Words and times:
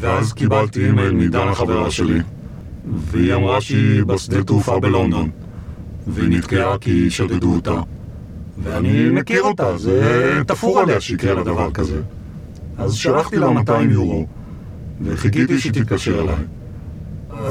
ואז 0.00 0.32
קיבלתי 0.32 0.86
אימייל 0.86 1.12
מדנה 1.12 1.54
חברה 1.54 1.90
שלי, 1.90 2.18
והיא 2.84 3.34
אמרה 3.34 3.60
שהיא 3.60 4.04
בשדה 4.04 4.44
תעופה 4.44 4.80
בלונדון, 4.80 5.30
והיא 6.06 6.38
נתקעה 6.38 6.78
כי 6.78 7.10
שדדו 7.10 7.54
אותה. 7.54 7.80
ואני 8.58 9.08
מכיר 9.10 9.42
אותה, 9.42 9.78
זה 9.78 10.32
תפור 10.46 10.80
עליה 10.80 11.00
שיקרה 11.00 11.34
לה 11.34 11.42
דבר 11.42 11.70
כזה. 11.70 12.02
אז 12.78 12.94
שלחתי 12.94 13.36
לה 13.36 13.50
200 13.50 13.90
יורו, 13.90 14.26
וחיכיתי 15.02 15.58
שהיא 15.58 15.72
תתקשר 15.72 16.22
אליי. 16.22 16.44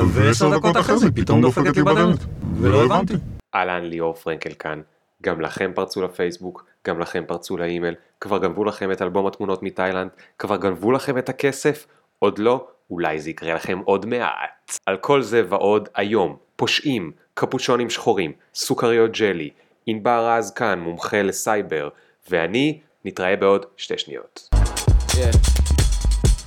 ועשר 0.07 0.57
דקות 0.57 0.77
אחרי 0.77 0.98
זה 0.98 1.11
פתאום 1.11 1.41
דופקת 1.41 1.77
לי 1.77 1.84
בדלת, 1.84 2.20
ולא 2.61 2.86
הבנתי. 2.86 3.14
אהלן 3.55 3.84
ליאור 3.84 4.14
פרנקל 4.14 4.54
כאן. 4.59 4.82
גם 5.23 5.41
לכם 5.41 5.71
פרצו 5.75 6.02
לפייסבוק, 6.02 6.66
גם 6.88 7.00
לכם 7.00 7.23
פרצו 7.27 7.57
לאימייל, 7.57 7.93
כבר 8.21 8.38
גנבו 8.38 8.64
לכם 8.64 8.91
את 8.91 9.02
אלבום 9.02 9.27
התמונות 9.27 9.64
מתאילנד, 9.64 10.09
כבר 10.39 10.57
גנבו 10.57 10.91
לכם 10.91 11.18
את 11.18 11.29
הכסף? 11.29 11.88
עוד 12.20 12.39
לא? 12.39 12.68
אולי 12.91 13.20
זה 13.20 13.29
יקרה 13.29 13.54
לכם 13.54 13.79
עוד 13.86 14.05
מעט. 14.05 14.78
על 14.86 14.97
כל 14.97 15.21
זה 15.21 15.41
ועוד 15.50 15.89
היום, 15.96 16.37
פושעים, 16.55 17.11
קפוצ'ונים 17.33 17.89
שחורים, 17.89 18.32
סוכריות 18.54 19.11
ג'לי, 19.11 19.50
ענבר 19.86 20.27
רז 20.29 20.51
כאן, 20.51 20.79
מומחה 20.79 21.21
לסייבר, 21.21 21.89
ואני 22.29 22.79
נתראה 23.05 23.36
בעוד 23.36 23.65
שתי 23.77 23.97
שניות. 23.97 24.50
Yeah. 24.54 25.57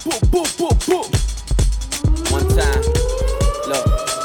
Boom, 0.05 0.21
boom, 0.33 0.49
boom, 0.59 0.77
boom. 0.89 1.09
One 2.37 2.49
time. 2.57 2.85
Look. 3.69 4.20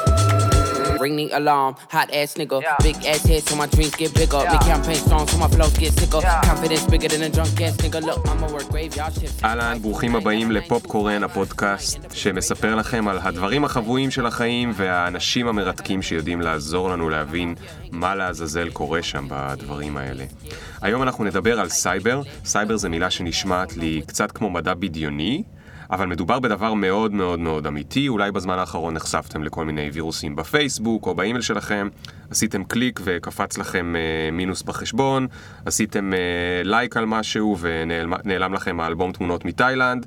Ring 1.05 1.17
the 1.17 1.29
alarm, 1.39 1.75
hot 1.95 2.09
ass 2.19 2.33
nigga. 2.39 2.57
Big 2.87 2.97
ass 3.11 3.23
head 3.29 3.43
so 3.47 3.55
my 3.61 3.67
dreams 3.73 3.95
get 4.01 4.11
bigger. 4.19 4.41
Big 4.53 4.63
campaign 4.71 4.99
strong 5.05 5.27
so 5.31 5.37
my 5.43 5.49
flows 5.55 5.75
get 5.81 5.93
sicker. 5.99 6.21
Confidence 6.51 6.85
bigger 6.93 7.09
than 7.13 7.21
a 7.27 7.29
drunk 7.35 7.61
ass 7.61 7.75
nigga. 7.83 7.99
Look, 8.07 8.19
I'ma 8.31 8.47
work 8.55 8.67
graveyard 8.73 9.13
shifts. 9.13 9.43
אהלן, 9.43 9.77
ברוכים 9.81 10.15
הבאים 10.15 10.51
לפופקורן 10.51 11.23
הפודקאסט, 11.23 11.99
שמספר 12.13 12.75
לכם 12.75 13.07
על 13.07 13.19
הדברים 13.21 13.65
החבויים 13.65 14.11
של 14.11 14.25
החיים 14.25 14.71
והאנשים 14.75 15.47
המרתקים 15.47 16.01
שיודעים 16.01 16.41
לעזור 16.41 16.89
לנו 16.89 17.09
להבין 17.09 17.55
מה 17.91 18.15
לעזאזל 18.15 18.69
קורה 18.69 19.03
שם 19.03 19.27
בדברים 19.29 19.97
האלה. 19.97 20.23
היום 20.81 21.03
אנחנו 21.03 21.23
נדבר 21.23 21.59
על 21.59 21.69
סייבר. 21.69 22.21
סייבר 22.45 22.77
זה 22.77 22.89
מילה 22.89 23.09
שנשמעת 23.09 23.77
לי 23.77 24.01
קצת 24.07 24.31
כמו 24.31 24.49
מדע 24.49 24.73
בדיוני. 24.73 25.43
אבל 25.91 26.07
מדובר 26.07 26.39
בדבר 26.39 26.73
מאוד 26.73 27.13
מאוד 27.13 27.39
מאוד 27.39 27.67
אמיתי, 27.67 28.07
אולי 28.07 28.31
בזמן 28.31 28.59
האחרון 28.59 28.93
נחשפתם 28.93 29.43
לכל 29.43 29.65
מיני 29.65 29.89
וירוסים 29.93 30.35
בפייסבוק 30.35 31.07
או 31.07 31.15
באימייל 31.15 31.41
שלכם, 31.41 31.87
עשיתם 32.31 32.63
קליק 32.63 32.99
וקפץ 33.03 33.57
לכם 33.57 33.95
אה, 33.95 34.31
מינוס 34.31 34.61
בחשבון, 34.61 35.27
עשיתם 35.65 36.13
אה, 36.13 36.19
לייק 36.63 36.97
על 36.97 37.05
משהו 37.05 37.57
ונעלם 37.59 38.53
לכם 38.53 38.79
האלבום 38.79 39.11
תמונות 39.11 39.45
מתאילנד. 39.45 40.05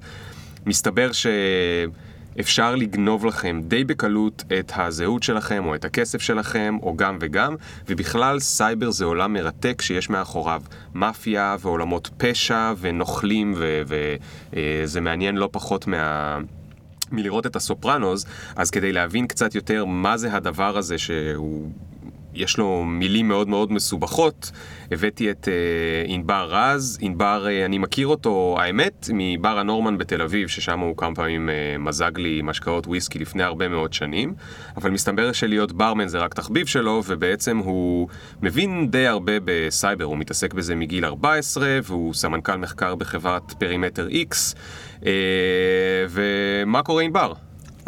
מסתבר 0.66 1.10
שאפשר 2.38 2.74
לגנוב 2.74 3.26
לכם 3.26 3.60
די 3.64 3.84
בקלות 3.84 4.44
את 4.58 4.72
הזהות 4.76 5.22
שלכם 5.22 5.64
או 5.66 5.74
את 5.74 5.84
הכסף 5.84 6.22
שלכם 6.22 6.76
או 6.82 6.96
גם 6.96 7.18
וגם, 7.20 7.54
ובכלל 7.88 8.40
סייבר 8.40 8.90
זה 8.90 9.04
עולם 9.04 9.32
מרתק 9.32 9.82
שיש 9.82 10.10
מאחוריו 10.10 10.62
מאפיה 10.94 11.56
ועולמות 11.60 12.10
פשע 12.18 12.72
ונוכלים 12.80 13.54
וזה 13.56 15.00
מעניין 15.00 15.36
לא 15.36 15.48
פחות 15.52 15.86
מה... 15.86 16.38
מלראות 17.12 17.46
את 17.46 17.56
הסופרנוז, 17.56 18.26
אז 18.56 18.70
כדי 18.70 18.92
להבין 18.92 19.26
קצת 19.26 19.54
יותר 19.54 19.84
מה 19.84 20.16
זה 20.16 20.34
הדבר 20.34 20.78
הזה 20.78 20.98
שהוא... 20.98 21.70
יש 22.38 22.58
לו 22.58 22.84
מילים 22.84 23.28
מאוד 23.28 23.48
מאוד 23.48 23.72
מסובכות, 23.72 24.50
הבאתי 24.90 25.30
את 25.30 25.48
אה, 25.48 26.10
ענבר 26.10 26.48
רז, 26.50 26.98
ענבר, 27.00 27.46
אה, 27.46 27.66
אני 27.66 27.78
מכיר 27.78 28.06
אותו, 28.06 28.56
האמת, 28.60 29.08
מבר 29.12 29.58
הנורמן 29.58 29.98
בתל 29.98 30.22
אביב, 30.22 30.48
ששם 30.48 30.78
הוא 30.78 30.96
כמה 30.96 31.14
פעמים 31.14 31.48
אה, 31.48 31.78
מזג 31.78 32.18
לי 32.18 32.40
משקאות 32.44 32.86
וויסקי 32.86 33.18
לפני 33.18 33.42
הרבה 33.42 33.68
מאוד 33.68 33.92
שנים, 33.92 34.34
אבל 34.76 34.90
מסתבר 34.90 35.32
שלהיות 35.32 35.72
ברמן 35.72 36.08
זה 36.08 36.18
רק 36.18 36.34
תחביב 36.34 36.66
שלו, 36.66 37.02
ובעצם 37.06 37.58
הוא 37.58 38.08
מבין 38.42 38.90
די 38.90 39.06
הרבה 39.06 39.32
בסייבר, 39.44 40.04
הוא 40.04 40.18
מתעסק 40.18 40.54
בזה 40.54 40.74
מגיל 40.74 41.04
14, 41.04 41.78
והוא 41.84 42.14
סמנכ"ל 42.14 42.56
מחקר 42.56 42.94
בחברת 42.94 43.52
PerimeterX, 43.52 44.54
אה, 45.00 45.04
ומה 46.08 46.82
קורה 46.82 47.02
ענבר? 47.02 47.32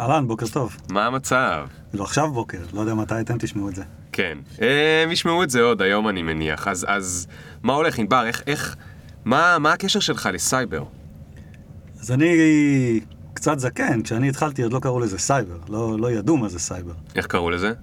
אהלן, 0.01 0.27
בוקר 0.27 0.47
טוב. 0.47 0.77
מה 0.91 1.05
המצב? 1.05 1.67
לא 1.93 2.03
עכשיו 2.03 2.31
בוקר, 2.31 2.57
לא 2.73 2.81
יודע 2.81 2.93
מתי 2.93 3.21
אתם 3.21 3.37
תשמעו 3.37 3.69
את 3.69 3.75
זה. 3.75 3.83
כן, 4.11 4.37
הם 5.03 5.11
ישמעו 5.11 5.43
את 5.43 5.49
זה 5.49 5.61
עוד 5.61 5.81
היום 5.81 6.07
אני 6.07 6.21
מניח, 6.21 6.67
אז, 6.67 6.85
אז 6.89 7.27
מה 7.63 7.73
הולך 7.73 7.99
ענבר, 7.99 8.25
איך, 8.25 8.43
איך, 8.47 8.75
מה, 9.25 9.57
מה 9.59 9.73
הקשר 9.73 9.99
שלך 9.99 10.29
לסייבר? 10.33 10.83
אז 11.99 12.11
אני 12.11 12.29
קצת 13.33 13.59
זקן, 13.59 14.01
כשאני 14.03 14.29
התחלתי 14.29 14.63
עוד 14.63 14.73
לא 14.73 14.79
קראו 14.79 14.99
לזה 14.99 15.17
סייבר, 15.19 15.57
לא, 15.69 15.99
לא 15.99 16.11
ידעו 16.11 16.37
מה 16.37 16.49
זה 16.49 16.59
סייבר. 16.59 16.93
איך 17.15 17.27
קראו 17.27 17.49
לזה? 17.49 17.73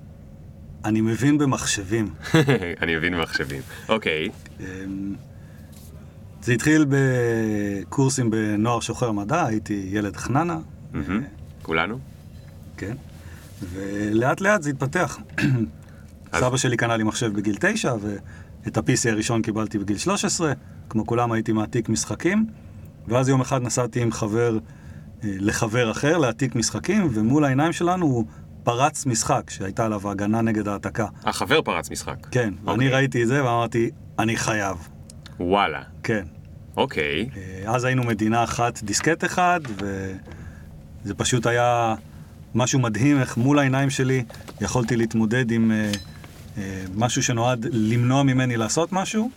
אני 0.84 1.00
מבין 1.00 1.38
במחשבים. 1.38 2.08
אני 2.82 2.96
מבין 2.96 3.12
במחשבים, 3.16 3.62
אוקיי. 3.88 4.28
אמ, 4.60 5.14
זה 6.42 6.52
התחיל 6.52 6.86
בקורסים 6.88 8.30
בנוער 8.30 8.80
שוחר 8.80 9.12
מדע, 9.12 9.46
הייתי 9.46 9.88
ילד 9.92 10.16
חננה. 10.16 10.58
מהמם. 10.92 11.22
כולנו? 11.62 11.98
כן. 12.76 12.96
ולאט 13.72 14.40
לאט 14.40 14.62
זה 14.62 14.70
התפתח. 14.70 15.18
אז- 16.32 16.40
סבא 16.40 16.56
שלי 16.56 16.76
קנה 16.76 16.96
לי 16.96 17.04
מחשב 17.04 17.32
בגיל 17.32 17.56
9, 17.60 17.94
ואת 18.64 18.76
ה-PC 18.76 19.10
הראשון 19.10 19.42
קיבלתי 19.42 19.78
בגיל 19.78 19.98
13. 19.98 20.52
כמו 20.88 21.06
כולם 21.06 21.32
הייתי 21.32 21.52
מעתיק 21.52 21.88
משחקים, 21.88 22.46
ואז 23.08 23.28
יום 23.28 23.40
אחד 23.40 23.62
נסעתי 23.62 24.02
עם 24.02 24.12
חבר 24.12 24.58
אה, 25.24 25.30
לחבר 25.40 25.90
אחר 25.90 26.18
להעתיק 26.18 26.54
משחקים, 26.54 27.08
ומול 27.12 27.44
העיניים 27.44 27.72
שלנו 27.72 28.06
הוא 28.06 28.24
פרץ 28.62 29.06
משחק 29.06 29.50
שהייתה 29.50 29.84
עליו 29.86 30.10
הגנה 30.10 30.40
נגד 30.42 30.68
העתקה. 30.68 31.06
החבר 31.24 31.62
פרץ 31.62 31.90
משחק. 31.90 32.26
כן, 32.30 32.54
ואני 32.64 32.74
אוקיי. 32.74 32.88
ראיתי 32.88 33.22
את 33.22 33.28
זה 33.28 33.44
ואמרתי, 33.44 33.90
אני 34.18 34.36
חייב. 34.36 34.88
וואלה, 35.40 35.82
כן. 36.02 36.24
אוקיי. 36.76 37.28
אה, 37.36 37.74
אז 37.74 37.84
היינו 37.84 38.04
מדינה 38.04 38.44
אחת, 38.44 38.82
דיסקט 38.82 39.24
אחד, 39.24 39.60
וזה 41.04 41.14
פשוט 41.14 41.46
היה 41.46 41.94
משהו 42.54 42.80
מדהים 42.80 43.20
איך 43.20 43.36
מול 43.36 43.58
העיניים 43.58 43.90
שלי 43.90 44.24
יכולתי 44.60 44.96
להתמודד 44.96 45.50
עם 45.50 45.70
אה, 45.72 45.90
משהו 46.94 47.22
שנועד 47.22 47.66
למנוע 47.72 48.22
ממני 48.22 48.56
לעשות 48.56 48.92
משהו, 48.92 49.30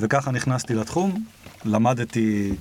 וככה 0.00 0.30
נכנסתי 0.30 0.74
לתחום. 0.74 1.24
למדתי, 1.64 2.54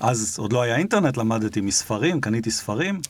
אז 0.00 0.36
עוד 0.38 0.52
לא 0.52 0.62
היה 0.62 0.76
אינטרנט, 0.76 1.16
למדתי 1.16 1.60
מספרים, 1.60 2.20
קניתי 2.20 2.50
ספרים, 2.50 3.00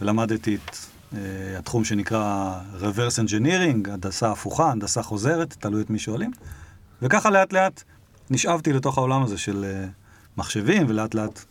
ולמדתי 0.00 0.54
את 0.54 0.76
אה, 1.14 1.58
התחום 1.58 1.84
שנקרא 1.84 2.54
reverse 2.80 3.28
engineering, 3.28 3.90
הנדסה 3.90 4.32
הפוכה, 4.32 4.70
הנדסה 4.70 5.02
חוזרת, 5.02 5.56
תלוי 5.58 5.82
את 5.82 5.90
מי 5.90 5.98
שואלים. 5.98 6.30
וככה 7.02 7.30
לאט 7.30 7.52
לאט 7.52 7.82
נשאבתי 8.30 8.72
לתוך 8.72 8.98
העולם 8.98 9.22
הזה 9.22 9.38
של 9.38 9.64
אה, 9.64 9.86
מחשבים, 10.36 10.86
ולאט 10.88 11.14
לאט 11.14 11.44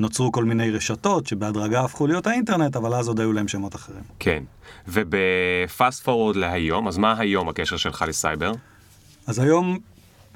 נוצרו 0.00 0.32
כל 0.32 0.44
מיני 0.44 0.70
רשתות 0.70 1.26
שבהדרגה 1.26 1.80
הפכו 1.80 2.06
להיות 2.06 2.26
האינטרנט, 2.26 2.76
אבל 2.76 2.94
אז 2.94 3.08
עוד 3.08 3.20
היו 3.20 3.32
להם 3.32 3.48
שמות 3.48 3.74
אחרים. 3.74 4.02
כן. 4.18 4.42
וב 4.88 5.26
fast 5.26 6.02
forward 6.02 6.36
להיום, 6.36 6.88
אז 6.88 6.98
מה 6.98 7.14
היום 7.18 7.48
הקשר 7.48 7.76
שלך 7.76 8.04
לסייבר? 8.08 8.52
אז 9.26 9.38
היום 9.38 9.78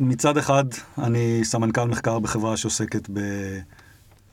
מצד 0.00 0.36
אחד 0.36 0.64
אני 0.98 1.40
סמנכ"ל 1.44 1.84
מחקר 1.84 2.18
בחברה 2.18 2.56
שעוסקת 2.56 3.08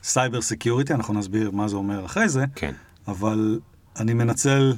ב 0.02 0.09
cyber 0.09 0.42
security, 0.42 0.94
אנחנו 0.94 1.14
נסביר 1.14 1.52
מה 1.52 1.68
זה 1.68 1.76
אומר 1.76 2.06
אחרי 2.06 2.30
זה, 2.30 2.46
כן. 2.56 2.74
אבל 3.08 3.60
אני 4.00 4.14
מנצל 4.14 4.74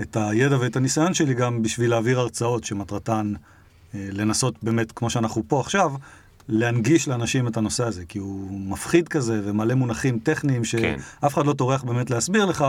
את 0.00 0.16
הידע 0.16 0.56
ואת 0.60 0.76
הניסיון 0.76 1.14
שלי 1.14 1.34
גם 1.34 1.62
בשביל 1.62 1.90
להעביר 1.90 2.20
הרצאות 2.20 2.64
שמטרתן 2.64 3.32
אה, 3.94 4.08
לנסות 4.12 4.54
באמת, 4.62 4.92
כמו 4.92 5.10
שאנחנו 5.10 5.42
פה 5.48 5.60
עכשיו, 5.60 5.92
להנגיש 6.48 7.08
לאנשים 7.08 7.48
את 7.48 7.56
הנושא 7.56 7.84
הזה, 7.84 8.04
כי 8.04 8.18
הוא 8.18 8.60
מפחיד 8.60 9.08
כזה 9.08 9.40
ומלא 9.44 9.74
מונחים 9.74 10.18
טכניים 10.18 10.62
כן. 10.62 10.96
שאף 11.22 11.34
אחד 11.34 11.46
לא 11.46 11.52
טורח 11.52 11.82
באמת 11.82 12.10
להסביר 12.10 12.44
לך, 12.44 12.64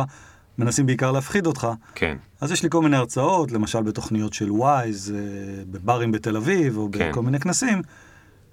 מנסים 0.58 0.86
בעיקר 0.86 1.12
להפחיד 1.12 1.46
אותך. 1.46 1.68
כן. 1.96 2.18
אז 2.42 2.52
יש 2.52 2.64
לי 2.64 2.70
כל 2.70 2.82
מיני 2.82 2.98
הרצאות, 2.98 3.52
למשל 3.52 3.82
בתוכניות 3.82 4.34
של 4.34 4.52
וויז, 4.52 5.14
אה, 5.16 5.64
בברים 5.72 6.12
בתל 6.12 6.38
אביב, 6.38 6.78
או 6.78 6.90
כן. 6.92 7.12
בכל 7.12 7.22
מיני 7.22 7.40
כנסים, 7.40 7.82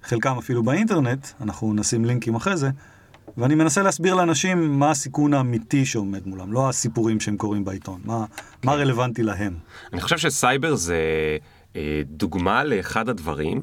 חלקם 0.03 0.37
אפילו 0.37 0.63
באינטרנט, 0.63 1.27
אנחנו 1.41 1.73
נשים 1.73 2.05
לינקים 2.05 2.35
אחרי 2.35 2.57
זה, 2.57 2.69
ואני 3.37 3.55
מנסה 3.55 3.83
להסביר 3.83 4.15
לאנשים 4.15 4.79
מה 4.79 4.91
הסיכון 4.91 5.33
האמיתי 5.33 5.85
שעומד 5.85 6.27
מולם, 6.27 6.53
לא 6.53 6.69
הסיפורים 6.69 7.19
שהם 7.19 7.37
קוראים 7.37 7.65
בעיתון, 7.65 8.01
מה, 8.05 8.25
מה 8.63 8.73
רלוונטי 8.73 9.23
להם. 9.23 9.53
אני 9.93 10.01
חושב 10.01 10.17
שסייבר 10.17 10.75
זה 10.75 10.97
אה, 11.75 12.01
דוגמה 12.05 12.63
לאחד 12.63 13.09
הדברים 13.09 13.61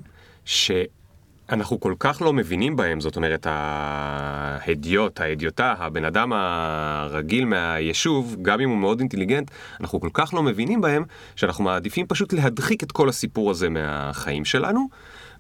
שאנחנו 1.51 1.81
כל 1.81 1.95
כך 1.99 2.23
לא 2.23 2.33
מבינים 2.33 2.77
בהם, 2.77 3.01
זאת 3.01 3.17
אומרת, 3.17 3.47
ההדיוט, 3.51 5.21
ההדיוטה, 5.21 5.75
הבן 5.79 6.05
אדם 6.05 6.33
הרגיל 6.33 7.45
מהיישוב, 7.45 8.37
גם 8.43 8.61
אם 8.61 8.69
הוא 8.69 8.79
מאוד 8.79 9.01
אינטליגנט, 9.01 9.51
אנחנו 9.81 10.01
כל 10.01 10.11
כך 10.13 10.35
לא 10.35 10.43
מבינים 10.43 10.81
בהם, 10.81 11.05
שאנחנו 11.37 11.65
מעדיפים 11.65 12.07
פשוט 12.07 12.33
להדחיק 12.33 12.83
את 12.83 12.93
כל 12.93 13.09
הסיפור 13.09 13.51
הזה 13.51 13.69
מהחיים 13.69 14.45
שלנו. 14.45 14.89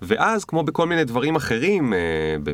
ואז, 0.03 0.44
כמו 0.44 0.62
בכל 0.62 0.87
מיני 0.87 1.05
דברים 1.05 1.37
אחרים, 1.37 1.93
אה, 1.93 1.99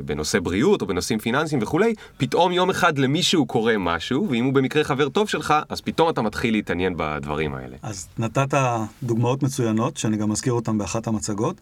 בנושא 0.04 0.38
בריאות 0.38 0.82
או 0.82 0.86
בנושאים 0.86 1.18
פיננסיים 1.18 1.62
וכולי, 1.62 1.94
פתאום 2.16 2.52
יום 2.52 2.70
אחד 2.70 2.98
למישהו 2.98 3.46
קורה 3.46 3.78
משהו, 3.78 4.26
ואם 4.30 4.44
הוא 4.44 4.52
במקרה 4.52 4.84
חבר 4.84 5.08
טוב 5.08 5.28
שלך, 5.28 5.54
אז 5.68 5.80
פתאום 5.80 6.08
אתה 6.08 6.22
מתחיל 6.22 6.54
להתעניין 6.54 6.94
בדברים 6.96 7.54
האלה. 7.54 7.76
אז 7.82 8.08
נתת 8.18 8.54
דוגמאות 9.02 9.42
מצוינות, 9.42 9.96
שאני 9.96 10.16
גם 10.16 10.30
מזכיר 10.30 10.52
אותן 10.52 10.78
באחת 10.78 11.06
המצגות. 11.06 11.60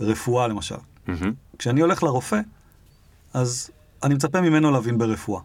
רפואה 0.00 0.48
למשל. 0.48 0.76
מהמם. 1.08 1.32
כשאני 1.58 1.80
הולך 1.80 2.02
לרופא, 2.02 2.40
אז 3.34 3.70
אני 4.02 4.14
מצפה 4.14 4.40
ממנו 4.40 4.70
להבין 4.70 4.98
ברפואה. 4.98 5.40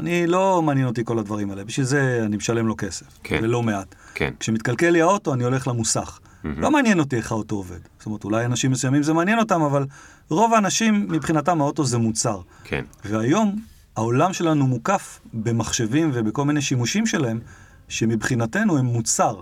אני 0.00 0.26
לא 0.26 0.62
מעניין 0.62 0.86
אותי 0.86 1.04
כל 1.04 1.18
הדברים 1.18 1.50
האלה, 1.50 1.64
בשביל 1.64 1.86
זה 1.86 2.22
אני 2.26 2.36
משלם 2.36 2.66
לו 2.66 2.74
כסף, 2.78 3.06
כן. 3.22 3.38
ולא 3.42 3.62
מעט. 3.62 3.94
כן. 4.14 4.34
כשמתקלקל 4.40 4.90
לי 4.90 5.02
האוטו, 5.02 5.34
אני 5.34 5.44
הולך 5.44 5.68
למוסך. 5.68 6.20
לא 6.44 6.70
מעניין 6.70 6.98
אותי 6.98 7.16
איך 7.16 7.32
האוטו 7.32 7.56
עובד. 7.56 7.78
זאת 7.98 8.06
אומרת, 8.06 8.24
אולי 8.24 8.44
אנשים 8.44 8.70
מסוימים 8.70 9.02
זה 9.02 9.12
מעניין 9.12 9.38
אותם, 9.38 9.62
אבל 9.62 9.86
רוב 10.28 10.54
האנשים, 10.54 11.06
מבחינתם 11.08 11.60
האוטו 11.60 11.84
זה 11.84 11.98
מוצר. 11.98 12.40
כן. 12.64 12.84
והיום 13.04 13.56
העולם 13.96 14.32
שלנו 14.32 14.66
מוקף 14.66 15.20
במחשבים 15.34 16.10
ובכל 16.14 16.44
מיני 16.44 16.62
שימושים 16.62 17.06
שלהם, 17.06 17.40
שמבחינתנו 17.88 18.78
הם 18.78 18.84
מוצר. 18.84 19.40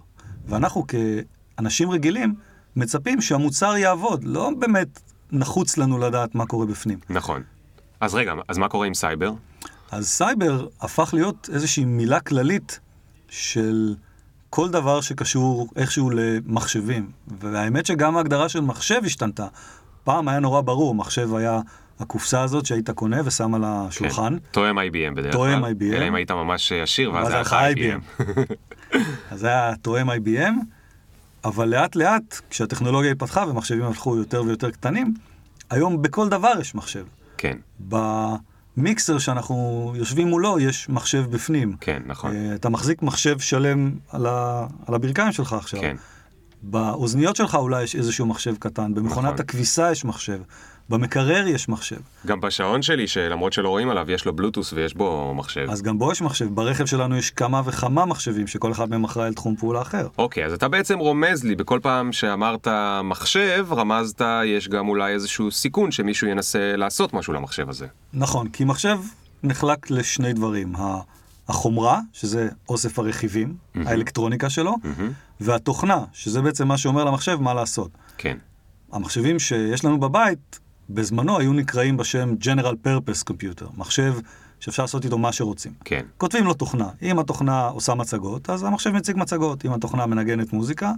ואנחנו 0.48 0.84
כאנשים 1.56 1.90
רגילים 1.90 2.34
מצפים 2.76 3.20
שהמוצר 3.20 3.76
יעבוד, 3.76 4.24
לא 4.24 4.50
באמת 4.58 5.00
נחוץ 5.32 5.78
לנו 5.78 5.98
לדעת 5.98 6.34
מה 6.34 6.46
קורה 6.46 6.66
בפנים. 6.66 6.98
נכון. 7.10 7.42
אז 8.00 8.14
רגע, 8.14 8.34
אז 8.48 8.58
מה 8.58 8.68
קורה 8.68 8.86
עם 8.86 8.94
סייבר? 8.94 9.32
אז 9.90 10.08
סייבר 10.08 10.66
הפך 10.80 11.10
להיות 11.12 11.50
איזושהי 11.52 11.84
מילה 11.84 12.20
כללית 12.20 12.80
של 13.28 13.94
כל 14.50 14.70
דבר 14.70 15.00
שקשור 15.00 15.68
איכשהו 15.76 16.10
למחשבים. 16.10 17.10
והאמת 17.40 17.86
שגם 17.86 18.16
ההגדרה 18.16 18.48
של 18.48 18.60
מחשב 18.60 19.00
השתנתה. 19.04 19.46
פעם 20.04 20.28
היה 20.28 20.38
נורא 20.38 20.60
ברור, 20.60 20.94
מחשב 20.94 21.34
היה 21.34 21.60
הקופסה 22.00 22.42
הזאת 22.42 22.66
שהיית 22.66 22.90
קונה 22.90 23.20
ושם 23.24 23.54
על 23.54 23.62
השולחן. 23.66 24.38
כן. 24.38 24.44
תואם 24.50 24.78
IBM 24.78 25.14
בדרך 25.16 25.34
כלל. 25.34 25.60
תואם 25.60 25.64
IBM. 25.64 25.94
אלא 25.96 26.08
אם 26.08 26.14
היית 26.14 26.30
ממש 26.30 26.72
עשיר, 26.72 27.12
ואז 27.12 27.30
היה 27.30 27.40
לך 27.40 27.56
IBM. 27.76 28.24
אז 29.32 29.44
היה 29.44 29.74
תואם 29.82 30.10
IBM, 30.10 30.52
אבל 31.44 31.68
לאט 31.68 31.96
לאט, 31.96 32.40
כשהטכנולוגיה 32.50 33.10
התפתחה 33.10 33.44
ומחשבים 33.48 33.82
הפכו 33.82 34.16
יותר 34.16 34.42
ויותר 34.42 34.70
קטנים, 34.70 35.14
היום 35.70 36.02
בכל 36.02 36.28
דבר 36.28 36.52
יש 36.60 36.74
מחשב. 36.74 37.04
כן, 37.36 37.56
במיקסר 38.76 39.18
שאנחנו 39.18 39.92
יושבים 39.96 40.28
מולו 40.28 40.58
יש 40.58 40.88
מחשב 40.88 41.24
בפנים. 41.30 41.76
כן, 41.80 42.02
נכון. 42.06 42.36
אה, 42.36 42.54
אתה 42.54 42.68
מחזיק 42.68 43.02
מחשב 43.02 43.38
שלם 43.38 43.92
על, 44.08 44.26
ה... 44.26 44.66
על 44.86 44.94
הברכיים 44.94 45.32
שלך 45.32 45.52
עכשיו. 45.52 45.80
כן. 45.80 45.96
באוזניות 46.62 47.36
שלך 47.36 47.54
אולי 47.54 47.82
יש 47.82 47.96
איזשהו 47.96 48.26
מחשב 48.26 48.54
קטן, 48.58 48.94
במכונת 48.94 49.24
נכון. 49.32 49.40
הכביסה 49.40 49.92
יש 49.92 50.04
מחשב, 50.04 50.40
במקרר 50.90 51.46
יש 51.46 51.68
מחשב. 51.68 51.96
גם 52.26 52.40
בשעון 52.40 52.82
שלי, 52.82 53.08
שלמרות 53.08 53.52
שלא 53.52 53.68
רואים 53.68 53.90
עליו, 53.90 54.10
יש 54.10 54.24
לו 54.24 54.32
בלוטוס 54.32 54.72
ויש 54.72 54.94
בו 54.94 55.34
מחשב. 55.34 55.66
אז 55.70 55.82
גם 55.82 55.98
בו 55.98 56.12
יש 56.12 56.22
מחשב, 56.22 56.54
ברכב 56.54 56.86
שלנו 56.86 57.16
יש 57.16 57.30
כמה 57.30 57.62
וכמה 57.64 58.04
מחשבים 58.04 58.46
שכל 58.46 58.72
אחד 58.72 58.90
מהם 58.90 59.04
אחראי 59.04 59.26
על 59.26 59.34
תחום 59.34 59.56
פעולה 59.56 59.82
אחר. 59.82 60.08
אוקיי, 60.18 60.44
אז 60.44 60.52
אתה 60.52 60.68
בעצם 60.68 60.98
רומז 60.98 61.44
לי, 61.44 61.56
בכל 61.56 61.78
פעם 61.82 62.12
שאמרת 62.12 62.68
מחשב, 63.04 63.66
רמזת, 63.70 64.22
יש 64.44 64.68
גם 64.68 64.88
אולי 64.88 65.12
איזשהו 65.12 65.50
סיכון 65.50 65.90
שמישהו 65.90 66.26
ינסה 66.26 66.76
לעשות 66.76 67.14
משהו 67.14 67.32
למחשב 67.32 67.68
הזה. 67.68 67.86
נכון, 68.12 68.48
כי 68.48 68.64
מחשב 68.64 68.98
נחלק 69.42 69.90
לשני 69.90 70.32
דברים. 70.32 70.72
החומרה, 71.48 72.00
שזה 72.12 72.48
אוסף 72.68 72.98
הרכיבים, 72.98 73.54
האלקטרוניקה 73.74 74.50
שלו, 74.50 74.74
והתוכנה, 75.40 76.04
שזה 76.12 76.42
בעצם 76.42 76.68
מה 76.68 76.78
שאומר 76.78 77.04
למחשב 77.04 77.36
מה 77.40 77.54
לעשות. 77.54 77.90
כן, 78.18 78.36
המחשבים 78.92 79.38
שיש 79.38 79.84
לנו 79.84 80.00
בבית, 80.00 80.60
בזמנו 80.94 81.38
היו 81.38 81.52
נקראים 81.52 81.96
בשם 81.96 82.34
General 82.40 82.86
Purpose 82.86 83.30
Computer, 83.30 83.66
מחשב 83.76 84.14
שאפשר 84.60 84.82
לעשות 84.82 85.04
איתו 85.04 85.18
מה 85.18 85.32
שרוצים. 85.32 85.72
כן, 85.84 86.04
כותבים 86.18 86.44
לו 86.44 86.54
תוכנה. 86.54 86.88
אם 87.02 87.18
התוכנה 87.18 87.66
עושה 87.66 87.94
מצגות, 87.94 88.50
אז 88.50 88.62
המחשב 88.62 88.90
מציג 88.90 89.16
מצגות. 89.16 89.64
אם 89.64 89.72
התוכנה 89.72 90.06
מנגנת 90.06 90.52
מוזיקה, 90.52 90.92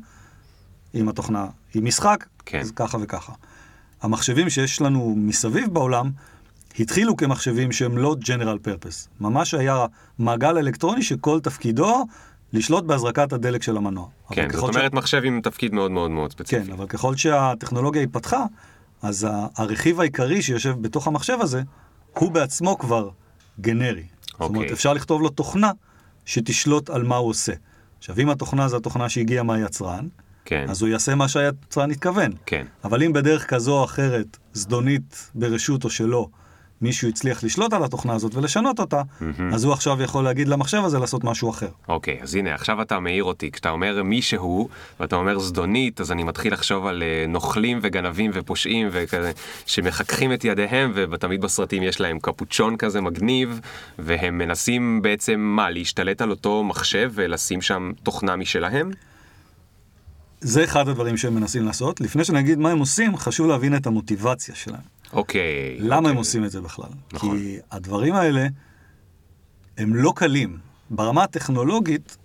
אם 0.95 1.09
התוכנה 1.09 1.47
היא 1.75 1.83
משחק, 1.83 2.27
כן. 2.47 2.61
אז 2.61 2.71
ככה 2.71 2.99
וככה. 3.01 3.33
המחשבים 4.03 4.51
שיש 4.51 4.81
לנו 4.81 5.15
מסביב 5.17 5.75
בעולם, 5.75 6.11
התחילו 6.79 7.17
כמחשבים 7.17 7.73
שהם 7.73 7.99
לא 7.99 8.17
General 8.21 8.67
Purpose. 8.67 9.09
ממש 9.21 9.55
היה 9.55 9.87
מעגל 10.19 10.59
אלקטרוני 10.59 11.03
שכל 11.03 11.41
תפקידו 11.41 12.07
לשלוט 12.53 12.85
בהזרקת 12.85 13.33
הדלק 13.33 13.63
של 13.63 13.77
המנוע. 13.77 14.07
כן, 14.31 14.49
זאת 14.53 14.75
אומרת 14.75 14.93
מחשב 14.93 15.23
עם 15.25 15.41
תפקיד 15.43 15.75
מאוד 15.75 15.91
מאוד 15.91 16.11
מאוד 16.11 16.33
ספציפי. 16.33 16.65
כן, 16.65 16.73
אבל 16.73 16.87
ככל 16.87 17.17
שהטכנולוגיה 17.17 18.03
התפתחה, 18.03 18.45
אז 19.03 19.27
הרכיב 19.57 20.01
העיקרי 20.01 20.43
שיושב 20.43 20.75
בתוך 20.81 21.07
המחשב 21.07 21.39
הזה, 21.41 21.63
הוא 22.19 22.31
בעצמו 22.31 22.79
כבר 22.79 23.09
גנרי. 23.61 24.05
זאת 24.31 24.41
אומרת, 24.41 24.57
אוקיי. 24.57 24.73
אפשר 24.73 24.93
לכתוב 24.93 25.23
לו 25.23 25.29
תוכנה 25.29 25.71
שתשלוט 26.25 26.91
על 26.91 27.03
מה 27.03 27.17
הוא 27.17 27.31
עושה. 27.31 27.53
עכשיו, 27.99 28.19
אם 28.19 28.31
התוכנה 28.31 28.69
זו 28.69 28.77
התוכנה 28.77 29.09
שהגיעה 29.09 29.43
מהיצרן, 29.43 30.09
כן, 30.45 30.67
אז 30.69 30.83
הוא 30.83 30.89
יעשה 30.89 31.15
מה 31.15 31.29
שהיצרן 31.29 31.91
התכוון. 31.91 32.33
כן, 32.47 32.67
אבל 32.85 33.03
אם 33.03 33.13
בדרך 33.13 33.47
כזו 33.47 33.79
או 33.79 33.85
אחרת, 33.85 34.37
זדונית 34.53 35.31
ברשות 35.35 35.85
או 35.85 35.91
שלא, 35.91 36.29
מישהו 36.83 37.09
הצליח 37.09 37.45
לשלוט 37.45 37.73
על 37.73 37.85
התוכנה 37.85 38.15
הזאת 38.15 38.35
ולשנות 38.35 38.81
אותה, 38.81 39.03
אז 39.53 39.65
הוא 39.65 39.73
עכשיו 39.73 40.03
יכול 40.03 40.25
להגיד 40.25 40.49
למחשב 40.49 40.83
הזה 40.85 40.99
לעשות 40.99 41.25
משהו 41.25 41.51
אחר. 41.51 41.69
אוקיי, 41.89 42.19
אז 42.23 42.35
הנה, 42.35 42.55
עכשיו 42.55 42.83
אתה 42.83 43.01
מעיר 43.01 43.25
אותי. 43.25 43.51
כשאתה 43.51 43.71
אומר 43.71 44.03
מישהו, 44.03 44.69
ואתה 45.01 45.17
אומר 45.17 45.39
זדונית, 45.39 46.01
אז 46.01 46.13
אני 46.13 46.23
מתחיל 46.23 46.53
לחשוב 46.53 46.87
על 46.87 47.03
אה, 47.03 47.25
נוכלים 47.29 47.79
וגנבים 47.83 48.31
ופושעים 48.35 48.89
וכזה, 48.93 49.33
שמחככים 49.67 50.33
את 50.33 50.45
ידיהם, 50.45 50.93
ותמיד 50.95 51.41
בסרטים 51.41 51.83
יש 51.83 52.01
להם 52.01 52.19
קפוצ'ון 52.19 52.77
כזה 52.77 53.01
מגניב, 53.01 53.61
והם 53.99 54.39
מנסים 54.39 55.03
בעצם, 55.03 55.41
מה, 55.41 55.71
להשתלט 55.71 56.21
על 56.21 56.31
אותו 56.31 56.65
מחשב 56.65 57.11
ולשים 57.15 57.63
שם 57.63 57.93
תוכנה 58.03 58.37
משלהם? 58.37 58.91
זה 60.41 60.65
אחד 60.65 60.89
הדברים 60.89 61.17
שהם 61.17 61.35
מנסים 61.35 61.65
לעשות. 61.65 62.01
לפני 62.01 62.25
שנגיד 62.25 62.59
מה 62.59 62.71
הם 62.71 62.79
עושים, 62.79 63.17
חשוב 63.17 63.47
להבין 63.47 63.77
את 63.77 63.87
המוטיבציה 63.87 64.55
שלהם. 64.55 64.81
אוקיי. 65.13 65.77
למה 65.81 65.97
אוקיי. 65.97 66.11
הם 66.11 66.17
עושים 66.17 66.45
את 66.45 66.51
זה 66.51 66.61
בכלל? 66.61 66.91
נכון. 67.13 67.39
כי 67.39 67.59
הדברים 67.71 68.15
האלה 68.15 68.47
הם 69.79 69.95
לא 69.95 70.13
קלים. 70.17 70.59
ברמה 70.91 71.23
הטכנולוגית, 71.23 72.17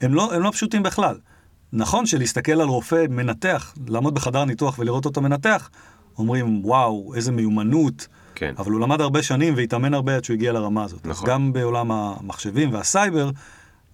הם 0.00 0.14
לא, 0.14 0.34
הם 0.34 0.42
לא 0.42 0.50
פשוטים 0.50 0.82
בכלל. 0.82 1.18
נכון 1.72 2.06
שלהסתכל 2.06 2.60
על 2.60 2.68
רופא 2.68 3.04
מנתח, 3.10 3.74
לעמוד 3.88 4.14
בחדר 4.14 4.44
ניתוח 4.44 4.78
ולראות 4.78 5.04
אותו 5.04 5.20
מנתח, 5.20 5.70
אומרים, 6.18 6.64
וואו, 6.64 7.12
איזה 7.14 7.32
מיומנות, 7.32 8.06
כן. 8.34 8.54
אבל 8.58 8.72
הוא 8.72 8.80
למד 8.80 9.00
הרבה 9.00 9.22
שנים 9.22 9.54
והתאמן 9.56 9.94
הרבה 9.94 10.16
עד 10.16 10.24
שהוא 10.24 10.34
הגיע 10.34 10.52
לרמה 10.52 10.84
הזאת. 10.84 11.06
נכון. 11.06 11.28
אז 11.28 11.34
גם 11.34 11.52
בעולם 11.52 11.92
המחשבים 11.92 12.72
והסייבר, 12.72 13.30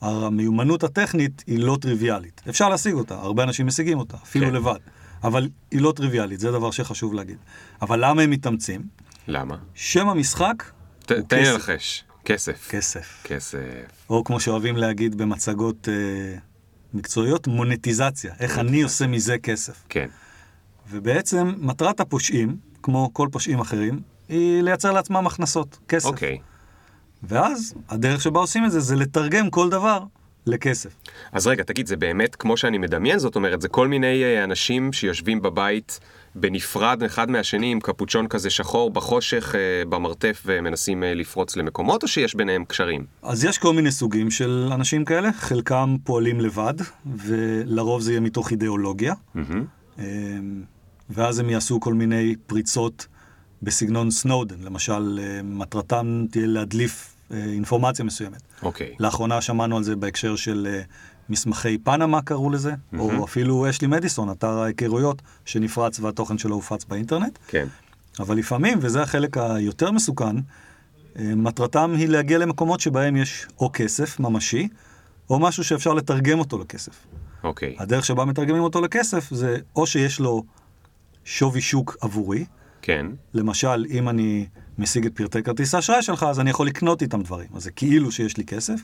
המיומנות 0.00 0.85
הטכנית 0.85 1.45
היא 1.47 1.59
לא 1.59 1.78
טריוויאלית. 1.80 2.42
אפשר 2.49 2.68
להשיג 2.68 2.95
אותה, 2.95 3.14
הרבה 3.14 3.42
אנשים 3.42 3.66
משיגים 3.66 3.99
אותה, 3.99 4.16
אפילו 4.23 4.47
כן. 4.47 4.54
לבד. 4.54 4.78
אבל 5.25 5.48
היא 5.70 5.80
לא 5.80 5.92
טריוויאלית, 5.96 6.40
זה 6.40 6.50
דבר 6.50 6.70
שחשוב 6.70 7.14
להגיד. 7.14 7.37
אבל 7.82 8.04
למה 8.04 8.22
הם 8.22 8.30
מתאמצים? 8.30 8.82
למה? 9.28 9.56
שם 9.75 10.08
המשחק 10.08 10.64
ת- 11.06 11.10
הוא 11.12 11.20
תן 11.28 11.37
לי 11.37 11.42
כסף. 11.44 11.52
לנחש. 11.54 12.04
כסף. 12.25 12.68
כסף. 12.70 13.20
כסף. 13.25 13.58
או 14.10 14.25
כמו 14.25 14.40
שאוהבים 14.40 14.76
להגיד 14.76 15.14
במצגות 15.18 15.88
אה, 15.88 16.38
מקצועיות, 16.94 17.46
מונטיזציה. 17.46 18.34
איך 18.40 18.58
אני 18.58 18.82
עושה 18.82 19.06
מזה 19.06 19.38
כסף. 19.38 19.82
כן. 19.88 20.06
ובעצם 20.90 21.54
מטרת 21.58 22.00
הפושעים, 22.00 22.56
כמו 22.82 23.10
כל 23.12 23.28
פושעים 23.32 23.60
אחרים, 23.60 24.00
היא 24.28 24.62
לייצר 24.62 24.92
לעצמם 24.92 25.26
הכנסות, 25.26 25.78
כסף. 25.88 26.06
אוקיי. 26.06 26.38
ואז 27.22 27.75
הדרך 27.88 28.22
שבה 28.22 28.40
עושים 28.40 28.64
את 28.64 28.72
זה, 28.72 28.80
זה 28.80 28.96
לתרגם 28.96 29.50
כל 29.50 29.70
דבר 29.70 30.02
לכסף. 30.49 30.90
אז 31.33 31.47
רגע, 31.47 31.62
תגיד, 31.62 31.87
זה 31.87 31.97
באמת 31.97 32.37
כמו 32.37 32.57
שאני 32.57 32.78
מדמיין? 32.78 33.19
זאת 33.19 33.37
אומרת, 33.37 33.61
זה 33.61 33.69
כל 33.69 33.88
מיני 33.88 34.25
אה, 34.25 34.45
אנשים 34.45 34.93
שיושבים 34.93 35.43
בבית 35.43 36.00
בנפרד 36.35 37.02
אחד 37.02 37.31
מהשני 37.31 37.73
עם 37.73 37.81
קפוצ'ון 37.81 38.28
כזה 38.28 38.50
שחור 38.50 38.90
בחושך, 38.90 39.55
אה, 39.55 39.85
במרתף, 39.88 40.43
ומנסים 40.47 41.02
אה, 41.02 41.14
לפרוץ 41.14 41.57
למקומות, 41.57 42.02
או 42.02 42.09
שיש 42.09 42.35
ביניהם 42.35 42.64
קשרים? 42.64 43.05
אז 43.23 43.45
יש 43.45 43.59
כל 43.59 43.75
מיני 43.75 43.90
סוגים 43.90 44.31
של 44.31 44.69
אנשים 44.73 45.05
כאלה, 45.05 45.33
חלקם 45.33 45.97
פועלים 46.05 46.40
לבד, 46.40 46.75
ולרוב 47.17 48.00
זה 48.00 48.12
יהיה 48.12 48.21
מתוך 48.21 48.50
אידיאולוגיה. 48.50 49.14
אמ, 49.99 50.05
ואז 51.11 51.38
הם 51.38 51.50
יעשו 51.50 51.81
כל 51.81 51.95
מיני 51.95 52.35
פריצות 52.47 53.07
בסגנון 53.62 54.11
סנודן. 54.11 54.57
למשל, 54.62 55.21
מטרתם 55.45 56.25
תהיה 56.31 56.47
להדליף 56.47 57.17
אינפורמציה 57.30 58.04
מסוימת. 58.04 58.42
אוקיי. 58.62 58.94
לאחרונה 59.00 59.40
שמענו 59.40 59.76
על 59.76 59.82
זה 59.82 59.97
בהקשר 59.97 60.37
של 60.37 60.68
אה, 60.70 60.82
מסמכי 61.28 61.78
פנמה 61.78 62.23
קראו 62.23 62.50
לזה, 62.50 62.73
או 62.99 63.25
אפילו 63.25 63.70
אשלי 63.70 63.88
מדיסון, 63.88 64.30
אתר 64.30 64.58
ההיכרויות 64.58 65.23
שנפרץ 65.44 66.00
והתוכן 66.00 66.38
שלו 66.38 66.54
הופץ 66.54 66.85
באינטרנט. 66.85 67.38
כן. 67.49 67.66
אבל 68.20 68.37
לפעמים, 68.37 68.78
וזה 68.82 69.02
החלק 69.02 69.37
היותר 69.38 69.90
מסוכן, 69.90 70.37
אה, 71.18 71.35
מטרתם 71.37 71.94
היא 71.97 72.08
להגיע 72.08 72.38
למקומות 72.38 72.80
שבהם 72.80 73.16
יש 73.16 73.47
או 73.58 73.70
כסף 73.73 74.20
ממשי, 74.20 74.68
או 75.30 75.38
משהו 75.38 75.64
שאפשר 75.64 75.94
לתרגם 75.94 76.38
אותו 76.38 76.58
לכסף. 76.58 77.06
אוקיי. 77.44 77.76
הדרך 77.78 78.04
שבה 78.04 78.25
מתרגמים 78.25 78.62
אותו 78.62 78.80
לכסף 78.80 79.30
זה 79.30 79.56
או 79.76 79.87
שיש 79.87 80.20
לו 80.20 80.42
שווי 81.25 81.61
שוק 81.61 81.97
עבורי. 82.00 82.44
כן. 82.82 83.06
למשל, 83.35 83.87
אם 83.90 84.08
אני 84.08 84.47
משיג 84.78 85.06
את 85.06 85.16
פרטי 85.16 85.42
כרטיס 85.42 85.75
האשראי 85.75 86.02
שלך, 86.02 86.23
אז 86.23 86.40
אני 86.40 86.50
יכול 86.50 86.66
לקנות 86.66 87.02
איתם 87.02 87.23
דברים. 87.23 87.49
אז 87.54 87.62
זה 87.62 87.70
כאילו 87.70 88.12
שיש 88.12 88.37
לי 88.37 88.44
כסף. 88.44 88.80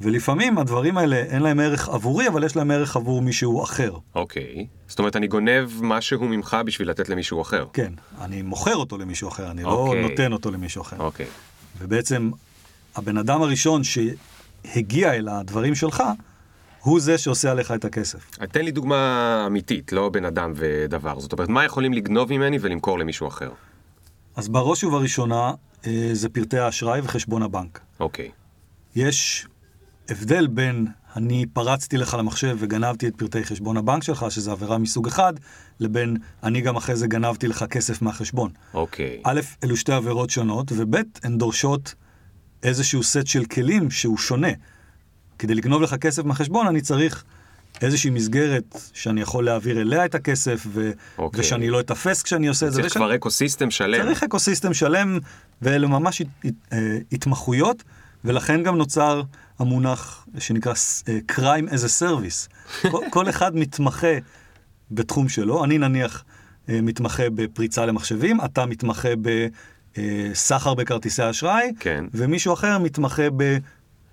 ולפעמים 0.00 0.58
הדברים 0.58 0.98
האלה 0.98 1.16
אין 1.16 1.42
להם 1.42 1.60
ערך 1.60 1.88
עבורי, 1.88 2.28
אבל 2.28 2.44
יש 2.44 2.56
להם 2.56 2.70
ערך 2.70 2.96
עבור 2.96 3.22
מישהו 3.22 3.64
אחר. 3.64 3.92
אוקיי. 4.14 4.66
זאת 4.88 4.98
אומרת, 4.98 5.16
אני 5.16 5.26
גונב 5.26 5.70
משהו 5.82 6.24
ממך 6.24 6.56
בשביל 6.66 6.90
לתת 6.90 7.08
למישהו 7.08 7.42
אחר. 7.42 7.66
כן, 7.72 7.92
אני 8.20 8.42
מוכר 8.42 8.76
אותו 8.76 8.98
למישהו 8.98 9.28
אחר, 9.28 9.50
אני 9.50 9.64
אוקיי. 9.64 10.02
לא 10.02 10.08
נותן 10.08 10.32
אותו 10.32 10.50
למישהו 10.50 10.82
אחר. 10.82 10.96
אוקיי. 10.98 11.26
ובעצם 11.78 12.30
הבן 12.96 13.18
אדם 13.18 13.42
הראשון 13.42 13.82
שהגיע 13.84 15.14
אל 15.14 15.28
הדברים 15.28 15.74
שלך, 15.74 16.02
הוא 16.82 17.00
זה 17.00 17.18
שעושה 17.18 17.50
עליך 17.50 17.72
את 17.72 17.84
הכסף. 17.84 18.30
תן 18.30 18.64
לי 18.64 18.70
דוגמה 18.70 19.44
אמיתית, 19.46 19.92
לא 19.92 20.08
בן 20.08 20.24
אדם 20.24 20.52
ודבר. 20.56 21.20
זאת 21.20 21.32
אומרת, 21.32 21.48
מה 21.48 21.64
יכולים 21.64 21.92
לגנוב 21.92 22.32
ממני 22.32 22.58
ולמכור 22.60 22.98
למישהו 22.98 23.28
אחר? 23.28 23.50
אז 24.36 24.48
בראש 24.48 24.84
ובראשונה 24.84 25.52
אה, 25.86 26.10
זה 26.12 26.28
פרטי 26.28 26.58
האשראי 26.58 27.00
וחשבון 27.04 27.42
הבנק. 27.42 27.80
אוקיי. 28.00 28.30
יש 28.96 29.46
הבדל 30.08 30.46
בין 30.46 30.86
אני 31.16 31.46
פרצתי 31.52 31.96
לך 31.96 32.16
למחשב 32.18 32.56
וגנבתי 32.58 33.08
את 33.08 33.16
פרטי 33.16 33.44
חשבון 33.44 33.76
הבנק 33.76 34.02
שלך, 34.02 34.26
שזה 34.28 34.52
עבירה 34.52 34.78
מסוג 34.78 35.06
אחד, 35.06 35.32
לבין 35.80 36.16
אני 36.42 36.60
גם 36.60 36.76
אחרי 36.76 36.96
זה 36.96 37.06
גנבתי 37.06 37.48
לך 37.48 37.64
כסף 37.64 38.02
מהחשבון. 38.02 38.50
אוקיי. 38.74 39.20
א', 39.24 39.40
אלו 39.64 39.76
שתי 39.76 39.92
עבירות 39.92 40.30
שונות, 40.30 40.72
וב', 40.76 40.96
הן 41.22 41.38
דורשות 41.38 41.94
איזשהו 42.62 43.02
סט 43.02 43.26
של 43.26 43.44
כלים 43.44 43.90
שהוא 43.90 44.18
שונה. 44.18 44.48
כדי 45.42 45.54
לגנוב 45.54 45.82
לך 45.82 45.94
כסף 45.94 46.24
מהחשבון, 46.24 46.66
אני 46.66 46.80
צריך 46.80 47.24
איזושהי 47.80 48.10
מסגרת 48.10 48.90
שאני 48.92 49.20
יכול 49.20 49.44
להעביר 49.44 49.80
אליה 49.80 50.04
את 50.04 50.14
הכסף, 50.14 50.66
ו... 50.66 50.90
אוקיי. 51.18 51.40
ושאני 51.40 51.70
לא 51.70 51.80
אתפס 51.80 52.22
כשאני 52.22 52.48
עושה 52.48 52.66
את 52.66 52.72
זה. 52.72 52.80
צריך 52.82 52.94
כבר 52.94 53.14
אקוסיסטם 53.14 53.70
שלם. 53.70 54.02
צריך 54.02 54.22
אקוסיסטם 54.22 54.74
שלם, 54.74 55.18
ואלה 55.62 55.86
ממש 55.86 56.20
הת, 56.20 56.26
הת, 56.44 56.54
אה, 56.72 56.98
התמחויות, 57.12 57.82
ולכן 58.24 58.62
גם 58.62 58.76
נוצר 58.76 59.22
המונח 59.58 60.26
שנקרא 60.38 60.72
אה, 61.08 61.18
Crime 61.32 61.68
as 61.68 61.84
a 61.84 62.02
Service. 62.02 62.48
כל, 62.90 63.04
כל 63.10 63.28
אחד 63.28 63.56
מתמחה 63.56 64.14
בתחום 64.90 65.28
שלו. 65.28 65.64
אני 65.64 65.78
נניח 65.78 66.24
אה, 66.68 66.80
מתמחה 66.80 67.30
בפריצה 67.34 67.86
למחשבים, 67.86 68.40
אתה 68.44 68.66
מתמחה 68.66 69.08
בסחר 69.92 70.74
בכרטיסי 70.74 71.30
אשראי, 71.30 71.72
כן. 71.80 72.04
ומישהו 72.14 72.54
אחר 72.54 72.78
מתמחה 72.78 73.30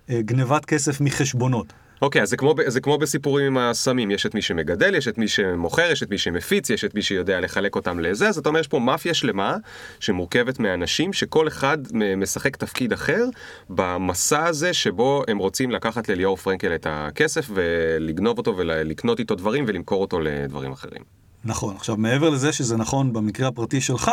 בגנבת 0.09 0.65
כסף 0.65 1.01
מחשבונות. 1.01 1.73
אוקיי, 2.01 2.21
אז 2.21 2.29
זה 2.29 2.37
כמו, 2.37 2.55
זה 2.67 2.81
כמו 2.81 2.97
בסיפורים 2.97 3.45
עם 3.45 3.57
הסמים, 3.57 4.11
יש 4.11 4.25
את 4.25 4.35
מי 4.35 4.41
שמגדל, 4.41 4.95
יש 4.95 5.07
את 5.07 5.17
מי 5.17 5.27
שמוכר, 5.27 5.91
יש 5.91 6.03
את 6.03 6.09
מי 6.09 6.17
שמפיץ, 6.17 6.69
יש 6.69 6.85
את 6.85 6.95
מי 6.95 7.01
שיודע 7.01 7.39
לחלק 7.39 7.75
אותם 7.75 7.99
לזה, 7.99 8.29
אז 8.29 8.37
אתה 8.37 8.49
אומר, 8.49 8.59
יש 8.59 8.67
פה 8.67 8.79
מאפיה 8.79 9.13
שלמה 9.13 9.57
שמורכבת 9.99 10.59
מאנשים 10.59 11.13
שכל 11.13 11.47
אחד 11.47 11.77
משחק 12.17 12.55
תפקיד 12.55 12.93
אחר 12.93 13.25
במסע 13.69 14.45
הזה 14.45 14.73
שבו 14.73 15.23
הם 15.27 15.37
רוצים 15.37 15.71
לקחת 15.71 16.09
לליאור 16.09 16.37
פרנקל 16.37 16.75
את 16.75 16.87
הכסף 16.89 17.49
ולגנוב 17.53 18.37
אותו 18.37 18.57
ולקנות 18.57 19.19
איתו 19.19 19.35
דברים 19.35 19.65
ולמכור 19.67 20.01
אותו 20.01 20.19
לדברים 20.19 20.71
אחרים. 20.71 21.01
נכון. 21.45 21.75
עכשיו, 21.75 21.97
מעבר 21.97 22.29
לזה 22.29 22.53
שזה 22.53 22.77
נכון 22.77 23.13
במקרה 23.13 23.47
הפרטי 23.47 23.81
שלך, 23.81 24.11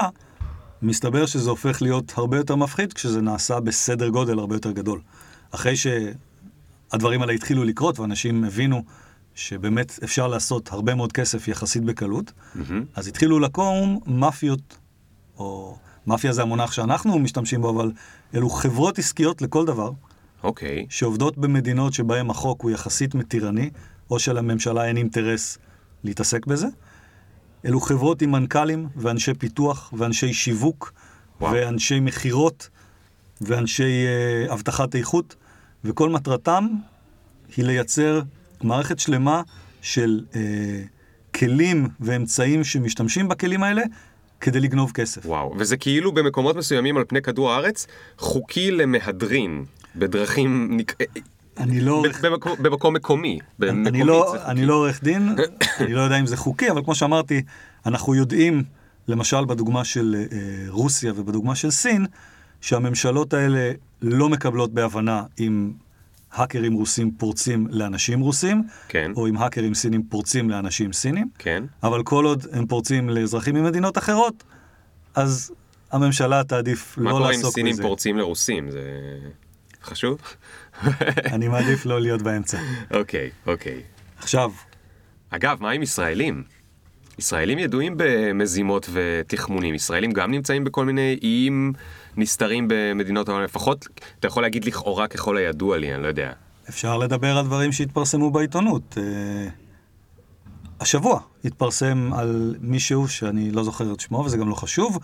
מסתבר 0.82 1.26
שזה 1.26 1.50
הופך 1.50 1.82
להיות 1.82 2.12
הרבה 2.16 2.36
יותר 2.36 2.56
מפחיד 2.56 2.92
כשזה 2.92 3.20
נעשה 3.20 3.60
בסדר 3.60 4.08
גודל 4.08 4.38
הרבה 4.38 4.54
יותר 4.54 4.70
גדול. 4.70 5.00
אחרי 5.50 5.74
שהדברים 5.76 7.20
האלה 7.22 7.32
התחילו 7.32 7.64
לקרות 7.64 7.98
ואנשים 7.98 8.44
הבינו 8.44 8.82
שבאמת 9.34 9.98
אפשר 10.04 10.28
לעשות 10.28 10.72
הרבה 10.72 10.94
מאוד 10.94 11.12
כסף 11.12 11.48
יחסית 11.48 11.84
בקלות, 11.84 12.32
אז 12.94 13.08
התחילו 13.08 13.38
לקום 13.40 14.00
מאפיות, 14.06 14.78
או 15.38 15.78
מאפיה 16.06 16.32
זה 16.32 16.42
המונח 16.42 16.72
שאנחנו 16.72 17.18
משתמשים 17.18 17.62
בו, 17.62 17.70
אבל 17.70 17.92
אלו 18.34 18.50
חברות 18.50 18.98
עסקיות 18.98 19.42
לכל 19.42 19.66
דבר, 19.66 19.90
אוקיי, 20.42 20.86
שעובדות 20.88 21.38
במדינות 21.38 21.92
שבהן 21.92 22.30
החוק 22.30 22.62
הוא 22.62 22.70
יחסית 22.70 23.14
מתירני, 23.14 23.70
או 24.10 24.18
שלממשלה 24.18 24.84
אין 24.84 24.96
אינטרס 24.96 25.58
להתעסק 26.04 26.46
בזה. 26.46 26.66
אלו 27.64 27.80
חברות 27.80 28.22
עם 28.22 28.30
מנכ"לים 28.30 28.88
ואנשי 28.96 29.34
פיתוח 29.34 29.92
ואנשי 29.96 30.32
שיווק 30.32 30.92
וואו. 31.40 31.52
ואנשי 31.52 32.00
מכירות 32.00 32.68
ואנשי 33.40 34.04
uh, 34.48 34.52
אבטחת 34.52 34.94
איכות, 34.96 35.34
וכל 35.84 36.10
מטרתם 36.10 36.68
היא 37.56 37.64
לייצר 37.64 38.20
מערכת 38.62 38.98
שלמה 38.98 39.42
של 39.82 40.24
uh, 40.32 40.36
כלים 41.38 41.88
ואמצעים 42.00 42.64
שמשתמשים 42.64 43.28
בכלים 43.28 43.62
האלה 43.62 43.82
כדי 44.40 44.60
לגנוב 44.60 44.92
כסף. 44.92 45.26
וואו, 45.26 45.54
וזה 45.58 45.76
כאילו 45.76 46.12
במקומות 46.12 46.56
מסוימים 46.56 46.96
על 46.96 47.04
פני 47.08 47.22
כדור 47.22 47.52
הארץ 47.52 47.86
חוקי 48.18 48.70
למהדרין 48.70 49.64
בדרכים, 49.96 50.76
נק... 50.76 50.96
אני 51.58 51.80
לא 51.80 51.92
עורך 51.92 52.24
במקום, 52.24 52.52
במקום 52.58 52.94
מקומי. 52.94 53.38
אני 53.62 54.04
לא. 54.04 54.36
אני 54.44 54.66
לא 54.66 54.74
עורך 54.74 55.02
דין, 55.02 55.36
אני 55.80 55.92
לא 55.92 56.00
יודע 56.00 56.20
אם 56.20 56.26
זה 56.26 56.36
חוקי, 56.36 56.70
אבל 56.70 56.84
כמו 56.84 56.94
שאמרתי, 56.94 57.42
אנחנו 57.86 58.14
יודעים, 58.14 58.64
למשל 59.08 59.44
בדוגמה 59.44 59.84
של 59.84 60.24
אה, 60.32 60.38
רוסיה 60.68 61.12
ובדוגמה 61.16 61.54
של 61.54 61.70
סין, 61.70 62.06
שהממשלות 62.60 63.34
האלה 63.34 63.72
לא 64.02 64.28
מקבלות 64.28 64.72
בהבנה 64.72 65.22
אם 65.38 65.72
האקרים 66.32 66.72
רוסים 66.72 67.10
פורצים 67.10 67.66
לאנשים 67.70 68.20
רוסים, 68.20 68.62
כן. 68.88 69.12
או 69.16 69.28
אם 69.28 69.36
האקרים 69.36 69.74
סינים 69.74 70.02
פורצים 70.08 70.50
לאנשים 70.50 70.92
סינים, 70.92 71.28
כן. 71.38 71.64
אבל 71.82 72.02
כל 72.02 72.24
עוד 72.24 72.46
הם 72.52 72.66
פורצים 72.66 73.10
לאזרחים 73.10 73.54
ממדינות 73.54 73.98
אחרות, 73.98 74.44
אז 75.14 75.52
הממשלה 75.92 76.44
תעדיף 76.44 76.98
מה 76.98 77.10
לא 77.10 77.16
קורה 77.16 77.30
אם 77.30 77.34
לעסוק 77.36 77.54
סינים 77.54 77.72
בזה. 77.72 77.82
פורצים 77.82 78.18
לרוסים? 78.18 78.70
זה 78.70 78.80
חשוב? 79.82 80.18
אני 81.34 81.48
מעדיף 81.48 81.86
לא 81.86 82.00
להיות 82.00 82.22
באמצע. 82.22 82.58
אוקיי, 82.98 83.30
אוקיי. 83.46 83.82
עכשיו, 84.18 84.52
אגב, 85.30 85.56
מה 85.60 85.70
עם 85.70 85.82
ישראלים? 85.82 86.55
ישראלים 87.18 87.58
ידועים 87.58 87.94
במזימות 87.96 88.88
ותחמונים. 88.92 89.74
ישראלים 89.74 90.12
גם 90.12 90.30
נמצאים 90.30 90.64
בכל 90.64 90.84
מיני 90.84 91.18
איים 91.22 91.72
נסתרים 92.16 92.66
במדינות 92.68 93.28
העולם. 93.28 93.44
לפחות, 93.44 93.88
אתה 94.20 94.26
יכול 94.26 94.42
להגיד 94.42 94.64
לכאורה 94.64 95.08
ככל 95.08 95.36
הידוע 95.36 95.78
לי, 95.78 95.94
אני 95.94 96.02
לא 96.02 96.08
יודע. 96.08 96.32
אפשר 96.68 96.98
לדבר 96.98 97.38
על 97.38 97.44
דברים 97.44 97.72
שהתפרסמו 97.72 98.30
בעיתונות. 98.30 98.98
אה, 98.98 99.48
השבוע 100.80 101.20
התפרסם 101.44 102.10
על 102.12 102.54
מישהו 102.60 103.08
שאני 103.08 103.50
לא 103.50 103.64
זוכר 103.64 103.92
את 103.92 104.00
שמו, 104.00 104.18
וזה 104.18 104.36
גם 104.36 104.48
לא 104.48 104.54
חשוב, 104.54 104.98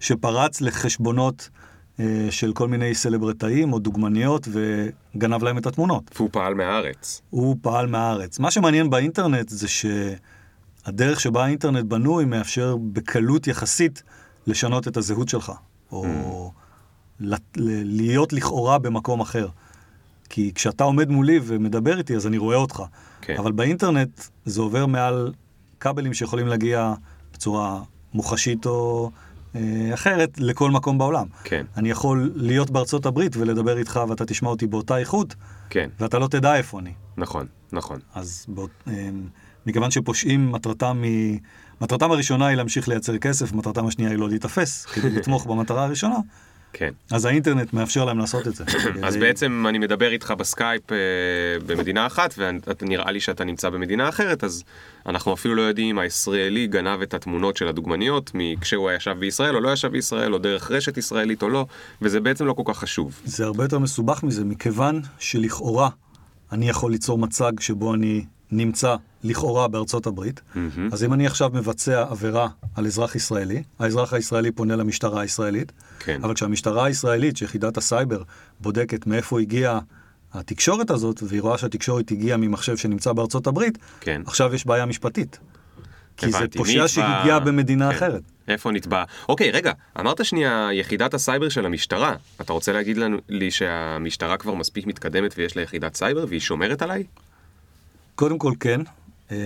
שפרץ 0.00 0.60
לחשבונות 0.60 1.48
אה, 2.00 2.26
של 2.30 2.52
כל 2.52 2.68
מיני 2.68 2.94
סלברטאים 2.94 3.72
או 3.72 3.78
דוגמניות 3.78 4.48
וגנב 4.52 5.42
להם 5.42 5.58
את 5.58 5.66
התמונות. 5.66 6.10
והוא 6.16 6.28
פעל 6.32 6.54
מהארץ. 6.54 7.22
הוא 7.30 7.56
פעל 7.62 7.86
מהארץ. 7.86 8.38
מה 8.38 8.50
שמעניין 8.50 8.90
באינטרנט 8.90 9.48
זה 9.48 9.68
שהדרך 10.84 11.20
שבה 11.20 11.44
האינטרנט 11.44 11.84
בנוי 11.84 12.24
מאפשר 12.24 12.76
בקלות 12.92 13.46
יחסית 13.46 14.02
לשנות 14.46 14.88
את 14.88 14.96
הזהות 14.96 15.28
שלך, 15.28 15.52
או 15.92 16.52
ל- 17.20 17.34
להיות 17.84 18.32
לכאורה 18.32 18.78
במקום 18.78 19.20
אחר. 19.20 19.48
כי 20.28 20.52
כשאתה 20.54 20.84
עומד 20.84 21.08
מולי 21.08 21.40
ומדבר 21.42 21.98
איתי, 21.98 22.16
אז 22.16 22.26
אני 22.26 22.38
רואה 22.38 22.56
אותך. 22.56 22.82
כן. 23.20 23.34
אבל 23.38 23.52
באינטרנט 23.52 24.20
זה 24.44 24.60
עובר 24.60 24.86
מעל 24.86 25.32
כבלים 25.80 26.14
שיכולים 26.14 26.46
להגיע 26.46 26.94
בצורה 27.32 27.82
מוחשית 28.14 28.66
או 28.66 29.10
אחרת 29.94 30.38
לכל 30.38 30.70
מקום 30.70 30.98
בעולם. 30.98 31.26
כן. 31.44 31.66
אני 31.76 31.90
יכול 31.90 32.32
להיות 32.34 32.70
בארצות 32.70 33.06
הברית 33.06 33.36
ולדבר 33.36 33.78
איתך 33.78 34.00
ואתה 34.08 34.24
תשמע 34.24 34.48
אותי 34.48 34.66
באותה 34.66 34.98
איכות, 34.98 35.34
כן, 35.70 35.90
ואתה 36.00 36.18
לא 36.18 36.26
תדע 36.28 36.56
איפה 36.56 36.78
אני. 36.78 36.92
נכון, 37.16 37.46
נכון. 37.72 37.98
אז 38.14 38.46
בוא, 38.48 38.68
אה, 38.88 39.08
מכיוון 39.66 39.90
שפושעים, 39.90 40.52
מטרתם 40.52 41.02
היא... 41.02 41.38
מטרתם 41.80 42.12
הראשונה 42.12 42.46
היא 42.46 42.56
להמשיך 42.56 42.88
לייצר 42.88 43.18
כסף, 43.18 43.52
מטרתם 43.52 43.86
השנייה 43.86 44.10
היא 44.10 44.18
לא 44.18 44.28
להיתפס, 44.28 44.84
כדי 44.84 45.10
לתמוך 45.10 45.46
במטרה 45.46 45.84
הראשונה, 45.84 46.16
כן. 46.76 46.90
אז 47.10 47.24
האינטרנט 47.24 47.72
מאפשר 47.72 48.04
להם 48.04 48.18
לעשות 48.18 48.48
את 48.48 48.54
זה. 48.54 48.64
אז 49.06 49.16
בעצם 49.16 49.64
אני 49.68 49.78
מדבר 49.78 50.12
איתך 50.12 50.34
בסקייפ 50.38 50.92
אה, 50.92 50.96
במדינה 51.66 52.06
אחת, 52.06 52.34
ונראה 52.82 53.10
לי 53.10 53.20
שאתה 53.20 53.44
נמצא 53.44 53.70
במדינה 53.70 54.08
אחרת, 54.08 54.44
אז 54.44 54.64
אנחנו 55.06 55.32
אפילו 55.34 55.54
לא 55.54 55.62
יודעים 55.62 55.88
אם 55.88 55.98
הישראלי 55.98 56.66
גנב 56.66 57.02
את 57.02 57.14
התמונות 57.14 57.56
של 57.56 57.68
הדוגמניות 57.68 58.32
כשהוא 58.60 58.90
ישב 58.90 59.16
בישראל 59.18 59.54
או 59.54 59.60
לא 59.60 59.72
ישב 59.72 59.88
בישראל, 59.88 60.34
או 60.34 60.38
דרך 60.38 60.70
רשת 60.70 60.96
ישראלית 60.96 61.42
או 61.42 61.48
לא, 61.48 61.66
וזה 62.02 62.20
בעצם 62.20 62.46
לא 62.46 62.52
כל 62.52 62.62
כך 62.66 62.78
חשוב. 62.78 63.20
זה 63.24 63.44
הרבה 63.44 63.64
יותר 63.64 63.78
מסובך 63.78 64.22
מזה, 64.22 64.44
מכיוון 64.44 65.00
שלכאורה 65.18 65.88
אני 66.52 66.68
יכול 66.68 66.92
ליצור 66.92 67.18
מצג 67.18 67.60
שבו 67.60 67.94
אני 67.94 68.24
נמצא 68.56 68.96
לכאורה 69.24 69.68
בארצות 69.68 70.06
הברית, 70.06 70.40
אז 70.92 71.04
אם 71.04 71.12
אני 71.12 71.26
עכשיו 71.26 71.50
מבצע 71.52 72.02
עבירה 72.10 72.48
על 72.74 72.86
אזרח 72.86 73.14
ישראלי, 73.14 73.62
האזרח 73.78 74.12
הישראלי 74.12 74.52
פונה 74.52 74.76
למשטרה 74.76 75.20
הישראלית, 75.20 75.72
כן. 75.98 76.20
אבל 76.22 76.34
כשהמשטרה 76.34 76.84
הישראלית, 76.84 77.36
שיחידת 77.36 77.76
הסייבר, 77.76 78.22
בודקת 78.60 79.06
מאיפה 79.06 79.40
הגיעה 79.40 79.78
התקשורת 80.32 80.90
הזאת, 80.90 81.22
והיא 81.22 81.42
רואה 81.42 81.58
שהתקשורת 81.58 82.10
הגיעה 82.10 82.36
ממחשב 82.36 82.76
שנמצא 82.76 83.12
בארצות 83.12 83.46
הברית, 83.46 83.78
כן. 84.00 84.22
עכשיו 84.26 84.54
יש 84.54 84.66
בעיה 84.66 84.86
משפטית. 84.86 85.38
כי 86.16 86.30
זה 86.30 86.38
הבנתי. 86.38 86.58
פושע 86.58 86.82
מי 86.82 86.88
שהגיע 86.88 87.38
במדינה 87.38 87.90
כן. 87.90 87.96
אחרת. 87.96 88.22
איפה 88.48 88.70
נתבע? 88.70 89.04
אוקיי, 89.28 89.50
רגע, 89.50 89.72
אמרת 90.00 90.24
שנייה 90.24 90.68
יחידת 90.72 91.14
הסייבר 91.14 91.48
של 91.48 91.66
המשטרה. 91.66 92.14
אתה 92.40 92.52
רוצה 92.52 92.72
להגיד 92.72 92.96
לנו, 92.96 93.18
לי 93.28 93.50
שהמשטרה 93.50 94.36
כבר 94.36 94.54
מספיק 94.54 94.86
מתקדמת 94.86 95.34
ויש 95.38 95.56
לה 95.56 95.62
יחידת 95.62 95.94
סייבר 95.94 96.24
והיא 96.28 96.40
שומרת 96.40 96.82
עליי? 96.82 97.04
קודם 98.14 98.38
כל 98.38 98.52
כן. 98.60 98.80
אמ, 99.30 99.36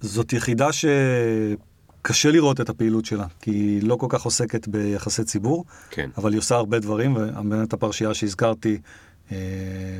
זאת 0.00 0.32
יחידה 0.32 0.68
שקשה 0.72 2.30
לראות 2.30 2.60
את 2.60 2.68
הפעילות 2.68 3.04
שלה, 3.04 3.26
כי 3.40 3.50
היא 3.50 3.82
לא 3.82 3.96
כל 3.96 4.06
כך 4.08 4.22
עוסקת 4.22 4.68
ביחסי 4.68 5.24
ציבור, 5.24 5.64
כן. 5.90 6.10
אבל 6.16 6.32
היא 6.32 6.38
עושה 6.38 6.54
הרבה 6.54 6.78
דברים, 6.78 7.16
ובאמת 7.16 7.72
הפרשייה 7.72 8.14
שהזכרתי 8.14 8.78
אה, 9.32 9.36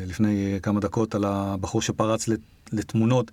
לפני 0.07 0.59
כמה 0.63 0.81
דקות 0.81 1.15
על 1.15 1.25
הבחור 1.25 1.83
שפרץ 1.83 2.29
לת- 2.29 2.41
לתמונות 2.73 3.31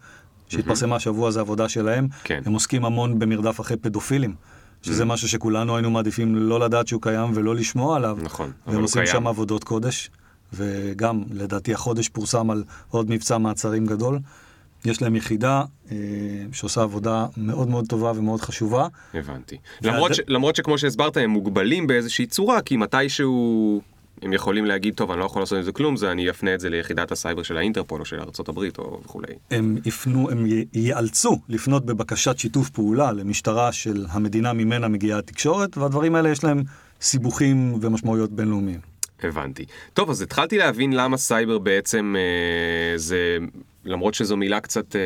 שהתפרסמה 0.49 0.95
השבוע, 0.95 1.31
זה 1.31 1.39
עבודה 1.39 1.69
שלהם. 1.69 2.07
כן. 2.23 2.41
הם 2.45 2.53
עוסקים 2.53 2.85
המון 2.85 3.19
במרדף 3.19 3.59
אחרי 3.59 3.77
פדופילים, 3.77 4.35
שזה 4.81 5.05
משהו 5.05 5.29
שכולנו 5.29 5.75
היינו 5.75 5.91
מעדיפים 5.91 6.35
לא 6.35 6.59
לדעת 6.59 6.87
שהוא 6.87 7.01
קיים 7.01 7.31
ולא 7.33 7.55
לשמוע 7.55 7.95
עליו. 7.95 8.17
נכון, 8.21 8.45
אבל 8.45 8.53
והם 8.67 8.75
הוא 8.75 8.83
עושים 8.83 9.03
קיים. 9.03 9.15
שם 9.15 9.27
עבודות 9.27 9.63
קודש, 9.63 10.09
וגם, 10.55 11.24
לדעתי, 11.31 11.74
החודש 11.74 12.09
פורסם 12.09 12.51
על 12.51 12.63
עוד 12.89 13.09
מבצע 13.09 13.38
מעצרים 13.38 13.85
גדול. 13.85 14.19
יש 14.85 15.01
להם 15.01 15.15
יחידה 15.15 15.63
אה, 15.91 15.95
שעושה 16.51 16.81
עבודה 16.81 17.25
מאוד 17.38 17.67
מאוד 17.69 17.85
טובה 17.88 18.12
ומאוד 18.15 18.41
חשובה. 18.41 18.88
הבנתי. 19.13 19.57
והד- 19.81 19.93
למרות, 19.93 20.15
ש, 20.15 20.19
למרות 20.27 20.55
שכמו 20.55 20.77
שהסברת, 20.77 21.17
הם 21.17 21.29
מוגבלים 21.29 21.88
באיזושהי 21.88 22.25
צורה, 22.25 22.62
כי 22.62 22.77
מתישהו 22.77 23.81
הם 24.21 24.33
יכולים 24.33 24.65
להגיד, 24.65 24.93
טוב, 24.93 25.12
אני 25.12 25.19
לא 25.19 25.25
יכול 25.25 25.41
לעשות 25.41 25.57
עם 25.57 25.63
זה 25.63 25.71
כלום, 25.71 25.97
זה 25.97 26.12
אני 26.12 26.29
אפנה 26.29 26.53
את 26.55 26.59
זה 26.59 26.69
ליחידת 26.69 27.12
הסייבר 27.12 27.43
של 27.43 27.57
האינטרפול 27.57 28.00
או 28.00 28.05
של 28.05 28.19
ארה"ב 28.19 28.59
או 28.77 29.00
וכולי. 29.05 29.27
הם 29.51 29.77
יפנו, 29.85 30.29
הם 30.31 30.45
י- 30.45 30.65
ייאלצו 30.74 31.39
לפנות 31.50 31.85
בבקשת 31.85 32.38
שיתוף 32.38 32.69
פעולה 32.69 33.12
למשטרה 33.12 33.71
של 33.71 34.05
המדינה 34.09 34.53
ממנה 34.53 34.88
מגיעה 34.88 35.19
התקשורת, 35.19 35.77
והדברים 35.77 36.15
האלה 36.15 36.29
יש 36.29 36.43
להם 36.43 36.63
סיבוכים 37.01 37.74
ומשמעויות 37.81 38.31
בינלאומיים. 38.31 38.79
הבנתי. 39.24 39.65
טוב, 39.93 40.10
אז 40.10 40.22
התחלתי 40.22 40.57
להבין 40.57 40.93
למה 40.93 41.17
סייבר 41.17 41.57
בעצם 41.57 42.15
אה, 42.17 42.98
זה, 42.98 43.38
למרות 43.86 44.13
שזו 44.13 44.38
מילה 44.38 44.60
קצת 44.60 44.95
אה, 44.95 45.01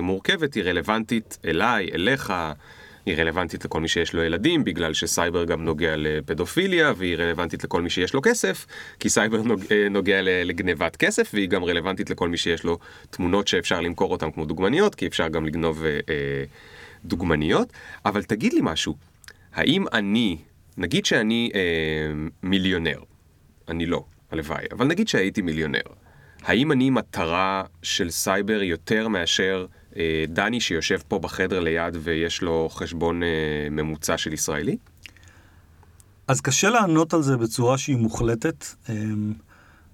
מורכבת, 0.00 0.54
היא 0.54 0.64
רלוונטית 0.64 1.38
אליי, 1.44 1.90
אליך, 1.94 2.32
היא 3.06 3.16
רלוונטית 3.16 3.64
לכל 3.64 3.80
מי 3.80 3.88
שיש 3.88 4.14
לו 4.14 4.22
ילדים, 4.22 4.64
בגלל 4.64 4.94
שסייבר 4.94 5.44
גם 5.44 5.64
נוגע 5.64 5.94
לפדופיליה, 5.96 6.92
והיא 6.96 7.16
רלוונטית 7.16 7.64
לכל 7.64 7.82
מי 7.82 7.90
שיש 7.90 8.14
לו 8.14 8.22
כסף, 8.22 8.66
כי 9.00 9.08
סייבר 9.08 9.42
אה, 9.70 9.88
נוגע 9.90 10.22
ל- 10.22 10.42
לגנבת 10.44 10.96
כסף, 10.96 11.30
והיא 11.34 11.48
גם 11.48 11.64
רלוונטית 11.64 12.10
לכל 12.10 12.28
מי 12.28 12.36
שיש 12.36 12.64
לו 12.64 12.78
תמונות 13.10 13.48
שאפשר 13.48 13.80
למכור 13.80 14.12
אותן 14.12 14.30
כמו 14.30 14.44
דוגמניות, 14.44 14.94
כי 14.94 15.06
אפשר 15.06 15.28
גם 15.28 15.46
לגנוב 15.46 15.84
אה, 15.84 15.90
אה, 15.90 16.44
דוגמניות. 17.04 17.72
אבל 18.04 18.22
תגיד 18.22 18.52
לי 18.52 18.60
משהו, 18.62 18.94
האם 19.54 19.84
אני, 19.92 20.36
נגיד 20.78 21.06
שאני 21.06 21.50
אה, 21.54 21.60
מיליונר, 22.42 22.98
אני 23.68 23.86
לא, 23.86 24.04
הלוואי, 24.30 24.64
אבל 24.72 24.86
נגיד 24.86 25.08
שהייתי 25.08 25.42
מיליונר. 25.42 25.80
האם 26.42 26.72
אני 26.72 26.90
מטרה 26.90 27.64
של 27.82 28.10
סייבר 28.10 28.62
יותר 28.62 29.08
מאשר 29.08 29.66
אה, 29.96 30.24
דני 30.28 30.60
שיושב 30.60 30.98
פה 31.08 31.18
בחדר 31.18 31.60
ליד 31.60 31.96
ויש 32.02 32.42
לו 32.42 32.68
חשבון 32.72 33.22
אה, 33.22 33.28
ממוצע 33.70 34.18
של 34.18 34.32
ישראלי? 34.32 34.76
אז 36.28 36.40
קשה 36.40 36.70
לענות 36.70 37.14
על 37.14 37.22
זה 37.22 37.36
בצורה 37.36 37.78
שהיא 37.78 37.96
מוחלטת. 37.96 38.64
אמ, 38.88 39.32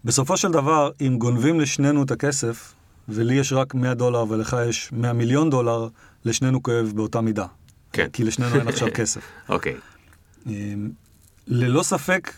בסופו 0.05 0.37
של 0.37 0.50
דבר, 0.50 0.91
אם 1.00 1.17
גונבים 1.19 1.61
לשנינו 1.61 2.03
את 2.03 2.11
הכסף, 2.11 2.75
ולי 3.09 3.35
יש 3.35 3.53
רק 3.53 3.75
100 3.75 3.95
דולר 3.95 4.25
ולך 4.29 4.57
יש 4.69 4.93
100 4.93 5.12
מיליון 5.12 5.50
דולר, 5.50 5.89
לשנינו 6.25 6.62
כואב 6.62 6.93
באותה 6.95 7.21
מידה. 7.21 7.47
כן. 7.93 8.09
כי 8.12 8.25
לשנינו 8.25 8.55
אין 8.55 8.69
עכשיו 8.69 8.89
כסף. 8.95 9.21
אוקיי, 9.49 9.75
אמ, 10.47 10.91
ללא 11.47 11.83
ספק, 11.83 12.33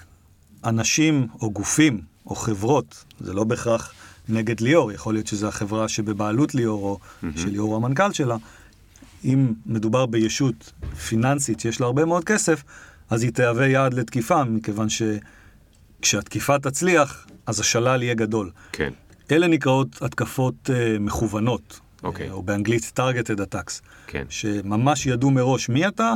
אנשים 0.64 1.26
או 1.40 1.50
גופים 1.50 2.00
או 2.26 2.34
חברות, 2.34 3.04
זה 3.20 3.32
לא 3.32 3.44
בהכרח 3.44 3.92
נגד 4.28 4.60
ליאור, 4.60 4.92
יכול 4.92 5.14
להיות 5.14 5.26
שזו 5.26 5.48
החברה 5.48 5.88
שבבעלות 5.88 6.54
ליאור 6.54 6.82
או 6.82 6.98
שליאור 7.36 7.68
הוא 7.68 7.76
המנכ"ל 7.76 8.12
שלה. 8.12 8.36
אם 9.24 9.52
מדובר 9.66 10.06
בישות 10.06 10.72
פיננסית 11.08 11.60
שיש 11.60 11.80
לה 11.80 11.86
הרבה 11.86 12.04
מאוד 12.04 12.24
כסף, 12.24 12.62
אז 13.10 13.22
היא 13.22 13.30
תהווה 13.30 13.66
יעד 13.66 13.94
לתקיפה, 13.94 14.44
מכיוון 14.44 14.86
שכשהתקיפה 16.00 16.58
תצליח, 16.58 17.26
אז 17.46 17.60
השלל 17.60 18.02
יהיה 18.02 18.14
גדול. 18.14 18.50
כן, 18.72 18.92
אלה 19.30 19.46
נקראות 19.46 20.02
התקפות 20.02 20.54
uh, 20.70 21.00
מכוונות, 21.00 21.80
אוקיי. 22.02 22.28
אה, 22.28 22.32
או 22.32 22.42
באנגלית 22.42 22.92
targeted 22.98 23.38
attacks, 23.38 23.80
כן. 24.06 24.24
שממש 24.28 25.06
ידעו 25.06 25.30
מראש 25.30 25.68
מי 25.68 25.88
אתה, 25.88 26.14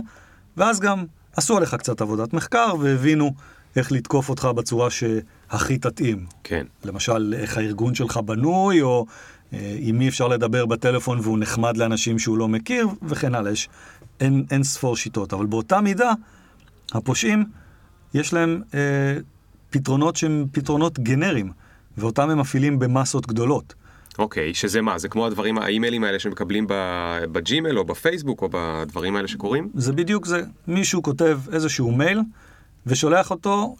ואז 0.57 0.81
גם 0.81 1.05
עשו 1.37 1.57
עליך 1.57 1.75
קצת 1.75 2.01
עבודת 2.01 2.33
מחקר 2.33 2.75
והבינו 2.81 3.35
איך 3.77 3.93
לתקוף 3.93 4.29
אותך 4.29 4.45
בצורה 4.45 4.89
שהכי 4.91 5.79
תתאים. 5.79 6.27
כן, 6.45 6.67
למשל, 6.85 7.35
איך 7.39 7.59
הארגון 7.59 7.95
שלך 7.95 8.17
בנוי, 8.17 8.83
או 8.83 9.07
אה, 9.53 9.77
עם 9.79 9.99
מי 9.99 10.09
אפשר 10.09 10.29
לדבר 10.29 10.67
בטלפון 10.67 11.21
והוא 11.21 11.39
נחמד 11.39 11.77
לאנשים 11.77 12.19
שהוא 12.19 12.39
לא 12.39 12.49
מכיר, 12.49 12.89
וכן 13.03 13.35
הלאה. 13.35 13.53
יש 13.53 13.69
אין, 14.21 14.45
אין 14.51 14.63
ספור 14.63 14.97
שיטות. 14.97 15.33
אבל 15.33 15.47
באותה 15.47 15.81
מידה, 15.81 16.13
הפושעים, 16.93 17.45
יש 18.15 18.33
להם 18.33 18.63
אה, 18.75 19.19
פתרונות 19.71 20.17
שהם 20.17 20.47
פתרונות 20.53 20.99
גנריים, 20.99 21.53
ואותם 21.99 22.31
הם 22.31 22.39
מפעילים 22.39 22.79
במסות 22.79 23.27
גדולות. 23.27 23.75
אוקיי, 24.19 24.55
שזה 24.55 24.81
מה? 24.83 24.99
זה 24.99 25.09
כמו 25.09 25.27
הדברים, 25.27 25.59
האימיילים 25.59 26.05
האלה 26.05 26.19
שמקבלים 26.19 26.67
בג'ימל 27.33 27.79
או 27.79 27.85
בפייסבוק 27.85 28.43
או 28.43 28.49
בדברים 28.53 29.17
האלה 29.17 29.29
שקורים? 29.29 29.69
זה 29.75 29.93
בדיוק 29.93 30.27
זה. 30.27 30.43
מישהו 30.67 31.03
כותב 31.03 31.41
איזשהו 31.53 31.93
מייל 31.93 32.21
ושולח 32.87 33.31
אותו 33.31 33.77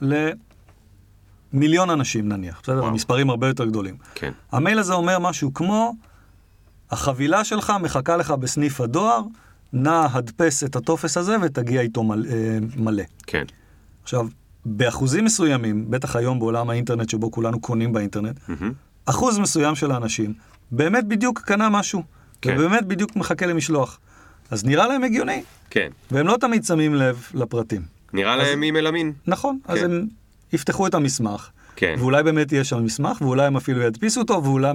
למיליון 1.53 1.91
אנשים 1.91 2.29
נניח, 2.29 2.61
בסדר? 2.63 2.77
וואו. 2.77 2.89
המספרים 2.89 3.31
הרבה 3.31 3.49
יותר 3.49 3.65
גדולים. 3.65 3.97
כן, 4.15 4.33
המייל 4.53 4.79
הזה 4.79 4.93
אומר 4.93 5.19
משהו 5.19 5.55
כמו, 5.55 5.95
החבילה 6.91 7.45
שלך 7.45 7.73
מחכה 7.83 8.17
לך 8.17 8.31
בסניף 8.31 8.81
הדואר, 8.81 9.23
נא 9.73 10.07
הדפס 10.13 10.65
את 10.65 10.77
הטופס 10.77 11.17
הזה 11.17 11.37
ותגיע 11.43 11.81
איתו 11.81 12.03
מלא. 12.03 12.29
אה, 12.29 12.59
מלא. 12.77 13.03
כן, 13.27 13.45
עכשיו, 14.03 14.29
באחוזים 14.65 15.25
מסוימים, 15.25 15.91
בטח 15.91 16.17
היום 16.17 16.39
בעולם 16.39 16.71
האינטרנט 16.71 17.09
שבו 17.09 17.31
כולנו 17.31 17.61
קונים 17.61 17.93
באינטרנט, 17.93 18.41
מהמם. 18.49 18.73
אחוז 19.07 19.39
מסוים 19.39 19.75
של 19.75 19.91
האנשים 19.91 20.35
באמת 20.71 21.05
בדיוק 21.05 21.41
קנה 21.41 21.69
משהו, 21.69 22.03
כן. 22.41 22.55
ובאמת 22.59 22.87
בדיוק 22.87 23.17
מחכה 23.17 23.47
למשלוח. 23.47 23.99
אז 24.51 24.65
נראה 24.65 24.87
להם 24.87 25.05
הגיוני, 25.05 25.43
כן. 25.71 25.89
והם 26.11 26.27
לא 26.27 26.37
תמיד 26.41 26.65
שמים 26.65 26.95
לב 26.95 27.27
לפרטים. 27.35 27.96
נראה 28.17 28.37
להם 28.37 28.63
אימייל 28.63 28.87
אמין. 28.87 29.13
נכון, 29.27 29.59
אז 29.65 29.79
כן. 29.79 29.85
הם 29.85 30.07
יפתחו 30.53 30.87
את 30.87 30.95
המסמך, 30.95 31.51
כן. 31.77 31.95
ואולי 31.99 32.23
באמת 32.23 32.53
יהיה 32.53 32.65
שם 32.65 32.85
מסמך, 32.85 33.21
ואולי 33.21 33.47
הם 33.47 33.57
אפילו 33.57 33.83
ידפיסו 33.83 34.21
אותו, 34.21 34.45
ואולי 34.45 34.73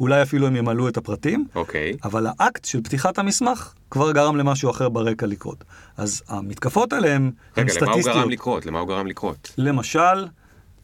אולי 0.00 0.22
אפילו 0.22 0.46
הם 0.46 0.56
ימלאו 0.56 0.88
את 0.88 0.96
הפרטים, 0.96 1.46
אוקיי, 1.54 1.96
אבל 2.04 2.26
האקט 2.38 2.64
של 2.64 2.80
פתיחת 2.82 3.18
המסמך 3.18 3.72
כבר 3.90 4.12
גרם 4.12 4.36
למשהו 4.36 4.70
אחר 4.70 4.88
ברקע 4.88 5.26
לקרות. 5.26 5.64
אז 5.96 6.22
המתקפות 6.28 6.92
האלה 6.92 7.14
הן 7.14 7.30
הן 7.56 7.64
רגע, 7.64 7.74
למה 7.80 7.86
הוא 7.86 7.92
סטטיסטיות. 7.92 8.16
גרם 8.16 8.30
לקרות? 8.30 8.66
למה 8.66 8.78
הוא 8.78 8.88
גרם 8.88 9.06
לקרות? 9.06 9.54
למשל, 9.58 10.26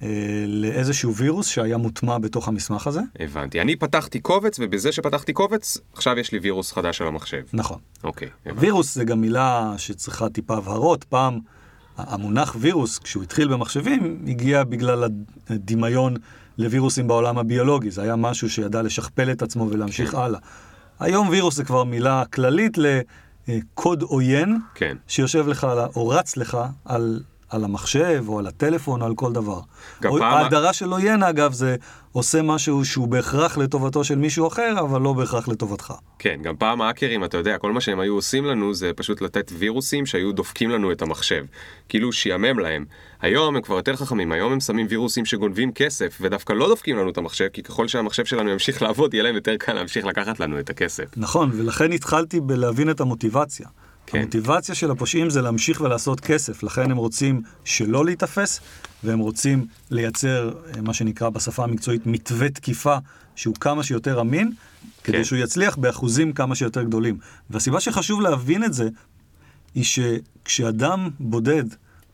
אה, 0.02 0.08
לאיזשהו 0.46 1.14
וירוס 1.14 1.46
שהיה 1.46 1.76
מוטמע 1.76 2.18
בתוך 2.18 2.48
המסמך 2.48 2.86
הזה. 2.86 3.00
הבנתי. 3.20 3.60
אני 3.60 3.76
פתחתי 3.76 4.20
קובץ, 4.20 4.56
ובזה 4.60 4.92
שפתחתי 4.92 5.32
קובץ, 5.32 5.78
עכשיו 5.92 6.18
יש 6.18 6.32
לי 6.32 6.38
וירוס 6.38 6.72
חדש 6.72 7.00
על 7.00 7.06
המחשב. 7.06 7.42
נכון. 7.52 7.78
אוקיי, 8.04 8.28
הבנתי. 8.46 8.66
וירוס 8.66 8.94
זה 8.94 9.04
גם 9.04 9.20
מילה 9.20 9.74
שצריכה 9.76 10.28
טיפה 10.28 10.56
הבהרות. 10.56 11.04
פעם 11.04 11.38
המונח 11.96 12.56
וירוס, 12.60 12.98
כשהוא 12.98 13.22
התחיל 13.22 13.48
במחשבים, 13.48 14.22
הגיע 14.26 14.64
בגלל 14.64 15.04
הדמיון 15.48 16.16
לווירוסים 16.58 17.08
בעולם 17.08 17.38
הביולוגי. 17.38 17.90
זה 17.90 18.02
היה 18.02 18.16
משהו 18.16 18.50
שידע 18.50 18.82
לשכפל 18.82 19.30
את 19.30 19.42
עצמו 19.42 19.68
ולהמשיך 19.70 20.10
כן. 20.10 20.18
הלאה. 20.18 20.40
היום 21.00 21.28
וירוס 21.28 21.56
זה 21.56 21.64
כבר 21.64 21.84
מילה 21.84 22.24
כללית 22.32 22.78
לקוד 23.48 24.02
עוין, 24.02 24.58
כן. 24.74 24.96
שיושב 25.06 25.48
לך 25.48 25.66
או 25.96 26.08
רץ 26.08 26.36
לך 26.36 26.58
על, 26.84 27.22
על 27.50 27.64
המחשב 27.64 28.24
או 28.28 28.38
על 28.38 28.46
הטלפון 28.46 29.00
או 29.02 29.06
על 29.06 29.14
כל 29.14 29.32
דבר. 29.32 29.60
או- 30.04 30.18
פעם- 30.18 30.22
ההגדרה 30.22 30.72
של 30.72 30.92
עוין, 30.92 31.22
אגב, 31.22 31.52
זה 31.52 31.76
עושה 32.12 32.42
משהו 32.42 32.84
שהוא 32.84 33.08
בהכרח 33.08 33.58
לטובתו 33.58 34.04
של 34.04 34.18
מישהו 34.18 34.46
אחר, 34.48 34.74
אבל 34.80 35.00
לא 35.00 35.12
בהכרח 35.12 35.48
לטובתך. 35.48 35.92
כן, 36.18 36.40
גם 36.42 36.56
פעם 36.56 36.80
האקרים, 36.82 37.24
אתה 37.24 37.36
יודע, 37.36 37.58
כל 37.58 37.72
מה 37.72 37.80
שהם 37.80 38.00
היו 38.00 38.14
עושים 38.14 38.44
לנו 38.44 38.74
זה 38.74 38.90
פשוט 38.96 39.20
לתת 39.20 39.52
וירוסים 39.58 40.06
שהיו 40.06 40.32
דופקים 40.32 40.70
לנו 40.70 40.92
את 40.92 41.02
המחשב. 41.02 41.44
כאילו 41.88 42.12
שיאמם 42.12 42.58
להם. 42.58 42.84
היום 43.22 43.56
הם 43.56 43.62
כבר 43.62 43.76
יותר 43.76 43.96
חכמים, 43.96 44.32
היום 44.32 44.52
הם 44.52 44.60
שמים 44.60 44.86
וירוסים 44.90 45.24
שגונבים 45.24 45.72
כסף, 45.72 46.18
ודווקא 46.20 46.52
לא 46.52 46.68
דופקים 46.68 46.96
לנו 46.96 47.10
את 47.10 47.18
המחשב, 47.18 47.48
כי 47.52 47.62
ככל 47.62 47.88
שהמחשב 47.88 48.24
שלנו 48.24 48.50
ימשיך 48.50 48.82
לעבוד, 48.82 49.14
יהיה 49.14 49.22
להם 49.24 49.34
יותר 49.34 49.56
קל 49.58 49.72
להמשיך 49.72 50.06
לקחת 50.06 50.40
לנו 50.40 50.58
את 50.58 50.70
הכסף. 50.70 51.04
נכון, 51.16 51.50
ולכן 51.54 51.92
התחלתי 51.92 52.40
בלהבין 52.40 52.90
את 52.90 53.00
המוטיבציה. 53.00 53.66
כן. 54.10 54.18
המוטיבציה 54.18 54.74
של 54.74 54.90
הפושעים 54.90 55.30
זה 55.30 55.42
להמשיך 55.42 55.80
ולעשות 55.80 56.20
כסף, 56.20 56.62
לכן 56.62 56.90
הם 56.90 56.96
רוצים 56.96 57.42
שלא 57.64 58.04
להיתפס, 58.04 58.60
והם 59.04 59.18
רוצים 59.18 59.66
לייצר 59.90 60.50
אה, 60.76 60.82
מה 60.82 60.94
שנקרא 60.94 61.28
בשפה 61.30 61.64
המקצועית 61.64 62.06
מתווה 62.06 62.48
תקיפה 62.48 62.96
שהוא 63.36 63.54
כמה 63.54 63.82
שיותר 63.82 64.20
אמין, 64.20 64.52
כדי 65.04 65.16
כן. 65.16 65.24
שהוא 65.24 65.38
יצליח 65.38 65.76
באחוזים 65.76 66.32
כמה 66.32 66.54
שיותר 66.54 66.82
גדולים. 66.82 67.18
והסיבה 67.50 67.80
שחשוב 67.80 68.20
להבין 68.20 68.64
את 68.64 68.72
זה, 68.72 68.88
היא 69.74 69.84
שכשאדם 69.84 71.10
בודד, 71.20 71.64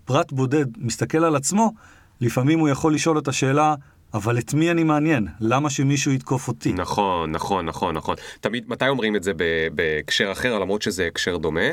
פרט 0.04 0.32
בודד, 0.32 0.66
מסתכל 0.78 1.24
על 1.24 1.36
עצמו, 1.36 1.72
לפעמים 2.20 2.58
הוא 2.58 2.68
יכול 2.68 2.94
לשאול 2.94 3.18
את 3.18 3.28
השאלה, 3.28 3.74
אבל 4.14 4.38
את 4.38 4.54
מי 4.54 4.70
אני 4.70 4.84
מעניין? 4.84 5.26
למה 5.40 5.70
שמישהו 5.70 6.12
יתקוף 6.12 6.48
אותי? 6.48 6.72
נכון, 6.72 7.32
נכון, 7.32 7.66
נכון, 7.66 7.94
נכון. 7.94 8.16
תמיד, 8.40 8.64
מתי 8.68 8.88
אומרים 8.88 9.16
את 9.16 9.22
זה 9.22 9.32
בהקשר 9.74 10.32
אחר, 10.32 10.58
למרות 10.58 10.82
שזה 10.82 11.06
הקשר 11.06 11.36
דומה? 11.36 11.70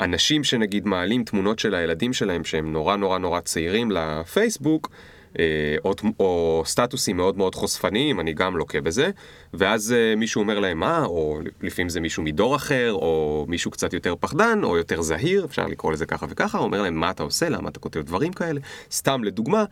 אנשים 0.00 0.44
שנגיד 0.44 0.86
מעלים 0.86 1.24
תמונות 1.24 1.58
של 1.58 1.74
הילדים 1.74 2.12
שלהם 2.12 2.44
שהם 2.44 2.72
נורא 2.72 2.96
נורא 2.96 3.18
נורא 3.18 3.40
צעירים 3.40 3.90
לפייסבוק, 3.90 4.90
אה, 5.38 5.76
או, 5.84 5.94
או 6.20 6.62
סטטוסים 6.66 7.16
מאוד 7.16 7.36
מאוד 7.36 7.54
חושפניים, 7.54 8.20
אני 8.20 8.32
גם 8.32 8.56
לוקה 8.56 8.80
בזה, 8.80 9.10
ואז 9.54 9.92
אה, 9.92 10.16
מישהו 10.16 10.40
אומר 10.40 10.60
להם 10.60 10.80
מה, 10.80 11.04
או 11.04 11.40
לפעמים 11.62 11.88
זה 11.88 12.00
מישהו 12.00 12.22
מדור 12.22 12.56
אחר, 12.56 12.92
או 12.92 13.44
מישהו 13.48 13.70
קצת 13.70 13.92
יותר 13.92 14.14
פחדן, 14.20 14.60
או 14.62 14.76
יותר 14.76 15.02
זהיר, 15.02 15.44
אפשר 15.44 15.66
לקרוא 15.66 15.92
לזה 15.92 16.06
ככה 16.06 16.26
וככה, 16.28 16.58
אומר 16.58 16.82
להם 16.82 16.94
מה 16.94 17.10
אתה 17.10 17.22
עושה, 17.22 17.48
למה 17.48 17.68
אתה 17.68 17.80
כותב 17.80 18.00
דברים 18.00 18.32
כאלה. 18.32 18.60
סתם 18.90 19.24
לדוגמה, 19.24 19.64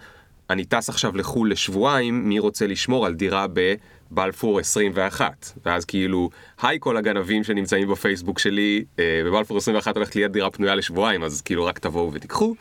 אני 0.50 0.64
טס 0.64 0.88
עכשיו 0.88 1.16
לחו"ל 1.16 1.50
לשבועיים, 1.52 2.28
מי 2.28 2.38
רוצה 2.38 2.66
לשמור 2.66 3.06
על 3.06 3.14
דירה 3.14 3.46
בבלפור 4.10 4.60
21? 4.60 5.52
ואז 5.64 5.84
כאילו, 5.84 6.30
היי 6.62 6.78
כל 6.80 6.96
הגנבים 6.96 7.44
שנמצאים 7.44 7.88
בפייסבוק 7.88 8.38
שלי, 8.38 8.84
אה, 8.98 9.22
בבלפור 9.24 9.56
21 9.56 9.96
הולכת 9.96 10.16
להיות 10.16 10.32
דירה 10.32 10.50
פנויה 10.50 10.74
לשבועיים, 10.74 11.22
אז 11.22 11.42
כאילו 11.42 11.64
רק 11.64 11.78
תבואו 11.78 12.12
ותיקחו. 12.12 12.54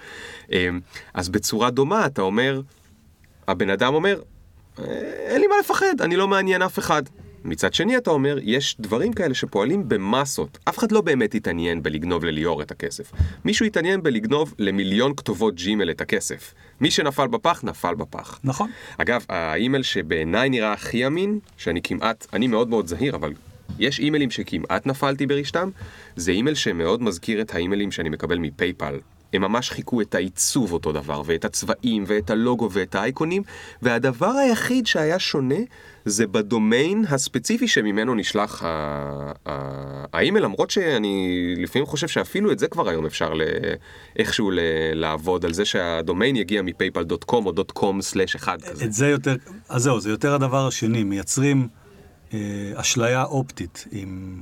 אה, 0.51 0.69
אז 1.13 1.29
בצורה 1.29 1.69
דומה 1.69 2.05
אתה 2.05 2.21
אומר, 2.21 2.61
הבן 3.47 3.69
אדם 3.69 3.93
אומר, 3.93 4.21
"אה, 4.79 4.85
אין 5.27 5.41
לי 5.41 5.47
מה 5.47 5.55
לפחד, 5.59 6.01
אני 6.01 6.15
לא 6.15 6.27
מעניין 6.27 6.61
אף 6.61 6.79
אחד. 6.79 7.03
מצד 7.45 7.73
שני 7.73 7.97
אתה 7.97 8.09
אומר, 8.09 8.37
יש 8.41 8.77
דברים 8.79 9.13
כאלה 9.13 9.33
שפועלים 9.33 9.89
במסות. 9.89 10.57
אף 10.69 10.77
אחד 10.77 10.91
לא 10.91 11.01
באמת 11.01 11.35
התעניין 11.35 11.83
בלגנוב 11.83 12.25
לליאור 12.25 12.61
את 12.61 12.71
הכסף. 12.71 13.11
מישהו 13.45 13.65
התעניין 13.65 14.03
בלגנוב 14.03 14.53
למיליון 14.59 15.13
כתובות 15.17 15.55
ג'ימל 15.55 15.91
את 15.91 16.01
הכסף. 16.01 16.53
מי 16.81 16.91
שנפל 16.91 17.27
בפח, 17.27 17.63
נפל 17.63 17.95
בפח. 17.95 18.39
נכון. 18.43 18.69
אגב, 18.97 19.25
האימייל 19.29 19.83
שבעיניי 19.83 20.49
נראה 20.49 20.73
הכי 20.73 21.07
אמין, 21.07 21.39
שאני 21.57 21.81
כמעט, 21.81 22.27
אני 22.33 22.47
מאוד 22.47 22.69
מאוד 22.69 22.87
זהיר, 22.87 23.15
אבל 23.15 23.33
יש 23.79 23.99
אימיילים 23.99 24.31
שכמעט 24.31 24.85
נפלתי 24.85 25.25
ברשתם, 25.25 25.69
זה 26.15 26.31
אימייל 26.31 26.55
שמאוד 26.55 27.01
מזכיר 27.01 27.41
את 27.41 27.55
האימיילים 27.55 27.91
שאני 27.91 28.09
מקבל 28.09 28.37
מפייפל. 28.37 28.99
הם 29.33 29.41
ממש 29.41 29.69
חיכו 29.71 30.01
את 30.01 30.15
העיצוב 30.15 30.73
אותו 30.73 30.91
דבר, 30.91 31.21
ואת 31.25 31.45
הצבעים, 31.45 32.03
ואת 32.07 32.29
הלוגו, 32.29 32.69
ואת 32.71 32.95
האייקונים, 32.95 33.43
והדבר 33.81 34.29
היחיד 34.31 34.87
שהיה 34.87 35.19
שונה 35.19 35.55
זה 36.05 36.27
בדומיין 36.27 37.05
הספציפי 37.09 37.67
שממנו 37.67 38.15
נשלח 38.15 38.63
ה- 38.63 38.67
ה- 39.45 40.05
האימייל, 40.13 40.43
למרות 40.43 40.69
שאני 40.71 41.37
לפעמים 41.57 41.85
חושב 41.85 42.07
שאפילו 42.07 42.51
את 42.51 42.59
זה 42.59 42.67
כבר 42.67 42.89
היום 42.89 43.05
אפשר 43.05 43.33
ל- 43.33 43.41
איכשהו 44.19 44.51
ל- 44.51 44.59
לעבוד 44.93 45.45
על 45.45 45.53
זה 45.53 45.65
שהדומיין 45.65 46.35
יגיע 46.35 46.61
מפייפל.קום 46.61 47.45
או 47.45 47.51
.com/1 47.79 48.47
כזה. 48.69 48.85
את 48.85 48.93
זה 48.93 49.07
יותר, 49.07 49.35
אז 49.69 49.83
זהו, 49.83 49.99
זה 49.99 50.09
יותר 50.09 50.35
הדבר 50.35 50.67
השני, 50.67 51.03
מייצרים 51.03 51.67
אה, 52.33 52.39
אשליה 52.75 53.23
אופטית. 53.23 53.85
עם, 53.91 54.41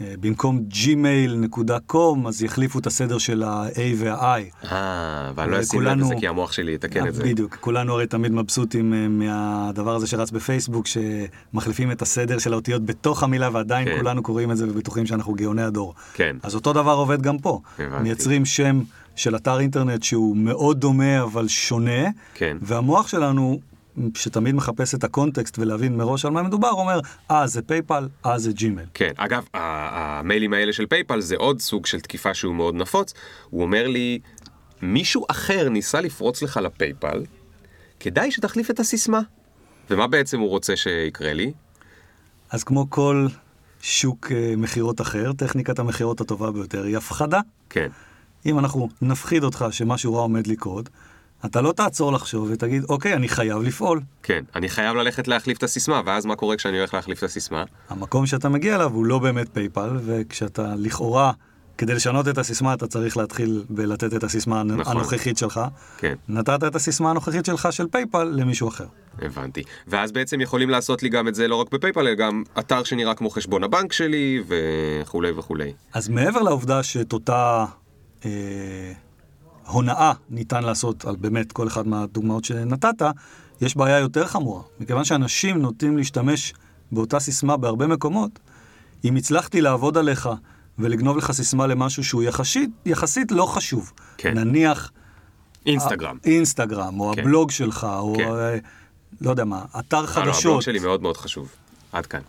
במקום 0.00 0.64
gmail.com, 0.70 1.96
אז 2.28 2.42
יחליפו 2.42 2.78
את 2.78 2.86
הסדר 2.86 3.18
של 3.18 3.42
ה-A 3.42 3.78
וה-I. 3.96 4.66
אה, 4.72 5.32
ואני 5.34 5.50
לא 5.50 5.60
אשים 5.60 5.80
לב 5.80 5.86
וכולנו- 5.86 6.04
לזה 6.06 6.14
כי 6.20 6.28
המוח 6.28 6.52
שלי 6.52 6.74
יתקן 6.74 7.06
את 7.08 7.14
זה. 7.14 7.22
בדיוק, 7.24 7.56
כולנו 7.60 7.92
הרי 7.92 8.06
תמיד 8.06 8.32
מבסוטים 8.32 8.94
אה, 8.94 9.08
מהדבר 9.08 9.94
הזה 9.94 10.06
שרץ 10.06 10.30
בפייסבוק, 10.30 10.86
שמחליפים 10.86 11.90
את 11.92 12.02
הסדר 12.02 12.38
של 12.38 12.52
האותיות 12.52 12.84
בתוך 12.86 13.22
המילה, 13.22 13.48
ועדיין 13.52 13.88
כן. 13.88 13.96
כולנו 13.98 14.22
קוראים 14.22 14.50
את 14.50 14.56
זה 14.56 14.68
ובטוחים 14.68 15.06
שאנחנו 15.06 15.34
גאוני 15.34 15.62
הדור. 15.62 15.94
כן. 16.14 16.36
אז 16.42 16.54
אותו 16.54 16.72
דבר 16.72 16.92
עובד 16.92 17.22
גם 17.22 17.38
פה. 17.38 17.60
הבנתי. 17.78 18.02
מייצרים 18.02 18.44
שם 18.44 18.80
של 19.16 19.36
אתר 19.36 19.60
אינטרנט 19.60 20.02
שהוא 20.02 20.36
מאוד 20.36 20.80
דומה 20.80 21.22
אבל 21.22 21.48
שונה, 21.48 22.08
כן. 22.34 22.56
והמוח 22.62 23.08
שלנו, 23.08 23.60
שתמיד 24.14 24.54
מחפש 24.54 24.94
את 24.94 25.04
הקונטקסט 25.04 25.58
ולהבין 25.58 25.96
מראש 25.96 26.24
על 26.24 26.30
מה 26.30 26.42
מדובר, 26.42 26.70
אומר, 26.70 27.00
אה, 27.30 27.46
זה 27.46 27.62
פייפל, 27.62 28.08
אה, 28.26 28.38
זה 28.38 28.52
ג'ימייל. 28.52 28.84
כן, 28.94 29.12
אגב, 29.16 29.44
המיילים 29.54 30.52
האלה 30.52 30.72
של 30.72 30.86
פייפל 30.86 31.20
זה 31.20 31.36
עוד 31.36 31.60
סוג 31.60 31.86
של 31.86 32.00
תקיפה 32.00 32.34
שהוא 32.34 32.54
מאוד 32.54 32.74
נפוץ. 32.74 33.14
הוא 33.50 33.62
אומר 33.62 33.88
לי, 33.88 34.18
מישהו 34.82 35.24
אחר 35.30 35.68
ניסה 35.68 36.00
לפרוץ 36.00 36.42
לך 36.42 36.56
לפייפל, 36.56 37.24
כדאי 38.00 38.30
שתחליף 38.30 38.70
את 38.70 38.80
הסיסמה. 38.80 39.20
ומה 39.90 40.06
בעצם 40.06 40.40
הוא 40.40 40.48
רוצה 40.48 40.76
שיקרה 40.76 41.32
לי? 41.32 41.52
אז 42.50 42.64
כמו 42.64 42.90
כל 42.90 43.26
שוק 43.80 44.32
אה, 44.32 44.54
מכירות 44.56 45.00
אחר, 45.00 45.32
טכניקת 45.32 45.78
המכירות 45.78 46.20
הטובה 46.20 46.52
ביותר 46.52 46.84
היא 46.84 46.96
הפחדה. 46.96 47.40
כן, 47.70 47.88
אם 48.46 48.58
אנחנו 48.58 48.88
נפחיד 49.02 49.44
אותך 49.44 49.64
שמשהו 49.70 50.14
רע 50.14 50.20
עומד 50.20 50.46
לקרות, 50.46 50.88
אתה 51.44 51.60
לא 51.60 51.72
תעצור 51.72 52.12
לחשוב 52.12 52.48
ותגיד, 52.52 52.84
אוקיי, 52.88 53.14
אני 53.14 53.28
חייב 53.28 53.62
לפעול. 53.62 54.00
כן, 54.22 54.44
אני 54.54 54.68
חייב 54.68 54.96
ללכת 54.96 55.28
להחליף 55.28 55.58
את 55.58 55.62
הסיסמה, 55.62 56.00
ואז 56.06 56.26
מה 56.26 56.36
קורה 56.36 56.56
כשאני 56.56 56.78
הולך 56.78 56.94
להחליף 56.94 57.18
את 57.18 57.22
הסיסמה? 57.22 57.64
המקום 57.88 58.26
שאתה 58.26 58.48
מגיע 58.48 58.76
אליו 58.76 58.92
הוא 58.92 59.06
לא 59.06 59.18
באמת 59.18 59.48
פייפל, 59.52 59.90
וכשאתה 60.04 60.74
לכאורה, 60.76 61.32
כדי 61.78 61.94
לשנות 61.94 62.28
את 62.28 62.38
הסיסמה, 62.38 62.74
אתה 62.74 62.86
צריך 62.86 63.16
להתחיל 63.16 63.64
בלתת 63.70 64.14
את 64.14 64.24
הסיסמה 64.24 64.62
נכון. 64.62 64.96
הנוכחית 64.96 65.38
שלך. 65.38 65.60
כן. 65.98 66.14
נתת 66.28 66.64
את 66.66 66.74
הסיסמה 66.74 67.10
הנוכחית 67.10 67.44
שלך 67.44 67.68
של 67.70 67.86
פייפל 67.86 68.24
למישהו 68.24 68.68
אחר. 68.68 68.86
הבנתי. 69.22 69.62
ואז 69.86 70.12
בעצם 70.12 70.40
יכולים 70.40 70.70
לעשות 70.70 71.02
לי 71.02 71.08
גם 71.08 71.28
את 71.28 71.34
זה 71.34 71.48
לא 71.48 71.56
רק 71.56 71.72
בפייפל, 71.72 72.00
אלא 72.00 72.14
גם 72.14 72.42
אתר 72.58 72.84
שנראה 72.84 73.14
כמו 73.14 73.30
חשבון 73.30 73.64
הבנק 73.64 73.92
שלי, 73.92 74.42
וכולי 74.48 75.30
וכולי. 75.30 75.72
אז 75.92 76.08
מעבר 76.08 76.42
לעובדה 76.42 76.82
שאת 76.82 77.12
אותה 77.12 77.64
אה, 78.24 78.30
הונאה 79.66 80.12
ניתן 80.30 80.64
לעשות 80.64 81.04
על 81.04 81.16
באמת 81.16 81.52
כל 81.52 81.66
אחד 81.66 81.86
מהדוגמאות 81.88 82.44
שנתת, 82.44 83.02
יש 83.60 83.76
בעיה 83.76 83.98
יותר 83.98 84.26
חמורה. 84.26 84.62
מכיוון 84.80 85.04
שאנשים 85.04 85.58
נוטים 85.58 85.96
להשתמש 85.96 86.54
באותה 86.92 87.20
סיסמה 87.20 87.56
בהרבה 87.56 87.86
מקומות, 87.86 88.38
אם 89.04 89.16
הצלחתי 89.16 89.60
לעבוד 89.60 89.98
עליך 89.98 90.28
ולגנוב 90.78 91.16
לך 91.16 91.32
סיסמה 91.32 91.66
למשהו 91.66 92.04
שהוא 92.04 92.22
יחסית, 92.22 92.70
יחסית 92.86 93.32
לא 93.32 93.46
חשוב, 93.46 93.92
כן. 94.18 94.38
נניח 94.38 94.90
אינסטגרם. 95.66 96.18
אינסטגרם, 96.24 97.00
או 97.00 97.12
כן. 97.14 97.20
הבלוג 97.20 97.50
שלך, 97.50 97.86
או 97.98 98.14
כן. 98.16 98.28
אה, 98.28 98.58
לא 99.20 99.30
יודע 99.30 99.44
מה, 99.44 99.64
אתר 99.78 99.96
אה, 99.96 100.02
לא, 100.02 100.06
חדשות. 100.06 100.44
הבלוג 100.44 100.60
שלי 100.60 100.78
מאוד 100.78 101.02
מאוד 101.02 101.16
חשוב. 101.16 101.48
עד 101.92 102.06
כאן. 102.06 102.20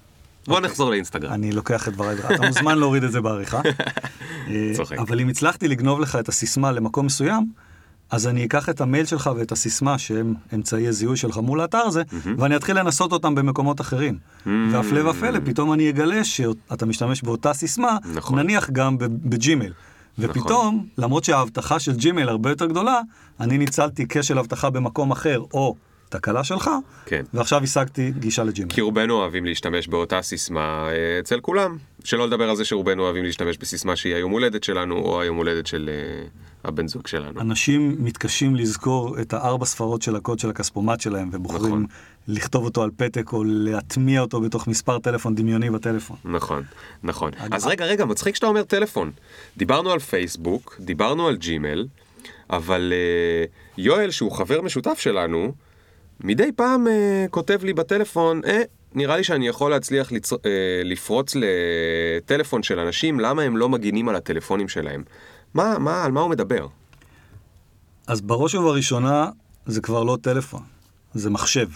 בוא 0.47 0.59
נחזור 0.59 0.89
לאינסטגרם. 0.89 1.33
אני 1.33 1.51
לוקח 1.51 1.87
את 1.87 1.93
דבריי, 1.93 2.15
אתה 2.35 2.47
מוזמן 2.47 2.77
להוריד 2.77 3.03
את 3.03 3.11
זה 3.11 3.21
בעריכה. 3.21 3.61
אה. 4.47 4.71
אבל 4.97 5.19
אם 5.19 5.27
הצלחתי 5.29 5.67
לגנוב 5.67 5.99
לך 5.99 6.15
את 6.15 6.29
הסיסמה 6.29 6.71
למקום 6.71 7.05
מסוים, 7.05 7.51
אז 8.09 8.27
אני 8.27 8.45
אקח 8.45 8.69
את 8.69 8.81
המייל 8.81 9.05
שלך 9.05 9.29
ואת 9.35 9.51
הסיסמה 9.51 9.97
שהם 9.97 10.33
אמצעי 10.53 10.87
הזיהוי 10.87 11.17
שלך 11.17 11.37
מול 11.37 11.61
האתר 11.61 11.77
הזה, 11.77 12.03
ואני 12.37 12.55
אתחיל 12.55 12.79
לנסות 12.79 13.11
אותם 13.11 13.35
במקומות 13.35 13.81
אחרים. 13.81 14.17
והפלא 14.45 15.09
ופלא, 15.09 15.39
פתאום 15.45 15.73
אני 15.73 15.89
אגלה 15.89 16.23
שאתה 16.23 16.85
משתמש 16.85 17.21
באותה 17.21 17.53
סיסמה, 17.53 17.97
נכון. 18.13 18.39
נניח 18.39 18.69
גם 18.69 18.97
ב- 18.97 19.05
בג'ימייל. 19.05 19.73
ופתאום, 20.19 20.87
למרות 20.97 21.23
שהאבטחה 21.23 21.79
של 21.79 21.95
ג'ימייל 21.95 22.29
הרבה 22.29 22.49
יותר 22.49 22.65
גדולה, 22.65 23.01
אני 23.39 23.57
ניצלתי 23.57 24.05
כשל 24.09 24.37
אבטחה 24.37 24.69
במקום 24.69 25.11
אחר, 25.11 25.41
או 25.53 25.75
תקלה 26.09 26.43
שלך, 26.43 26.69
כן. 27.05 27.23
ועכשיו 27.33 27.63
השגתי 27.63 28.11
גישה 28.19 28.43
לג'ימייל. 28.43 28.73
כי 28.73 28.81
רובנו 28.81 29.13
אוהבים 29.13 29.45
להשתמש 29.45 29.87
באותה 29.87 30.21
סיסמה 30.21 30.89
אה, 30.89 31.19
אצל 31.19 31.39
כולם. 31.39 31.77
שלא 32.03 32.27
לדבר 32.27 32.49
על 32.49 32.55
זה 32.55 32.65
שרובנו 32.65 33.03
אוהבים 33.03 33.23
להשתמש 33.23 33.57
בסיסמה 33.57 33.95
שהיא 33.95 34.15
היום 34.15 34.31
הולדת 34.31 34.63
שלנו, 34.63 34.95
או 34.95 35.21
היום 35.21 35.37
הולדת 35.37 35.67
של 35.67 35.89
אה, 35.93 36.27
הבן 36.63 36.87
זוג 36.87 37.07
שלנו. 37.07 37.41
אנשים 37.41 37.95
מתקשים 37.99 38.55
לזכור 38.55 39.19
את 39.21 39.33
הארבע 39.33 39.65
ספרות 39.65 40.01
של 40.01 40.15
הקוד 40.15 40.39
של 40.39 40.49
הכספומט 40.49 41.01
שלהם, 41.01 41.29
ובוחרים 41.33 41.65
נכון. 41.67 41.85
לכתוב 42.27 42.65
אותו 42.65 42.83
על 42.83 42.89
פתק 42.97 43.33
או 43.33 43.43
להטמיע 43.45 44.21
אותו 44.21 44.41
בתוך 44.41 44.67
מספר 44.67 44.99
טלפון 44.99 45.35
דמיוני 45.35 45.69
בטלפון. 45.69 46.17
נכון, 46.25 46.63
נכון. 47.03 47.31
אגב- 47.37 47.53
אז 47.53 47.65
רגע, 47.65 47.85
רגע, 47.85 48.05
מצחיק 48.05 48.35
שאתה 48.35 48.47
אומר 48.47 48.63
טלפון. 48.63 49.11
דיברנו 49.57 49.91
על 49.91 49.99
פייסבוק, 49.99 50.75
דיברנו 50.79 51.27
על 51.27 51.35
ג'ימל, 51.35 51.87
אבל 52.49 52.93
אה, 52.95 53.45
יואל, 53.77 54.11
שהוא 54.11 54.31
חבר 54.31 54.61
משותף 54.61 54.99
שלנו, 54.99 55.51
מדי 56.23 56.51
פעם 56.55 56.87
אה, 56.87 57.25
כותב 57.29 57.59
לי 57.63 57.73
בטלפון, 57.73 58.41
אה, 58.45 58.61
נראה 58.93 59.17
לי 59.17 59.23
שאני 59.23 59.47
יכול 59.47 59.71
להצליח 59.71 60.11
לצ... 60.11 60.33
אה, 60.33 60.37
לפרוץ 60.83 61.33
לטלפון 61.35 62.63
של 62.63 62.79
אנשים, 62.79 63.19
למה 63.19 63.41
הם 63.41 63.57
לא 63.57 63.69
מגינים 63.69 64.09
על 64.09 64.15
הטלפונים 64.15 64.67
שלהם? 64.67 65.03
מה, 65.53 65.79
מה, 65.79 66.03
על 66.03 66.11
מה 66.11 66.21
הוא 66.21 66.29
מדבר? 66.29 66.67
אז 68.07 68.21
בראש 68.21 68.55
ובראשונה 68.55 69.29
זה 69.65 69.81
כבר 69.81 70.03
לא 70.03 70.17
טלפון, 70.21 70.61
זה 71.13 71.29
מחשב. 71.29 71.67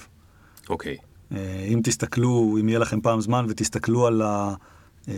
אוקיי, 0.70 0.98
אה, 1.32 1.66
אם 1.68 1.82
תסתכלו, 1.84 2.58
אם 2.62 2.70
יהיה 2.70 2.80
לכם 2.80 3.02
פעם 3.02 3.22
זמן 3.22 3.46
ותסתכלו 3.50 4.08
על 4.08 4.22
ה, 4.22 4.54
אה, 5.08 5.14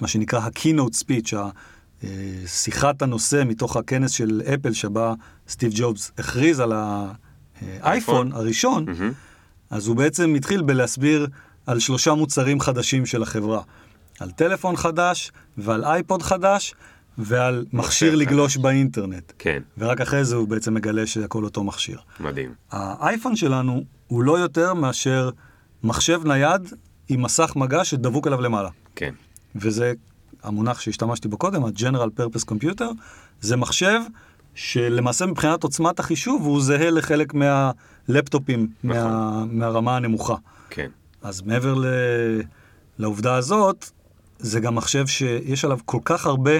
מה 0.00 0.08
שנקרא 0.08 0.40
ה-keynote 0.40 1.02
speech, 1.04 1.34
אה, 2.04 2.10
שיחת 2.46 3.02
הנושא 3.02 3.42
מתוך 3.46 3.76
הכנס 3.76 4.10
של 4.10 4.42
אפל, 4.54 4.72
שבה 4.72 5.14
סטיב 5.48 5.72
ג'ובס 5.74 6.12
הכריז 6.18 6.60
על 6.60 6.72
האייפון 7.62 8.32
הראשון, 8.32 8.84
מהמם. 8.84 9.12
אז 9.70 9.86
הוא 9.86 9.96
בעצם 9.96 10.34
התחיל 10.34 10.62
בלהסביר 10.62 11.26
על 11.66 11.78
שלושה 11.78 12.14
מוצרים 12.14 12.60
חדשים 12.60 13.06
של 13.06 13.22
החברה. 13.22 13.62
על 14.20 14.30
טלפון 14.30 14.76
חדש, 14.76 15.32
ועל 15.58 15.84
אייפוד 15.84 16.22
חדש, 16.22 16.74
ועל 17.18 17.66
מכשיר. 17.72 18.14
לגלוש 18.14 18.56
באינטרנט. 18.56 19.32
כן, 19.38 19.62
ורק 19.78 20.00
אחרי 20.00 20.24
זה 20.24 20.36
הוא 20.36 20.48
בעצם 20.48 20.74
מגלה 20.74 21.06
שהכל 21.06 21.44
אותו 21.44 21.64
מכשיר. 21.64 21.98
מדהים. 22.20 22.54
האייפון 22.70 23.36
שלנו 23.36 23.84
הוא 24.06 24.22
לא 24.22 24.38
יותר 24.38 24.74
מאשר 24.74 25.30
מחשב 25.82 26.20
נייד 26.24 26.72
עם 27.08 27.22
מסך 27.22 27.52
מגע 27.56 27.84
שדבוק 27.84 28.26
אליו 28.26 28.40
למעלה. 28.40 28.68
כן, 28.96 29.14
וזה 29.56 29.92
המונח 30.42 30.80
שהשתמשתי 30.80 31.28
בו 31.28 31.36
קודם, 31.36 31.64
ה-General 31.64 32.20
Purpose 32.20 32.44
Computer, 32.50 32.84
זה 33.40 33.56
מחשב 33.56 34.00
שלמעשה 34.56 35.26
מבחינת 35.26 35.62
עוצמת 35.62 36.00
החישוב 36.00 36.44
הוא 36.44 36.60
זהה 36.60 36.90
לחלק 36.90 37.32
מהלפטופים 37.34 38.68
נכון. 38.84 39.02
מה, 39.02 39.44
מהרמה 39.50 39.96
הנמוכה. 39.96 40.34
כן, 40.70 40.90
אז 41.22 41.42
מעבר 41.42 41.74
ל... 41.74 41.86
לעובדה 42.98 43.34
הזאת, 43.34 43.90
זה 44.38 44.60
גם 44.60 44.74
מחשב 44.74 45.06
שיש 45.06 45.64
עליו 45.64 45.78
כל 45.84 45.98
כך 46.04 46.26
הרבה 46.26 46.52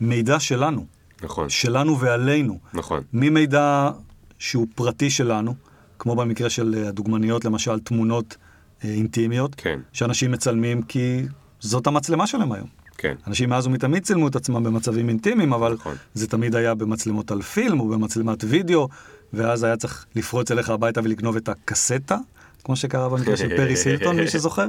מידע 0.00 0.40
שלנו, 0.40 0.86
נכון, 1.22 1.48
שלנו 1.48 2.00
ועלינו. 2.00 2.58
נכון. 2.74 3.02
ממידע 3.12 3.90
שהוא 4.38 4.66
פרטי 4.74 5.10
שלנו, 5.10 5.54
כמו 5.98 6.16
במקרה 6.16 6.50
של 6.50 6.74
אה, 6.78 6.88
הדוגמניות, 6.88 7.44
למשל 7.44 7.78
תמונות 7.80 8.36
אה, 8.84 8.90
אינטימיות, 8.90 9.54
כן. 9.54 9.80
שאנשים 9.92 10.32
מצלמים 10.32 10.82
כי 10.82 11.22
זאת 11.60 11.86
המצלמה 11.86 12.26
שלהם 12.26 12.52
היום. 12.52 12.83
כן, 12.98 13.14
אנשים 13.26 13.50
מאז 13.50 13.66
ומתמיד 13.66 14.02
צילמו 14.02 14.28
את 14.28 14.36
עצמם 14.36 14.64
במצבים 14.64 15.08
אינטימיים, 15.08 15.52
אבל 15.52 15.72
נכון. 15.72 15.96
זה 16.14 16.26
תמיד 16.26 16.54
היה 16.54 16.74
במצלמות 16.74 17.30
על 17.30 17.42
פילם 17.42 17.80
או 17.80 17.88
במצלמת 17.88 18.44
וידאו, 18.48 18.88
ואז 19.32 19.62
היה 19.62 19.76
צריך 19.76 20.06
לפרוץ 20.16 20.50
אליך 20.50 20.70
הביתה 20.70 21.00
ולגנוב 21.04 21.36
את 21.36 21.48
הקסטה, 21.48 22.16
כמו 22.64 22.76
שקרה 22.76 23.08
במקרה 23.08 23.36
של 23.36 23.56
פרי 23.56 23.76
סילטון, 23.76 24.16
מי 24.16 24.28
שזוכר. 24.28 24.68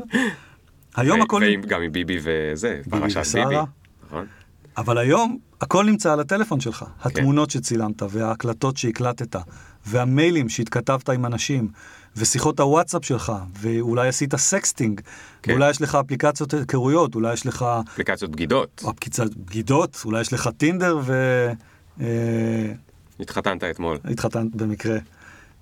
היום 0.96 1.22
הכל... 1.22 1.44
גם 1.68 1.82
עם 1.82 1.92
ביבי 1.92 2.18
וזה, 2.24 2.82
פרשת. 2.90 3.36
ביבי. 3.36 3.56
נכון? 4.08 4.26
אבל 4.78 4.98
היום 4.98 5.38
הכל 5.62 5.86
נמצא 5.86 6.14
על 6.14 6.20
הטלפון 6.20 6.60
שלך. 6.60 6.80
כן. 6.80 7.10
התמונות 7.10 7.50
שצילמת, 7.50 8.02
וההקלטות 8.10 8.78
שהקלטת, 8.78 9.36
והמיילים 9.86 10.50
שהתכתבת 10.50 11.10
עם 11.10 11.26
אנשים, 11.26 11.68
ושיחות 12.18 12.60
הוואטסאפ 12.60 13.06
שלך, 13.06 13.32
ואולי 13.60 14.08
עשית 14.08 14.36
סקסטינג, 14.36 15.02
כן. 15.44 15.52
ואולי 15.52 15.70
יש 15.70 15.82
לך 15.82 15.96
אפליקציות 15.96 16.54
היכרויות, 16.54 17.16
אולי 17.16 17.34
יש 17.34 17.46
לך 17.46 17.66
אפליקציות 17.94 18.32
בגידות. 18.32 18.84
אפליקציות 18.90 19.36
בגידות, 19.36 20.02
אולי 20.06 20.22
יש 20.22 20.34
לך 20.34 20.50
טינדר 20.58 21.00
התחתנת 23.20 23.64
אתמול. 23.64 23.98
והתחתנת 24.04 24.56
במקרה. 24.56 24.98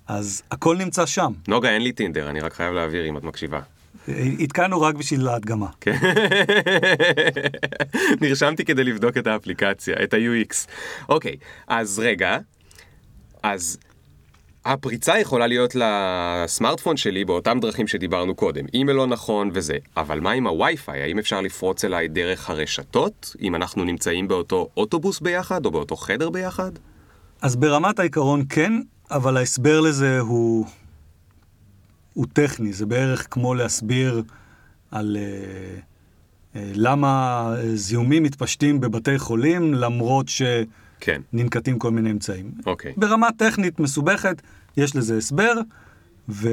אז 0.06 0.42
הכל 0.50 0.76
נמצא 0.76 1.06
שם. 1.06 1.32
נוגה, 1.48 1.70
אין 1.70 1.82
לי 1.82 1.92
טינדר, 1.92 2.30
אני 2.30 2.40
רק 2.40 2.52
חייב 2.54 2.74
להבהיר 2.74 3.08
אם 3.08 3.16
את 3.16 3.24
מקשיבה. 3.24 3.60
התקנו 4.40 4.80
רק 4.80 4.94
בשביל 4.94 5.28
ההדגמה. 5.28 5.66
כן. 5.80 5.98
נרשמתי 8.20 8.64
כדי 8.64 8.84
לבדוק 8.84 9.16
את 9.16 9.26
האפליקציה, 9.26 9.94
את 10.02 10.14
ה-UX. 10.14 10.68
אוקיי, 11.08 11.36
אז 11.68 11.98
רגע, 11.98 12.38
אז 13.42 13.78
הפריצה 14.64 15.18
יכולה 15.18 15.46
להיות 15.46 15.74
לסמארטפון 15.74 16.96
שלי 16.96 17.24
באותם 17.24 17.58
דרכים 17.60 17.86
שדיברנו 17.86 18.34
קודם, 18.34 18.64
אימייל 18.74 18.96
לא 18.96 19.06
נכון 19.06 19.50
וזה, 19.52 19.76
אבל 19.96 20.20
מה 20.20 20.30
עם 20.30 20.46
הווי-פיי? 20.46 21.02
האם 21.02 21.18
אפשר 21.18 21.40
לפרוץ 21.40 21.84
אליי 21.84 22.08
דרך 22.08 22.50
הרשתות, 22.50 23.36
אם 23.40 23.54
אנחנו 23.54 23.84
נמצאים 23.84 24.28
באותו 24.28 24.68
אוטובוס 24.76 25.20
ביחד 25.20 25.66
או 25.66 25.70
באותו 25.70 25.96
חדר 25.96 26.30
ביחד? 26.30 26.72
אז 27.42 27.56
ברמת 27.56 27.98
העיקרון 27.98 28.44
כן, 28.48 28.72
אבל 29.10 29.36
ההסבר 29.36 29.80
לזה 29.80 30.20
הוא, 30.20 30.66
הוא 32.14 32.26
טכני, 32.32 32.72
זה 32.72 32.86
בערך 32.86 33.26
כמו 33.30 33.54
להסביר 33.54 34.22
על 34.90 35.16
אה, 35.20 35.22
אה, 36.56 36.70
למה 36.74 37.50
זיהומים 37.74 38.22
מתפשטים 38.22 38.80
בבתי 38.80 39.18
חולים 39.18 39.74
למרות 39.74 40.28
כן, 41.00 41.20
שננקטים 41.32 41.78
כל 41.78 41.90
מיני 41.90 42.10
אמצעים. 42.10 42.50
אוקיי. 42.66 42.92
ברמה 42.96 43.28
טכנית 43.36 43.80
מסובכת, 43.80 44.42
יש 44.76 44.96
לזה 44.96 45.16
הסבר, 45.16 45.52
ו, 46.28 46.48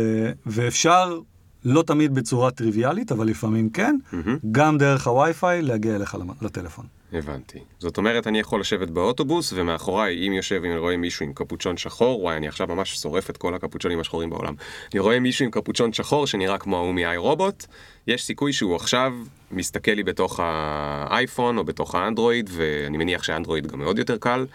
ואפשר, 0.45 1.19
לא 1.65 1.83
תמיד 1.87 2.15
בצורה 2.15 2.51
טריוויאלית, 2.51 3.11
אבל 3.11 3.27
לפעמים 3.27 3.69
כן, 3.69 3.95
מהמם. 4.11 4.37
גם 4.51 4.77
דרך 4.77 5.07
הווי-פיי 5.07 5.61
להגיע 5.61 5.95
אליך 5.95 6.17
לטלפון. 6.41 6.85
הבנתי. 7.13 7.59
זאת 7.79 7.97
אומרת, 7.97 8.27
אני 8.27 8.39
יכול 8.39 8.59
לשבת 8.59 8.89
באוטובוס, 8.89 9.53
ומאחוריי, 9.55 10.27
אם 10.27 10.33
יושב, 10.33 10.61
אם 10.65 10.71
אני 10.71 10.79
רואה 10.79 10.97
מישהו 10.97 11.25
עם 11.25 11.33
קפוצ'ון 11.33 11.77
שחור, 11.77 12.21
וואי, 12.21 12.37
אני 12.37 12.47
עכשיו 12.47 12.67
ממש 12.67 12.95
שורף 12.95 13.29
את 13.29 13.37
כל 13.37 13.55
הקפוצ'ונים 13.55 13.99
השחורים 13.99 14.29
בעולם. 14.29 14.53
אני 14.93 14.99
רואה 14.99 15.19
מישהו 15.19 15.45
עם 15.45 15.51
קפוצ'ון 15.51 15.93
שחור 15.93 16.27
שנראה 16.27 16.57
כמו 16.57 16.77
ההוא 16.77 16.93
מ-i 16.93 17.17
רובוט, 17.17 17.65
יש 18.07 18.23
סיכוי 18.23 18.53
שהוא 18.53 18.75
עכשיו 18.75 19.13
מסתכל 19.51 19.91
לי 19.91 20.03
בתוך 20.03 20.39
האייפון 20.43 21.57
או 21.57 21.63
בתוך 21.63 21.95
האנדרואיד, 21.95 22.49
ואני 22.53 22.97
מניח 22.97 23.23
שהאנדרואיד 23.23 23.67
גם 23.67 23.79
מאוד 23.79 23.99
יותר 23.99 24.17
קל, 24.17 24.45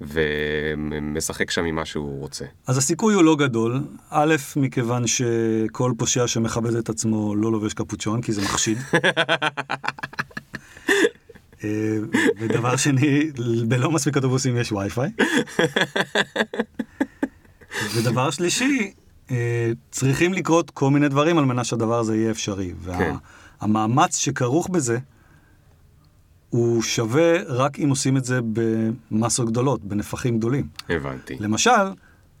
ומשחק 0.00 1.50
שם 1.50 1.64
עם 1.64 1.74
מה 1.74 1.84
שהוא 1.84 2.20
רוצה. 2.20 2.44
אז 2.66 2.78
הסיכוי 2.78 3.14
הוא 3.14 3.22
לא 3.22 3.36
גדול, 3.36 3.80
א', 4.10 4.34
מכיוון 4.56 5.06
שכל 5.06 5.92
פושע 5.98 6.26
שמכבד 6.26 6.74
את 6.74 6.88
עצמו 6.88 7.34
לא 7.36 7.52
לובש 7.52 7.74
קפוצ'ון, 7.74 8.22
כי 8.22 8.32
זה 8.32 8.42
מחשיד. 8.42 8.78
אה, 11.66 11.98
ודבר 12.38 12.76
שני, 12.76 13.30
בלא 13.68 13.90
מספיק 13.90 14.16
אוטובוסים 14.16 14.56
יש 14.56 14.72
וי-פיי. 14.72 15.10
ודבר 17.94 18.30
שלישי, 18.30 18.92
אה, 19.30 19.72
צריכים 19.90 20.32
לקרות 20.32 20.70
כל 20.70 20.90
מיני 20.90 21.08
דברים 21.08 21.38
על 21.38 21.44
מנת 21.44 21.64
שהדבר 21.64 21.98
הזה 21.98 22.16
יהיה 22.16 22.30
אפשרי. 22.30 22.72
כן. 22.84 23.14
והמאמץ 23.60 24.16
שכרוך 24.16 24.68
בזה, 24.68 24.98
הוא 26.50 26.82
שווה 26.82 27.42
רק 27.46 27.78
אם 27.78 27.88
עושים 27.88 28.16
את 28.16 28.24
זה 28.24 28.40
במסות 29.10 29.50
גדולות, 29.50 29.84
בנפחים 29.84 30.38
גדולים. 30.38 30.66
הבנתי. 30.88 31.36
למשל, 31.40 31.70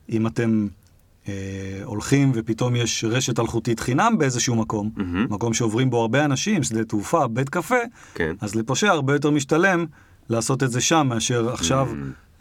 אם 0.08 0.26
אתם 0.26 0.68
אה, 1.28 1.32
הולכים 1.84 2.32
ופתאום 2.34 2.76
יש 2.76 3.04
רשת 3.04 3.40
אלחוטית 3.40 3.80
חינם 3.80 4.18
באיזשהו 4.18 4.54
מקום, 4.54 4.90
מהמם. 4.96 5.26
מקום 5.30 5.54
שעוברים 5.54 5.90
בו 5.90 6.00
הרבה 6.00 6.24
אנשים, 6.24 6.62
שדה 6.62 6.84
תעופה, 6.84 7.26
בית 7.26 7.48
קפה, 7.48 7.76
כן. 8.14 8.34
אז 8.40 8.54
לפושע 8.54 8.88
הרבה 8.88 9.12
יותר 9.12 9.30
משתלם 9.30 9.86
לעשות 10.28 10.62
את 10.62 10.70
זה 10.70 10.80
שם 10.80 11.06
מאשר 11.10 11.52
עכשיו 11.52 11.88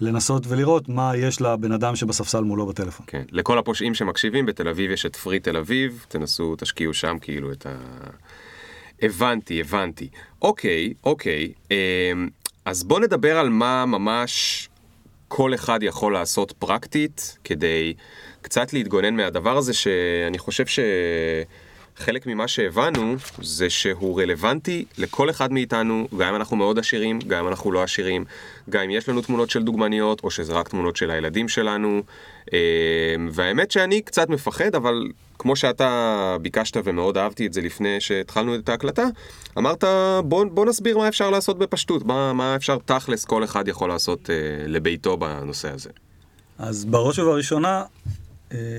לנסות 0.02 0.48
ולראות 0.48 0.89
מה 0.89 1.15
יש 1.15 1.41
לבן 1.41 1.71
אדם 1.71 1.95
שבספסל 1.95 2.41
מולו 2.41 2.65
בטלפון. 2.65 3.06
כן. 3.10 3.24
לכל 3.32 3.58
הפושעים 3.58 3.93
שמקשיבים, 3.93 4.45
בתל 4.45 4.67
אביב 4.67 4.91
יש 4.91 5.06
את 5.06 5.15
פרי 5.15 5.39
תל 5.39 5.58
אביב, 5.58 6.06
תנסו, 6.08 6.56
תשקיעו 6.58 6.93
שם 6.93 7.17
כאילו 7.21 7.52
את 7.52 7.65
ה... 7.65 7.76
הבנתי, 9.02 9.62
הבנתי. 9.62 10.10
אוקיי, 10.41 10.93
אוקיי. 11.04 11.52
אמ, 11.71 11.76
אז 12.65 12.84
בוא 12.84 13.00
נדבר 13.00 13.38
על 13.38 13.50
מה 13.50 13.86
ממש 13.86 14.69
כל 15.28 15.54
אחד 15.54 15.80
יכול 15.84 16.13
לעשות 16.13 16.52
פרקטית, 16.52 17.38
כדי 17.43 17.93
קצת 18.46 18.74
להתגונן 18.74 19.16
מהדבר 19.16 19.58
הזה, 19.58 19.74
שאני 19.74 20.38
חושב 20.38 20.64
שחלק 21.98 22.28
ממה 22.28 22.48
שהבנו 22.48 23.16
זה 23.42 23.70
שהוא 23.70 24.22
רלוונטי 24.22 24.86
לכל 24.98 25.30
אחד 25.30 25.52
מאיתנו, 25.52 26.08
גם 26.18 26.30
אם 26.30 26.36
אנחנו 26.36 26.58
מאוד 26.58 26.80
עשירים, 26.80 27.20
גם 27.28 27.40
אם 27.40 27.48
אנחנו 27.48 27.72
לא 27.72 27.84
עשירים, 27.84 28.26
גם 28.70 28.82
אם 28.82 28.90
יש 28.90 29.10
לנו 29.10 29.22
תמונות 29.22 29.50
של 29.50 29.64
דוגמניות, 29.64 30.24
או 30.24 30.32
שזה 30.32 30.54
רק 30.54 30.70
תמונות 30.70 30.96
של 30.96 31.12
הילדים 31.12 31.50
שלנו. 31.50 32.04
אמ, 32.54 32.58
והאמת 33.32 33.72
שאני 33.72 34.02
קצת 34.02 34.30
מפחד, 34.30 34.76
אבל 34.76 35.08
כמו 35.40 35.56
שאתה 35.56 36.38
ביקשת 36.42 36.78
ומאוד 36.84 37.18
אהבתי 37.18 37.48
את 37.48 37.54
זה 37.54 37.62
לפני 37.62 38.02
שהתחלנו 38.02 38.56
את 38.56 38.70
ההקלטה, 38.70 39.06
אמרת 39.58 39.84
בוא, 40.26 40.46
בוא 40.52 40.66
נסביר 40.66 40.98
מה 40.98 41.08
אפשר 41.08 41.30
לעשות 41.30 41.58
בפשטות, 41.58 42.06
מה, 42.06 42.34
מה 42.34 42.56
אפשר 42.56 42.78
תכלס 42.86 43.26
כל 43.26 43.44
אחד 43.44 43.68
יכול 43.68 43.90
לעשות 43.90 44.30
אה, 44.30 44.36
לביתו 44.68 45.18
בנושא 45.18 45.74
הזה. 45.74 45.90
אז 46.58 46.86
בראש 46.86 47.20
ובראשונה, 47.20 47.78
אה, 47.78 47.86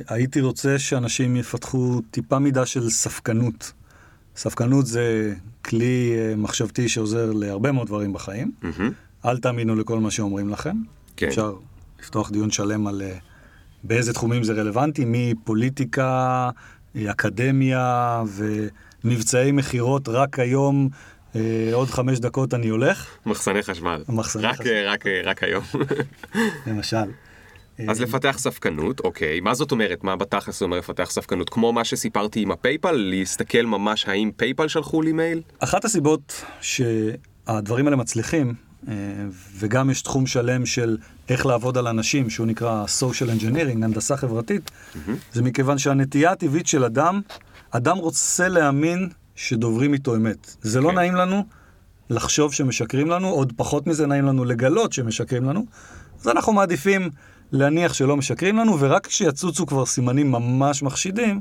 הייתי 0.09 0.41
רוצה 0.41 0.79
שאנשים 0.79 1.37
יפתחו 1.37 2.01
טיפה 2.11 2.39
מידה 2.39 2.67
של 2.67 2.91
ספקנות. 2.91 3.73
ספקנות 4.37 4.87
זה 4.87 5.35
כלי 5.65 6.15
אה, 6.17 6.37
מחשבתי 6.37 6.89
שעוזר 6.89 7.33
להרבה 7.33 7.73
מאוד 7.73 7.87
דברים 7.87 8.13
בחיים. 8.13 8.53
מהמם. 8.63 8.93
אל 9.25 9.39
תאמינו 9.39 9.75
לכל 9.75 9.99
מה 9.99 10.11
שאומרים 10.11 10.49
לכם. 10.49 10.77
כן. 11.17 11.29
אפשר 11.29 11.55
לפתוח 12.01 12.31
דיון 12.31 12.51
שלם 12.51 12.87
על 12.87 13.03
אה, 13.03 13.17
באיזה 13.85 14.13
תחומים 14.13 14.45
זה 14.45 14.53
רלוונטי, 14.53 15.05
מפוליטיקה, 15.07 16.51
אה, 16.97 17.11
אקדמיה 17.11 18.23
ומבצעי 19.05 19.53
מכירות 19.53 20.09
רק 20.09 20.39
היום, 20.39 20.89
אה, 21.37 21.71
עוד 21.73 21.89
חמש 21.89 22.19
דקות 22.19 22.55
אני 22.55 22.69
הולך, 22.69 23.17
מחסני 23.27 23.63
חשמל. 23.63 24.03
מחסני 24.09 24.43
רק, 24.43 24.55
חשמל. 24.55 24.71
אה, 24.71 24.93
רק, 24.93 25.07
אה, 25.07 25.21
רק 25.25 25.43
היום. 25.43 25.65
למשל. 26.67 27.11
אז 27.89 28.01
לפתח 28.01 28.37
ספקנות, 28.39 29.01
אוקיי. 29.01 29.41
מה 29.41 29.55
זאת 29.55 29.73
אומרת? 29.73 30.05
מה 30.05 30.17
בתכלס 30.17 30.59
זה 30.59 30.65
אומר 30.65 30.79
לפתח 30.79 31.11
ספקנות? 31.11 31.51
כמו 31.51 31.73
מה 31.73 31.85
שסיפרתי 31.85 32.41
עם 32.41 32.51
הפייפל? 32.51 32.93
להסתכל 32.93 33.63
ממש 33.63 34.09
האם 34.09 34.31
פייפל 34.37 34.69
שלחו 34.69 35.03
לי 35.03 35.13
מייל? 35.13 35.43
אחת 35.59 35.85
הסיבות 35.85 36.45
שהדברים 36.61 37.87
האלה 37.87 37.97
מצליחים, 37.97 38.55
אה, 38.89 38.95
וגם 39.59 39.91
יש 39.91 40.03
תחום 40.03 40.27
שלם 40.27 40.67
של 40.67 40.97
איך 41.29 41.47
לעבוד 41.47 41.79
על 41.79 41.87
אנשים, 41.87 42.31
שהוא 42.31 42.47
נקרא 42.47 42.85
social 43.01 43.41
engineering, 43.41 43.85
הנדסה 43.85 44.17
חברתית, 44.17 44.71
זה 45.33 45.43
מכיוון 45.43 45.79
שהנטייה 45.79 46.33
הטבעית 46.33 46.67
של 46.67 46.85
אדם, 46.85 47.21
אדם 47.71 47.97
רוצה 47.97 48.49
להאמין 48.49 49.09
שדוברים 49.35 49.93
איתו 49.93 50.17
אמת. 50.17 50.57
זה 50.63 50.81
לא 50.81 50.89
כן. 50.89 50.95
נעים 50.95 51.15
לנו 51.15 51.45
לחשוב 52.11 52.53
שמשקרים 52.53 53.11
לנו, 53.11 53.29
עוד 53.29 53.53
פחות 53.57 53.87
מזה 53.87 54.07
נעים 54.07 54.25
לנו 54.25 54.45
לגלות 54.45 54.93
שמשקרים 54.93 55.45
לנו, 55.45 55.67
אז 56.21 56.29
אנחנו 56.29 56.53
מעדיפים 56.53 57.11
להניח 57.53 57.95
שלא 57.95 58.17
משקרים 58.17 58.57
לנו, 58.57 58.81
ורק 58.81 59.07
כשיצוצו 59.07 59.67
כבר 59.67 59.87
סימנים 59.87 60.33
ממש 60.33 60.83
מחשידים, 60.83 61.41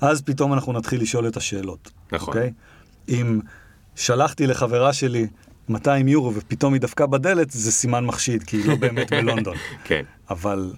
אז 0.00 0.22
פתאום 0.22 0.52
אנחנו 0.52 0.72
נתחיל 0.72 1.02
לשאול 1.02 1.28
את 1.28 1.36
השאלות. 1.36 1.90
נכון. 2.12 2.34
אוקיי? 2.34 2.52
אם 3.08 3.40
שלחתי 3.94 4.46
לחברה 4.46 4.92
שלי 4.92 5.26
200 5.68 6.08
יורו 6.08 6.34
ופתאום 6.34 6.72
היא 6.72 6.80
דפקה 6.80 7.06
בדלת, 7.06 7.50
זה 7.50 7.72
סימן 7.72 8.04
מחשיד, 8.04 8.42
כי 8.42 8.56
היא 8.56 8.66
לא 8.66 8.76
באמת 8.76 9.12
בלונדון. 9.22 9.56
כן, 9.84 10.02
אבל 10.30 10.72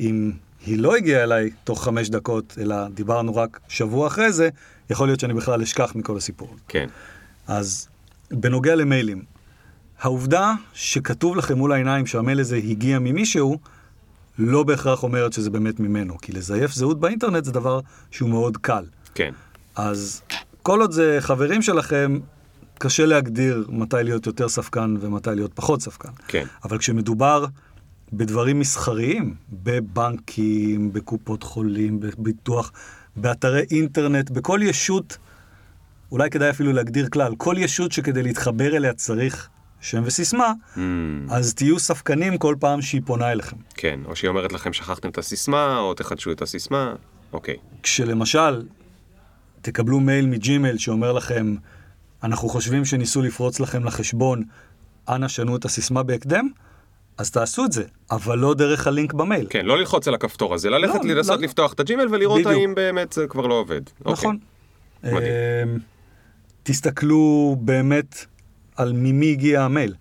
אם 0.00 0.32
היא 0.66 0.78
לא 0.78 0.96
הגיעה 0.96 1.22
אליי 1.22 1.50
תוך 1.64 1.84
חמש 1.84 2.08
דקות, 2.08 2.58
אלא 2.60 2.88
דיברנו 2.88 3.36
רק 3.36 3.60
שבוע 3.68 4.06
אחרי 4.06 4.32
זה, 4.32 4.48
יכול 4.90 5.08
להיות 5.08 5.20
שאני 5.20 5.34
בכלל 5.34 5.62
אשכח 5.62 5.92
מכל 5.94 6.16
הסיפור. 6.16 6.56
כן, 6.68 6.88
אז 7.46 7.88
בנוגע 8.30 8.74
למיילים, 8.74 9.22
העובדה 10.00 10.52
שכתוב 10.72 11.36
לכם 11.36 11.58
מול 11.58 11.72
העיניים 11.72 12.06
שהמייל 12.06 12.40
הזה 12.40 12.56
הגיע 12.56 12.98
ממישהו, 12.98 13.58
לא 14.40 14.62
בהכרח 14.62 15.02
אומרת 15.02 15.32
שזה 15.32 15.50
באמת 15.50 15.80
ממנו, 15.80 16.18
כי 16.18 16.32
לזייף 16.32 16.72
זהות 16.72 17.00
באינטרנט 17.00 17.44
זה 17.44 17.52
דבר 17.52 17.80
שהוא 18.10 18.30
מאוד 18.30 18.56
קל. 18.56 18.84
כן, 19.14 19.32
אז 19.76 20.22
כל 20.62 20.80
עוד 20.80 20.92
זה 20.92 21.16
חברים 21.20 21.62
שלכם, 21.62 22.18
קשה 22.78 23.06
להגדיר 23.06 23.66
מתי 23.68 23.96
להיות 24.02 24.26
יותר 24.26 24.48
ספקן 24.48 24.94
ומתי 25.00 25.30
להיות 25.34 25.52
פחות 25.54 25.82
ספקן. 25.82 26.08
כן. 26.28 26.44
אבל 26.64 26.78
כשמדובר 26.78 27.44
בדברים 28.12 28.58
מסחריים, 28.58 29.34
בבנקים, 29.52 30.92
בקופות 30.92 31.42
חולים, 31.42 32.00
בביטוח, 32.00 32.72
באתרי 33.16 33.62
אינטרנט, 33.70 34.30
בכל 34.30 34.60
ישות, 34.62 35.18
אולי 36.12 36.30
כדאי 36.30 36.50
אפילו 36.50 36.72
להגדיר 36.72 37.08
כלל, 37.08 37.34
כל 37.36 37.54
ישות 37.58 37.92
שכדי 37.92 38.22
להתחבר 38.22 38.76
אליה 38.76 38.92
צריך 38.92 39.48
שם 39.80 40.02
וסיסמה, 40.04 40.52
Mm, 40.76 40.78
אז 41.30 41.54
תהיו 41.54 41.78
ספקנים 41.78 42.38
כל 42.38 42.54
פעם 42.60 42.82
שהיא 42.82 43.02
פונה 43.04 43.32
אליכם. 43.32 43.56
כן, 43.74 44.00
או 44.04 44.16
שהיא 44.16 44.28
אומרת 44.28 44.52
לכם 44.52 44.72
שכחתם 44.72 45.08
את 45.08 45.18
הסיסמה, 45.18 45.78
או 45.78 45.94
תחדשו 45.94 46.32
את 46.32 46.42
הסיסמה, 46.42 46.94
אוקיי. 47.32 47.56
כשלמשל 47.82 48.62
תקבלו 49.62 50.00
מייל 50.00 50.26
מג'ימייל 50.26 50.78
שאומר 50.78 51.12
לכם, 51.12 51.54
אנחנו 52.22 52.48
חושבים 52.48 52.84
שניסו 52.84 53.22
לפרוץ 53.22 53.60
לכם 53.60 53.84
לחשבון, 53.84 54.42
אנא 55.08 55.28
שנו 55.28 55.56
את 55.56 55.64
הסיסמה 55.64 56.02
בהקדם, 56.02 56.48
אז 57.18 57.30
תעשו 57.30 57.64
את 57.64 57.72
זה, 57.72 57.84
אבל 58.10 58.38
לא 58.38 58.54
דרך 58.54 58.86
הלינק 58.86 59.12
במייל. 59.12 59.46
כן, 59.50 59.66
לא 59.66 59.78
ללחוץ 59.78 60.08
על 60.08 60.14
הכפתור 60.14 60.54
הזה, 60.54 60.70
ללכת 60.70 61.04
לא, 61.04 61.14
לנסות 61.14 61.38
לא. 61.38 61.44
לפתוח 61.44 61.72
את 61.72 61.80
הג'ימייל 61.80 62.06
ולראות 62.10 62.40
בדיוק. 62.40 62.60
האם 62.60 62.74
באמת 62.74 63.12
זה 63.12 63.26
כבר 63.26 63.46
לא 63.46 63.54
עובד. 63.54 63.80
אוקיי. 64.00 64.12
נכון. 64.12 64.38
מדהים. 65.02 65.22
אמ, 65.62 65.78
תסתכלו 66.62 67.56
באמת 67.60 68.24
על 68.80 68.92
ממי 68.92 69.32
הגיע 69.32 69.62
המייל, 69.62 69.94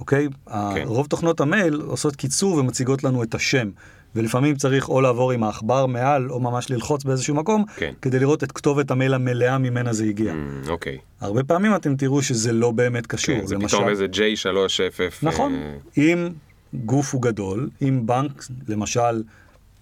אוקיי? 0.00 0.28
כן. 0.46 0.82
רוב 0.84 1.06
תוכנות 1.06 1.40
המייל 1.40 1.74
עושות 1.80 2.16
קיצור 2.16 2.54
ומציגות 2.54 3.04
לנו 3.04 3.22
את 3.22 3.34
השם, 3.34 3.70
ולפעמים 4.14 4.56
צריך 4.56 4.88
או 4.88 5.00
לעבור 5.00 5.32
עם 5.32 5.42
העכבר 5.42 5.86
מעל, 5.86 6.30
או 6.30 6.40
ממש 6.40 6.70
ללחוץ 6.70 7.04
באיזשהו 7.04 7.34
מקום, 7.34 7.64
כן. 7.76 7.92
כדי 8.02 8.18
לראות 8.18 8.44
את 8.44 8.52
כתובת 8.52 8.90
המייל 8.90 9.14
המלאה 9.14 9.58
ממנה 9.58 9.92
זה 9.92 10.04
הגיע. 10.04 10.32
Mm, 10.32 10.68
אוקיי. 10.68 10.98
הרבה 11.20 11.44
פעמים 11.44 11.74
אתם 11.76 11.96
תראו 11.96 12.22
שזה 12.22 12.52
לא 12.52 12.70
באמת 12.70 13.06
קשור. 13.06 13.40
כן, 13.40 13.46
זה 13.46 13.54
למשל- 13.54 13.76
פתאום 13.76 13.88
איזה 13.88 14.06
J3F. 14.12 15.14
נכון. 15.22 15.54
אה, 15.54 15.74
אם 15.98 16.28
גוף 16.74 17.14
הוא 17.14 17.22
גדול, 17.22 17.68
אם 17.82 18.06
בנק, 18.06 18.44
למשל 18.68 19.22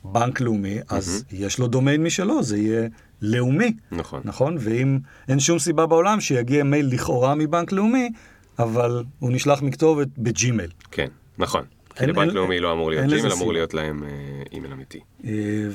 בנק 0.04 0.40
לאומי, 0.40 0.78
אז 0.88 1.24
יש 1.32 1.58
לו 1.58 1.66
דומיין 1.66 2.02
משלו, 2.02 2.42
זה 2.42 2.58
יהיה 2.58 2.88
לאומי. 3.22 3.72
נכון. 3.92 4.20
נכון? 4.24 4.56
ואם 4.60 4.98
אין 5.28 5.40
שום 5.40 5.58
סיבה 5.58 5.86
בעולם 5.86 6.20
שיגיע 6.20 6.64
מייל 6.64 6.86
לכאורה 6.86 7.34
מבנק 7.34 7.72
לאומי, 7.72 8.10
אבל 8.58 9.04
הוא 9.18 9.32
נשלח 9.32 9.62
מכתובת 9.62 10.08
בג'ימייל. 10.18 10.70
כן, 10.90 11.08
נכון. 11.38 11.64
כי 11.94 12.06
לבנק 12.06 12.32
לאומי 12.32 12.60
לא 12.60 12.72
אמור 12.72 12.90
להיות 12.90 13.08
ג'ימייל, 13.08 13.32
אמור. 13.32 13.52
להיות 13.52 13.74
להם 13.74 14.04
אה, 14.04 14.08
אימייל 14.52 14.72
אמיתי. 14.72 15.00
אה, 15.24 15.30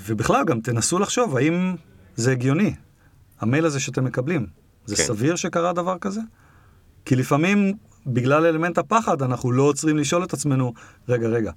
ובכלל 0.08 0.44
גם 0.46 0.60
תנסו 0.60 1.00
לחשוב 1.00 1.38
האם 1.38 1.76
זה 2.16 2.32
הגיוני, 2.32 2.74
המייל 3.40 3.66
הזה 3.66 3.80
שאתם 3.80 4.04
מקבלים. 4.04 4.48
זה 4.86 4.96
כן. 4.96 5.04
סביר 5.04 5.36
שקרה 5.36 5.74
דבר 5.74 5.98
כזה? 5.98 6.22
כי 7.06 7.16
לפעמים, 7.16 7.74
בגלל 8.08 8.46
אלמנט 8.46 8.78
הפחד, 8.78 9.22
אנחנו 9.22 9.52
לא 9.52 9.64
עוצרים 9.64 9.98
לשאול 9.98 10.24
את 10.24 10.34
עצמנו, 10.34 10.74
רגע, 11.10 11.28
רגע, 11.28 11.52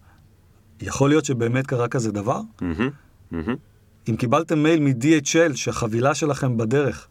יכול 0.80 1.08
להיות 1.08 1.24
שבאמת 1.24 1.66
קרה 1.66 1.88
כזה 1.88 2.12
דבר? 2.12 2.40
מהמם, 2.60 2.90
מהמם. 3.30 3.56
אם 4.08 4.16
קיבלתם 4.16 4.62
מייל 4.62 4.80
מ-DHL 4.80 5.56
שהחבילה 5.56 6.14
שלכם 6.14 6.56
בדרך, 6.56 7.08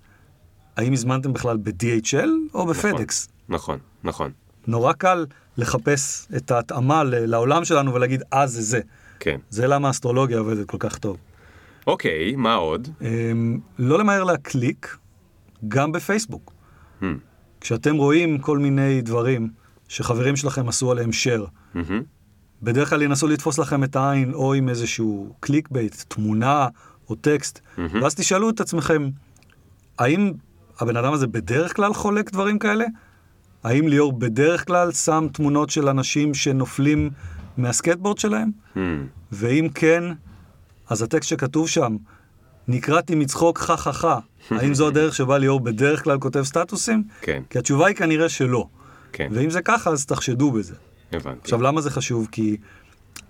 האם 0.77 0.93
הזמנתם 0.93 1.33
בכלל 1.33 1.57
ב-DHL 1.57 2.29
או 2.53 2.65
בפדקס? 2.65 3.29
נכון, 3.49 3.79
נכון. 4.03 4.31
נורא 4.67 4.93
קל 4.93 5.25
לחפש 5.57 6.27
את 6.37 6.51
ההתאמה 6.51 7.03
לעולם 7.03 7.65
שלנו 7.65 7.93
ולהגיד, 7.93 8.23
אה, 8.33 8.47
זה 8.47 8.61
זה. 8.61 8.79
כן. 9.19 9.37
זה 9.49 9.67
למה 9.67 9.87
האסטרולוגיה 9.87 10.37
עובדת 10.37 10.67
כל 10.67 10.77
כך 10.79 10.97
טוב. 10.97 11.17
אוקיי, 11.87 12.35
מה 12.35 12.53
עוד? 12.53 12.87
אמ, 13.01 13.59
לא 13.79 13.99
למהר 13.99 14.23
להקליק, 14.23 14.97
גם 15.67 15.91
בפייסבוק. 15.91 16.53
Hmm, 17.01 17.05
כשאתם 17.61 17.95
רואים 17.95 18.37
כל 18.37 18.57
מיני 18.57 19.01
דברים 19.01 19.49
שחברים 19.87 20.35
שלכם 20.35 20.67
עשו 20.67 20.91
עליהם 20.91 21.09
share, 21.09 21.49
מהמם. 21.73 22.03
בדרך 22.63 22.89
כלל 22.89 23.01
ינסו 23.01 23.27
לתפוס 23.27 23.57
לכם 23.57 23.83
את 23.83 23.95
העין 23.95 24.33
או 24.33 24.53
עם 24.53 24.69
איזשהו 24.69 25.33
clickbait, 25.39 25.95
תמונה 26.07 26.67
או 27.09 27.15
טקסט, 27.15 27.59
מהמם. 27.77 28.03
ואז 28.03 28.15
תשאלו 28.15 28.49
את 28.49 28.61
עצמכם, 28.61 29.09
האם 29.99 30.31
הבן 30.79 30.97
אדם 30.97 31.13
הזה 31.13 31.27
בדרך 31.27 31.75
כלל 31.75 31.93
חולק 31.93 32.31
דברים 32.31 32.59
כאלה? 32.59 32.85
האם 33.63 33.87
ליאור 33.87 34.13
בדרך 34.13 34.67
כלל 34.67 34.91
שם 34.91 35.27
תמונות 35.33 35.69
של 35.69 35.89
אנשים 35.89 36.33
שנופלים 36.33 37.09
מהסקייטבורד 37.57 38.17
שלהם? 38.17 38.51
המ, 38.75 38.79
ואם 39.31 39.67
כן, 39.75 40.03
אז 40.89 41.01
הטקסט 41.01 41.29
שכתוב 41.29 41.67
שם, 41.67 41.97
נקרעתי 42.67 43.15
מצחוק 43.15 43.57
חה 43.57 43.77
חה 43.77 43.93
חה, 43.93 44.19
האם 44.51 44.73
זו 44.73 44.87
הדרך 44.87 45.15
שבה 45.15 45.37
ליאור 45.37 45.59
בדרך 45.59 46.03
כלל 46.03 46.19
כותב 46.19 46.43
סטטוסים? 46.43 47.03
כן, 47.21 47.41
כי 47.49 47.59
התשובה 47.59 47.87
היא 47.87 47.95
כנראה 47.95 48.29
שלא. 48.29 48.67
כן, 49.11 49.27
ואם 49.31 49.49
זה 49.49 49.61
ככה, 49.61 49.89
אז 49.89 50.05
תחשדו 50.05 50.51
בזה. 50.51 50.75
הבנתי. 51.11 51.39
עכשיו, 51.41 51.61
למה 51.61 51.81
זה 51.81 51.89
חשוב? 51.91 52.27
כי 52.31 52.57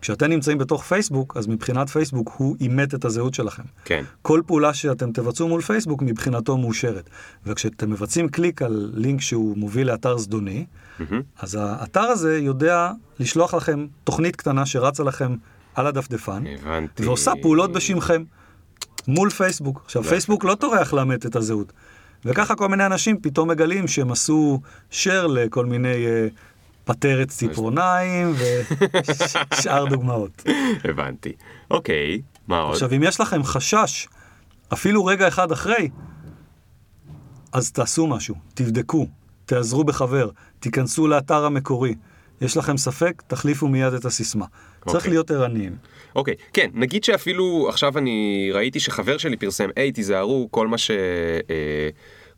כשאתם 0.01 0.25
נמצאים 0.25 0.57
בתוך 0.57 0.83
פייסבוק, 0.83 1.37
אז 1.37 1.47
מבחינת 1.47 1.89
פייסבוק 1.89 2.31
הוא 2.37 2.55
אימת 2.61 2.93
את 2.93 3.05
הזהות 3.05 3.33
שלכם. 3.33 3.63
כן, 3.85 4.03
כל 4.21 4.41
פעולה 4.45 4.73
שאתם 4.73 5.11
תבצעו 5.11 5.47
מול 5.47 5.61
פייסבוק 5.61 6.01
מבחינתו 6.01 6.57
מאושרת. 6.57 7.09
וכשאתם 7.45 7.89
מבצעים 7.89 8.29
קליק 8.29 8.61
על 8.61 8.91
לינק 8.93 9.21
שהוא 9.21 9.57
מוביל 9.57 9.87
לאתר 9.87 10.17
זדוני, 10.17 10.65
מהמם. 10.99 11.21
אז 11.39 11.57
האתר 11.61 12.01
הזה 12.01 12.37
יודע 12.37 12.91
לשלוח 13.19 13.53
לכם 13.53 13.87
תוכנית 14.03 14.35
קטנה 14.35 14.65
שרצה 14.65 15.03
לכם 15.03 15.35
על 15.75 15.87
הדפדפן, 15.87 16.43
הבנתי. 16.47 17.05
ועושה 17.05 17.31
פעולות 17.41 17.71
בשמכם 17.71 18.23
מול 19.07 19.29
פייסבוק. 19.29 19.81
עכשיו, 19.85 20.03
פייסבוק 20.03 20.43
לא 20.43 20.55
טורח 20.55 20.93
לאמת 20.93 21.25
את 21.25 21.35
הזהות. 21.35 21.73
וככה 22.25 22.55
כל 22.55 22.67
מיני 22.67 22.85
אנשים 22.85 23.21
פתאום 23.21 23.49
מגלים 23.49 23.87
שהם 23.87 24.11
עשו 24.11 24.59
share 24.91 25.27
לכל 25.27 25.65
מיני 25.65 26.05
אה, 26.05 26.27
פטרת 26.87 27.27
ציפורניים 27.27 28.33
ושאר 29.53 29.85
דוגמאות. 29.93 30.43
הבנתי. 30.83 31.33
אוקיי, 31.71 32.21
מה 32.47 32.59
עוד? 32.59 32.73
עכשיו, 32.73 32.93
אם 32.95 33.03
יש 33.03 33.19
לכם 33.19 33.43
חשש, 33.43 34.07
אפילו 34.73 35.05
רגע 35.05 35.27
אחד 35.27 35.51
אחרי, 35.51 35.89
אז 37.53 37.71
תעשו 37.71 38.07
משהו, 38.07 38.35
תבדקו, 38.53 39.07
תעזרו 39.45 39.83
בחבר, 39.83 40.29
תיכנסו 40.59 41.07
לאתר 41.07 41.45
המקורי. 41.45 41.95
יש 42.41 42.57
לכם 42.57 42.77
ספק, 42.77 43.23
תחליפו 43.27 43.67
מיד 43.67 43.93
את 43.93 44.05
הסיסמה. 44.05 44.45
צריך 44.85 44.95
אוקיי. 44.95 45.11
להיות 45.11 45.31
ערניים. 45.31 45.75
אוקיי, 46.15 46.35
כן, 46.53 46.69
נגיד 46.73 47.03
שאפילו 47.03 47.65
עכשיו 47.69 47.97
אני 47.97 48.49
ראיתי 48.53 48.79
שחבר 48.79 49.17
שלי 49.17 49.37
פרסם, 49.37 49.69
היי, 49.75 49.91
תיזהרו, 49.91 50.47
כל 50.51 50.67
מה 50.67 50.77
ש... 50.77 50.91
אה, 51.49 51.89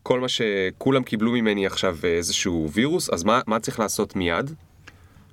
כל 0.03 0.19
מה 0.19 0.27
שכולם 0.27 1.03
קיבלו 1.03 1.31
ממני 1.31 1.65
עכשיו 1.65 1.97
אה, 2.03 2.09
איזשהו 2.09 2.69
וירוס, 2.73 3.09
אז 3.09 3.23
מה, 3.23 3.41
מה 3.47 3.59
צריך 3.59 3.79
לעשות 3.79 4.15
מיד? 4.15 4.51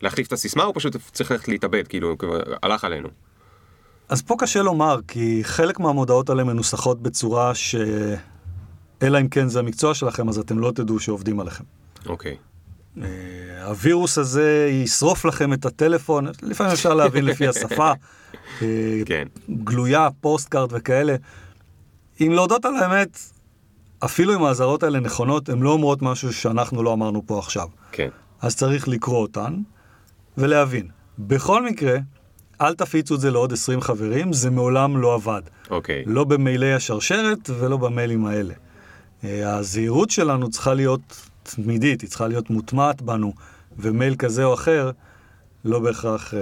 להחליף 0.03 0.27
את 0.27 0.33
הסיסמה 0.33 0.65
או 0.65 0.75
פשוט 0.75 0.97
צריך 1.13 1.31
ללכת 1.31 1.49
להתאבד, 1.49 1.89
כאילו, 1.89 2.17
הלך 2.63 2.85
עלינו? 2.85 3.09
אז 4.09 4.23
פה 4.23 4.35
קשה 4.39 4.63
לומר, 4.63 5.01
כי 5.09 5.41
חלק 5.45 5.81
מהמודעות 5.81 6.31
האלה 6.31 6.45
מנוסחות 6.45 7.03
בצורה 7.03 7.55
ש... 7.55 7.75
אלא 9.03 9.21
אם 9.21 9.29
כן 9.29 9.49
זה 9.49 9.59
המקצוע 9.59 9.95
שלכם, 9.95 10.29
אז 10.29 10.39
אתם 10.39 10.59
לא 10.59 10.71
תדעו 10.71 11.01
שעובדים 11.01 11.41
עליכם. 11.41 11.65
אוקיי, 12.07 12.37
אה, 13.03 13.67
הווירוס 13.67 14.19
הזה 14.19 14.69
ישרוף 14.73 15.25
לכם 15.25 15.53
את 15.53 15.67
הטלפון, 15.67 16.27
לפעמים 16.43 16.73
אפשר 16.73 16.95
להבין 16.95 17.25
לפי 17.25 17.49
השפה. 17.49 17.93
אה, 18.63 19.01
כן, 19.07 19.29
גלויה, 19.51 20.09
postcard 20.21 20.73
וכאלה. 20.73 21.17
אם 22.21 22.33
להודות 22.33 22.65
על 22.65 22.77
האמת, 22.77 23.19
אפילו 23.99 24.35
אם 24.35 24.45
האזהרות 24.45 24.83
האלה 24.83 25.01
נכונות, 25.01 25.49
הן 25.49 25.63
לא 25.63 25.71
אומרות 25.71 26.03
משהו 26.03 26.33
שאנחנו 26.33 26.83
לא 26.83 26.93
אמרנו 26.93 27.23
פה 27.27 27.39
עכשיו. 27.39 27.69
כן, 27.93 28.09
אז 28.41 28.57
צריך 28.57 28.89
לקרוא 28.89 29.19
אותן 29.19 29.55
ולהבין. 30.39 30.89
בכל 31.19 31.63
מקרה, 31.65 31.99
אל 32.61 32.75
תפיצו 32.75 33.15
את 33.15 33.21
זה 33.21 33.31
לעוד 33.31 33.53
20 33.53 33.81
חברים, 33.81 34.33
זה 34.33 34.51
מעולם 34.51 34.97
לא 34.97 35.15
עבד. 35.15 35.43
אוקיי. 35.71 36.05
לא 36.07 36.25
במיילי 36.25 36.75
השרשרת 36.75 37.51
ולא 37.59 37.77
במיילים 37.77 38.27
האלה. 38.27 38.55
אה, 39.25 39.57
הזהירות 39.57 40.11
שלנו 40.11 40.51
צריכה 40.51 40.75
להיות 40.75 41.29
תמידית, 41.43 42.01
היא 42.01 42.11
צריכה 42.11 42.29
להיות 42.29 42.51
מוטמעת 42.51 43.03
בנו, 43.03 43.33
ומייל 43.79 44.15
כזה 44.15 44.45
או 44.45 44.55
אחר 44.55 44.91
לא 45.65 45.79
בהכרח 45.79 46.35
אה, 46.35 46.41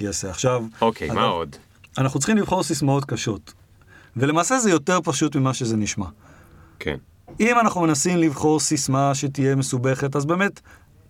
יעשה. 0.00 0.30
עכשיו... 0.30 0.64
אוקיי, 0.80 1.08
מה 1.08 1.14
אגב, 1.14 1.30
עוד? 1.30 1.56
אנחנו 1.98 2.20
צריכים 2.20 2.36
לבחור 2.36 2.62
סיסמאות 2.62 3.04
קשות. 3.04 3.52
ולמעשה 4.16 4.58
זה 4.58 4.70
יותר 4.70 4.98
פשוט 5.04 5.36
ממה 5.36 5.54
שזה 5.54 5.76
נשמע. 5.76 6.06
כן. 6.78 6.96
אם 7.40 7.58
אנחנו 7.60 7.80
מנסים 7.80 8.18
לבחור 8.18 8.60
סיסמה 8.60 9.14
שתהיה 9.14 9.56
מסובכת, 9.56 10.16
אז 10.16 10.24
באמת 10.24 10.60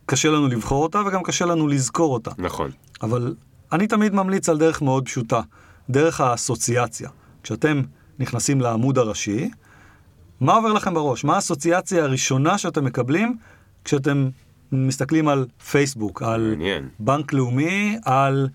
קשה 0.06 0.30
לנו 0.30 0.48
לבחור 0.48 0.82
אותה 0.82 1.02
וגם 1.06 1.22
קשה 1.22 1.46
לנו 1.46 1.68
לזכור 1.68 2.14
אותה. 2.14 2.30
נכון. 2.38 2.70
אבל 3.02 3.34
אני 3.72 3.86
תמיד 3.86 4.14
ממליץ 4.14 4.48
על 4.48 4.58
דרך 4.58 4.82
מאוד 4.82 5.04
פשוטה, 5.04 5.40
דרך 5.90 6.20
האסוציאציה. 6.20 7.10
כשאתם 7.42 7.82
נכנסים 8.18 8.60
לעמוד 8.60 8.98
הראשי, 8.98 9.50
מה 10.40 10.54
עובר 10.54 10.72
לכם 10.72 10.94
בראש? 10.94 11.24
מה 11.24 11.34
האסוציאציה 11.34 12.04
הראשונה 12.04 12.58
שאתם 12.58 12.84
מקבלים 12.84 13.36
כשאתם 13.84 14.28
מסתכלים 14.72 15.28
על 15.28 15.46
פייסבוק, 15.70 16.22
על 16.22 16.40
מעניין. 16.50 16.88
בנק 16.98 17.32
לאומי, 17.32 17.98
על 18.04 18.48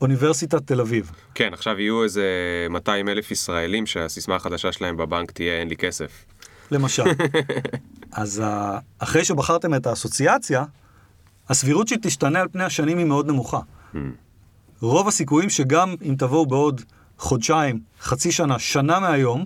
אוניברסיטת 0.00 0.66
תל 0.66 0.80
אביב? 0.80 1.10
כן, 1.34 1.52
עכשיו 1.52 1.80
יהיו 1.80 2.04
איזה 2.04 2.26
200 2.70 3.08
אלף 3.08 3.30
ישראלים 3.30 3.86
שהסיסמה 3.86 4.36
החדשה 4.36 4.72
שלהם 4.72 4.96
בבנק 4.96 5.30
תהיה 5.30 5.60
אין 5.60 5.68
לי 5.68 5.76
כסף. 5.76 6.24
למשל. 6.70 7.02
אז 8.12 8.42
ה- 8.44 8.78
אחרי 8.98 9.24
שבחרתם 9.24 9.74
את 9.74 9.86
האסוציאציה, 9.86 10.64
הסבירות 11.48 11.88
שהיא 11.88 11.98
תשתנה 12.02 12.40
על 12.40 12.48
פני 12.52 12.64
השנים 12.64 12.98
היא 12.98 13.06
מאוד 13.06 13.26
נמוכה. 13.26 13.60
רוב 14.80 15.08
הסיכויים 15.08 15.50
שגם 15.50 15.94
אם 16.08 16.14
תבואו 16.18 16.46
בעוד 16.46 16.80
חודשיים, 17.18 17.80
חצי 18.00 18.32
שנה, 18.32 18.58
שנה 18.58 19.00
מהיום, 19.00 19.44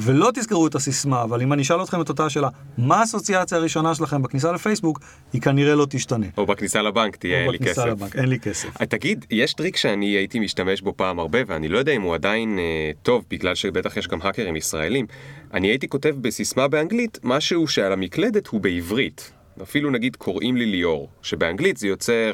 ולא 0.00 0.30
תזכרו 0.34 0.66
את 0.66 0.74
הסיסמה, 0.74 1.22
אבל 1.22 1.42
אם 1.42 1.52
אני 1.52 1.62
אשאל 1.62 1.82
אתכם 1.82 2.00
את 2.00 2.08
אותה 2.08 2.26
השאלה, 2.26 2.48
מה 2.78 3.00
האסוציאציה 3.00 3.58
הראשונה 3.58 3.94
שלכם 3.94 4.22
בכניסה 4.22 4.52
לפייסבוק, 4.52 5.00
היא 5.32 5.40
כנראה 5.42 5.74
לא 5.74 5.86
תשתנה. 5.90 6.26
או 6.36 6.46
בכניסה 6.46 6.82
לבנק 6.82 7.16
תהיה 7.16 7.34
או 7.36 7.40
אין 7.42 7.50
לי 7.50 7.58
בכניסה 7.58 7.72
כסף. 7.82 7.86
לבנק, 7.90 8.16
אין 8.16 8.28
לי 8.28 8.40
כסף. 8.40 8.80
אה, 8.80 8.86
תגיד, 8.86 9.24
יש 9.30 9.54
טריק 9.54 9.76
שאני 9.76 10.06
הייתי 10.06 10.38
משתמש 10.38 10.80
בו 10.80 10.92
פעם 10.96 11.18
הרבה, 11.18 11.38
ואני 11.46 11.68
לא 11.68 11.78
יודע 11.78 11.92
אם 11.92 12.02
הוא 12.02 12.14
עדיין 12.14 12.58
אה, 12.58 12.64
טוב, 13.02 13.24
בגלל 13.30 13.54
שבטח 13.54 13.96
יש 13.96 14.08
גם 14.08 14.18
האקרים 14.22 14.56
ישראלים. 14.56 15.06
אני 15.54 15.68
הייתי 15.68 15.88
כותב 15.88 16.14
בסיסמה 16.20 16.68
באנגלית 16.68 17.18
משהו 17.24 17.68
שעל 17.68 17.92
המקלדת 17.92 18.46
הוא 18.46 18.60
בעברית. 18.60 19.32
אפילו 19.62 19.90
נגיד 19.90 20.16
קוראים 20.16 20.56
לי 20.56 20.66
ליאור, 20.66 21.08
שבאנגלית 21.22 21.76
זה 21.76 21.86
יוצא. 21.86 22.30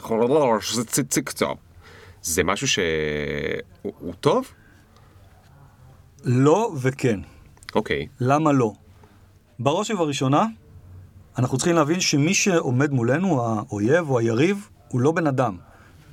זה 2.23 2.45
משהו 2.45 2.69
שהוא 2.69 3.93
הוא 3.99 4.15
טוב? 4.21 4.53
לא 6.25 6.73
וכן. 6.83 7.21
אוקיי, 7.75 8.07
למה 8.21 8.53
לא? 8.53 8.73
בראש 9.59 9.91
ובראשונה, 9.91 10.47
אנחנו 11.39 11.59
צריכים 11.59 11.77
להבין 11.77 12.01
שמי 12.01 12.35
שעומד 12.35 12.91
מולנו, 12.91 13.43
האויב 13.43 14.11
או 14.11 14.19
היריב, 14.19 14.69
הוא 14.89 15.01
לא 15.01 15.13
בן 15.13 15.27
אדם. 15.27 15.57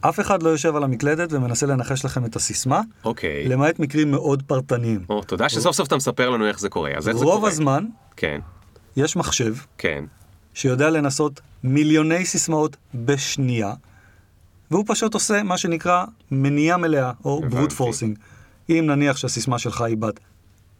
אף 0.01 0.19
אחד 0.19 0.43
לא 0.43 0.49
יושב 0.49 0.75
על 0.75 0.83
המקלדת 0.83 1.33
ומנסה 1.33 1.65
לנחש 1.65 2.05
לכם 2.05 2.25
את 2.25 2.35
הסיסמה, 2.35 2.81
אוקיי. 3.05 3.47
למעט 3.47 3.79
מקרים 3.79 4.11
מאוד 4.11 4.43
פרטניים. 4.47 5.05
או, 5.09 5.23
תודה 5.23 5.49
שסוף 5.49 5.75
סוף 5.75 5.87
אתה 5.87 5.95
מספר 5.95 6.29
לנו 6.29 6.47
איך 6.47 6.59
זה 6.59 6.69
קורה, 6.69 6.91
אז 6.97 7.09
איך 7.09 7.17
זה 7.17 7.25
רוב 7.25 7.35
קורה? 7.35 7.49
הזמן 7.49 7.85
כן, 8.17 8.39
יש 8.95 9.15
מחשב 9.15 9.55
כן. 9.77 10.03
שיודע 10.53 10.89
לנסות 10.89 11.41
מיליוני 11.63 12.25
סיסמאות 12.25 12.77
בשנייה, 12.95 13.73
והוא 14.71 14.83
פשוט 14.87 15.13
עושה 15.13 15.43
מה 15.43 15.57
שנקרא 15.57 16.05
מניעה 16.31 16.77
מלאה, 16.77 17.11
או. 17.25 17.41
brute 17.49 17.71
forcing. 17.71 18.17
אם 18.69 18.83
נניח 18.87 19.17
שהסיסמה 19.17 19.59
שלך 19.59 19.81
היא 19.81 19.97
בת 19.97 20.19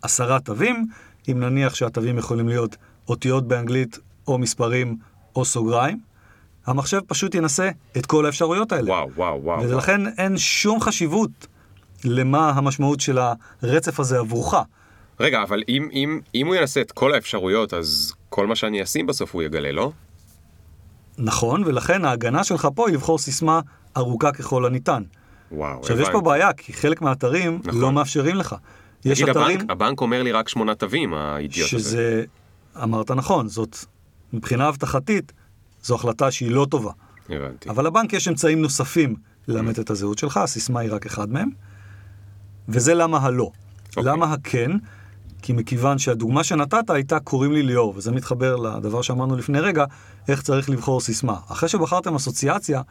עשרה 0.01 0.39
תווים, 0.39 0.87
אם 1.31 1.39
נניח 1.39 1.75
שהתווים 1.75 2.17
יכולים 2.17 2.47
להיות 2.47 2.75
אותיות 3.07 3.47
באנגלית, 3.47 3.99
או 4.27 4.37
מספרים, 4.37 4.97
או 5.35 5.45
סוגריים, 5.45 5.99
המחשב 6.65 6.99
פשוט 7.07 7.35
ינסה 7.35 7.69
את 7.97 8.05
כל 8.05 8.25
האפשרויות 8.25 8.71
האלה. 8.71 8.89
וואו, 8.91 9.09
וואו, 9.15 9.43
וואו. 9.43 9.69
ולכן 9.69 10.07
אין 10.17 10.37
שום 10.37 10.81
חשיבות 10.81 11.47
למה 12.03 12.49
המשמעות 12.49 12.99
של 12.99 13.19
הרצף 13.61 13.99
הזה 13.99 14.19
עבורך. 14.19 14.53
רגע, 15.19 15.43
אבל 15.43 15.63
אם, 15.69 15.89
אם, 15.93 16.19
אם 16.35 16.47
הוא 16.47 16.55
ינסה 16.55 16.81
את 16.81 16.91
כל 16.91 17.13
האפשרויות, 17.13 17.73
אז 17.73 18.13
כל 18.29 18.47
מה 18.47 18.55
שאני 18.55 18.83
אשים 18.83 19.07
בסוף 19.07 19.33
הוא 19.33 19.43
יגלה, 19.43 19.71
לא? 19.71 19.91
נכון, 21.17 21.63
ולכן 21.63 22.05
ההגנה 22.05 22.43
שלך 22.43 22.67
פה 22.75 22.87
היא 22.87 22.95
לבחור 22.95 23.17
סיסמה 23.17 23.59
ארוכה 23.97 24.31
ככל 24.31 24.65
הניתן. 24.65 25.03
וואו, 25.51 25.79
עכשיו, 25.79 26.01
יש 26.01 26.09
פה 26.11 26.21
בעיה, 26.21 26.53
כי 26.53 26.73
חלק 26.73 27.01
מהאתרים 27.01 27.59
נכון. 27.63 27.81
לא 27.81 27.91
מאפשרים 27.91 28.35
לך. 28.35 28.55
יש 29.05 29.21
תגיד, 29.21 29.29
אתרים 29.29 29.57
הבנק, 29.57 29.71
הבנק 29.71 30.01
אומר 30.01 30.23
לי 30.23 30.31
רק 30.31 30.49
שמונה 30.49 30.75
תווים, 30.75 31.13
האידיוט 31.13 31.73
הזה. 31.73 31.79
שזה, 31.79 32.23
אמרת 32.83 33.11
נכון, 33.11 33.47
זאת, 33.47 33.77
מבחינה 34.33 34.69
אבטחתית, 34.69 35.31
זו 35.83 35.95
החלטה 35.95 36.31
שהיא 36.31 36.51
לא 36.51 36.67
טובה. 36.69 36.91
הבנתי. 37.29 37.69
אבל 37.69 37.85
לבנק 37.85 38.13
יש 38.13 38.27
אמצעים 38.27 38.61
נוספים 38.61 39.15
לאמת 39.47 39.79
את 39.79 39.89
הזהות 39.89 40.17
שלך, 40.17 40.37
הסיסמה 40.37 40.79
היא 40.79 40.91
רק 40.91 41.05
אחד 41.05 41.29
מהם, 41.29 41.49
וזה 42.69 42.93
למה 42.93 43.17
הלא. 43.17 43.51
אוקיי. 43.89 44.03
למה 44.03 44.33
הכן? 44.33 44.71
כי 45.41 45.53
מכיוון 45.53 45.97
שהדוגמה 45.97 46.43
שנתת 46.43 46.89
הייתה 46.89 47.19
קוראים 47.19 47.51
לי 47.51 47.63
ליאור, 47.63 47.93
וזה 47.97 48.11
מתחבר 48.11 48.55
לדבר 48.55 49.01
שאמרנו 49.01 49.35
לפני 49.35 49.59
רגע, 49.59 49.85
איך 50.27 50.41
צריך 50.41 50.69
לבחור 50.69 51.01
סיסמה. 51.01 51.37
אחרי 51.47 51.69
שבחרתם 51.69 52.15
אסוציאציה, 52.15 52.81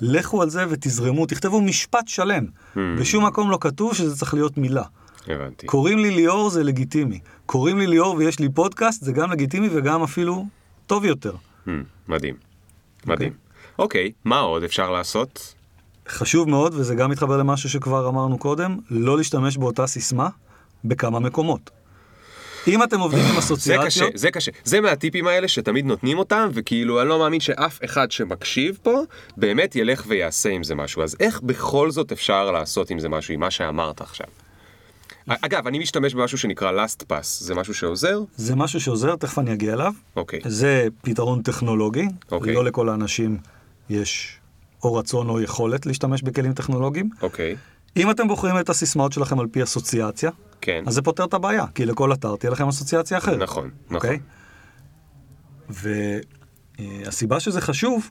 לכו 0.00 0.42
על 0.42 0.50
זה 0.50 0.64
ותזרמו, 0.68 1.26
תכתבו 1.26 1.60
משפט 1.60 2.08
שלם. 2.08 2.44
Hmm. 2.44 2.78
בשום 3.00 3.26
מקום 3.26 3.50
לא 3.50 3.58
כתוב 3.60 3.94
שזה 3.94 4.16
צריך 4.16 4.34
להיות 4.34 4.58
מילה. 4.58 4.82
הבנתי. 5.26 5.66
קוראים 5.66 5.98
לי 5.98 6.10
ליאור 6.10 6.50
זה 6.50 6.64
לגיטימי. 6.64 7.20
קוראים 7.46 7.78
לי 7.78 7.86
ליאור 7.86 8.14
ויש 8.16 8.38
לי 8.38 8.48
פודקאסט, 8.48 9.04
זה 9.04 9.12
גם 9.12 9.30
לגיטימי 9.30 9.68
וגם 9.72 10.02
אפילו 10.02 10.46
טוב 10.86 11.04
יותר. 11.04 11.32
Hmm, 11.66 11.70
מדהים. 12.08 12.34
מדהים. 13.06 13.32
אוקיי, 13.78 14.12
מה 14.24 14.38
עוד 14.38 14.62
אפשר 14.62 14.90
לעשות? 14.90 15.54
חשוב 16.08 16.48
מאוד, 16.48 16.74
וזה 16.74 16.94
גם 16.94 17.10
מתחבר 17.10 17.36
למשהו 17.36 17.68
שכבר 17.70 18.08
אמרנו 18.08 18.38
קודם, 18.38 18.76
לא 18.90 19.16
להשתמש 19.16 19.56
באותה 19.56 19.86
סיסמה 19.86 20.28
בכמה 20.84 21.20
מקומות. 21.20 21.70
אם 22.68 22.82
אתם 22.82 23.00
עובדים 23.00 23.24
עם 23.24 23.32
זה 23.32 23.38
אסוציאציות, 23.38 23.86
קשה, 23.86 24.04
זה 24.14 24.30
קשה. 24.30 24.50
זה 24.64 24.80
מהטיפים 24.80 25.26
האלה 25.26 25.48
שתמיד 25.48 25.86
נותנים 25.86 26.18
אותם, 26.18 26.48
וכאילו 26.54 27.00
אני 27.00 27.08
לא 27.08 27.18
מאמין 27.18 27.40
שאף 27.40 27.78
אחד 27.84 28.10
שמקשיב 28.10 28.78
פה 28.82 29.00
באמת 29.36 29.76
ילך 29.76 30.04
ויעשה 30.06 30.48
עם 30.48 30.64
זה 30.64 30.74
משהו. 30.74 31.02
אז 31.02 31.16
איך 31.20 31.40
בכל 31.40 31.90
זאת 31.90 32.12
אפשר 32.12 32.50
לעשות 32.50 32.90
עם 32.90 32.98
זה 32.98 33.08
משהו, 33.08 33.34
עם 33.34 33.40
מה 33.40 33.50
שאמרת 33.50 34.00
עכשיו? 34.00 34.26
אגב, 35.28 35.66
אני 35.66 35.78
משתמש 35.78 36.14
במשהו 36.14 36.38
שנקרא 36.38 36.84
last 36.84 37.02
pass, 37.12 37.22
זה 37.22 37.54
משהו 37.54 37.74
שעוזר? 37.74 38.20
זה 38.36 38.56
משהו 38.56 38.80
שעוזר, 38.80 39.16
תכף 39.16 39.38
אני 39.38 39.52
אגיע 39.52 39.72
אליו. 39.72 39.92
אוקיי. 40.16 40.40
זה 40.44 40.88
פתרון 41.02 41.42
טכנולוגי, 41.42 42.08
אוקיי. 42.30 42.54
לא 42.54 42.64
לכל 42.64 42.88
האנשים 42.88 43.38
יש 43.88 44.38
או 44.84 44.94
רצון 44.94 45.28
או 45.28 45.40
יכולת 45.40 45.86
להשתמש 45.86 46.22
בכלים 46.22 46.52
טכנולוגיים. 46.52 47.10
אוקיי, 47.22 47.56
אם 47.96 48.10
אתם 48.10 48.28
בוחרים 48.28 48.58
את 48.58 48.68
הסיסמאות 48.68 49.12
שלכם 49.12 49.40
על 49.40 49.46
פי 49.46 49.62
אסוציאציה, 49.62 50.30
כן. 50.60 50.84
אז 50.86 50.94
זה 50.94 51.02
פותר 51.02 51.24
את 51.24 51.34
הבעיה, 51.34 51.64
כי 51.74 51.86
לכל 51.86 52.12
אתר 52.12 52.36
תהיה 52.36 52.50
לכם 52.50 52.68
אסוציאציה 52.68 53.18
אחרת. 53.18 53.38
נכון, 53.38 53.70
נכון. 53.90 53.96
אוקיי? 53.96 54.18
והסיבה 56.78 57.40
שזה 57.40 57.60
חשוב, 57.60 58.10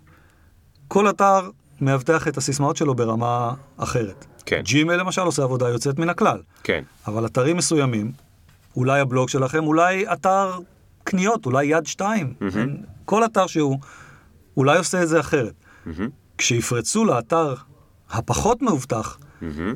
כל 0.88 1.10
אתר 1.10 1.50
מאבטח 1.82 2.28
את 2.28 2.38
הסיסמאות 2.38 2.78
שלו 2.78 2.96
ברמה 2.96 3.54
אחרת. 3.78 4.26
כן. 4.46 4.62
ג'ימל 4.64 4.96
למשל 4.96 5.22
עושה 5.22 5.44
עבודה 5.44 5.70
יוצאת 5.70 6.00
מן 6.00 6.10
הכלל, 6.10 6.38
כן, 6.64 6.84
אבל 7.08 7.26
אתרים 7.26 7.58
מסוימים, 7.58 8.12
אולי 8.76 9.00
הבלוג 9.00 9.30
שלכם, 9.30 9.64
אולי 9.68 10.06
אתר 10.14 10.52
קניות, 11.04 11.46
אולי 11.46 11.66
יד 11.66 11.86
שתיים, 11.86 12.34
אין- 12.56 12.78
כל 13.06 13.26
אתר 13.26 13.48
שהוא, 13.48 13.80
אולי 14.58 14.78
עושה 14.78 15.04
את 15.04 15.08
זה 15.08 15.20
אחרת. 15.20 15.54
כשיפרצו 16.38 17.06
לאתר 17.06 17.54
הפחות 18.12 18.62
מאובטח, 18.62 19.18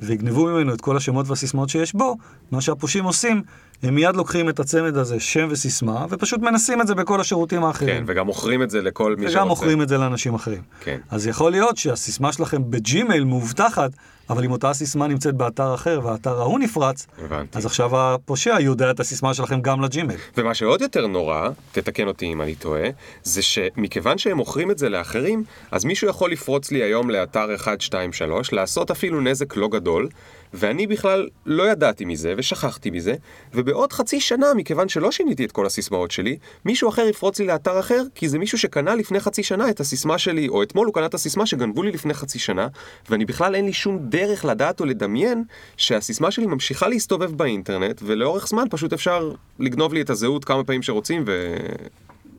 ויגנבו 0.02 0.46
ממנו 0.46 0.74
את 0.74 0.82
כל 0.82 0.98
השמות 0.98 1.28
והסיסמאות 1.30 1.70
שיש 1.70 1.94
בו, 1.94 2.16
מה 2.52 2.62
שהפושעים 2.62 3.04
עושים, 3.04 3.42
הם 3.84 3.96
מיד 3.96 4.16
לוקחים 4.16 4.50
את 4.50 4.60
הצמד 4.60 4.98
הזה, 4.98 5.20
שם 5.20 5.48
וסיסמה, 5.52 6.06
ופשוט 6.10 6.40
מנסים 6.42 6.82
את 6.82 6.88
זה 6.88 6.96
בכל 6.96 7.22
השירותים 7.22 7.62
כן, 7.62 7.68
האחרים. 7.68 8.04
וגם 8.08 8.26
מוכרים 8.26 8.64
את 8.64 8.70
זה 8.70 8.82
לכל 8.82 9.16
מי 9.16 9.22
שרוצה. 9.24 9.38
וגם 9.38 9.48
מוכרים 9.48 9.82
את 9.82 9.88
זה 9.90 9.98
לאנשים 9.98 10.34
אחרים. 10.34 10.62
כן. 10.80 11.00
אז 11.10 11.28
יכול 11.28 11.52
להיות 11.52 11.78
שהסיסמה 11.78 12.34
שלכם 12.34 12.72
בג'ימייל 12.72 13.24
מאובטחת, 13.24 13.92
אבל 14.30 14.44
אם 14.44 14.52
אותה 14.52 14.74
סיסמה 14.74 15.08
נמצאת 15.08 15.36
באתר 15.36 15.74
אחר 15.74 16.00
והאתר 16.04 16.40
ההוא 16.42 16.60
נפרץ, 16.60 17.08
הבנתי. 17.18 17.58
אז 17.58 17.66
עכשיו 17.66 17.98
הפושע 17.98 18.58
יודע 18.60 18.92
את 18.92 19.00
הסיסמה 19.00 19.34
שלכם 19.34 19.62
גם 19.62 19.82
לג'ימייל. 19.82 20.20
ומה 20.38 20.54
שעוד 20.54 20.82
יותר 20.82 21.08
נורא, 21.08 21.50
תתקן 21.72 22.08
אותי 22.08 22.26
אם 22.26 22.42
אני 22.42 22.56
טועה, 22.56 22.90
זה 23.24 23.42
שמכיוון 23.42 24.18
שהם 24.18 24.38
מוכרים 24.38 24.72
את 24.72 24.78
זה 24.78 24.90
לאחרים, 24.90 25.44
אז 25.72 25.86
מישהו 25.86 26.10
יכול 26.10 26.32
לפרוץ 26.32 26.72
לי 26.72 26.84
היום 26.84 27.10
לאתר 27.10 27.56
1, 27.56 27.82
2, 27.82 28.14
3, 28.14 28.54
לעשות 28.54 28.92
אפילו 28.92 29.22
נזק 29.22 29.56
לא 29.56 29.68
גדול, 29.68 30.10
ואני 30.54 30.88
בכלל 30.88 31.28
לא 31.46 31.72
ידעתי 31.72 32.06
מזה 32.06 32.34
ושכחתי 32.38 32.90
מזה, 32.90 33.16
ובעוד 33.54 33.94
חצי 33.94 34.20
שנה, 34.20 34.54
מכיוון 34.56 34.90
שלא 34.90 35.12
שיניתי 35.12 35.46
את 35.46 35.52
כל 35.52 35.66
הסיסמאות 35.66 36.12
שלי, 36.12 36.38
מישהו 36.66 36.90
אחר 36.90 37.02
יפרוץ 37.02 37.40
לי 37.40 37.46
לאתר 37.46 37.80
אחר, 37.80 38.04
כי 38.16 38.30
זה 38.30 38.40
מישהו 38.40 38.58
שקנה 38.58 38.96
לפני 38.96 39.20
חצי 39.20 39.44
שנה 39.44 39.70
את 39.70 39.80
הסיסמה 39.80 40.18
שלי, 40.18 40.48
או 40.48 40.64
אתמול 40.64 40.86
הוא 40.88 40.94
קנה 40.94 41.06
את 41.06 41.14
הסיסמה 41.14 41.46
שגנבו 41.46 41.84
לי 41.84 41.92
לפני 41.92 42.14
חצי 42.14 42.40
שנה, 42.40 42.68
ואני 43.10 43.26
בכלל 43.26 43.56
אין 43.56 43.66
לי 43.66 43.74
שום 43.74 43.98
דרך 44.02 44.19
לדעת 44.44 44.80
או 44.80 44.86
לדמיין 44.86 45.44
שהסיסמה 45.78 46.32
שלי 46.32 46.46
ממשיכה 46.46 46.88
להסתובב 46.88 47.38
באינטרנט, 47.38 48.02
ולאורך 48.06 48.48
זמן 48.48 48.64
פשוט 48.70 48.94
אפשר 48.94 49.34
לגנוב 49.60 49.94
לי 49.94 50.02
את 50.02 50.10
הזהות 50.10 50.46
כמה 50.46 50.64
פעמים 50.64 50.82
שרוצים 50.82 51.24
ו... 51.28 51.56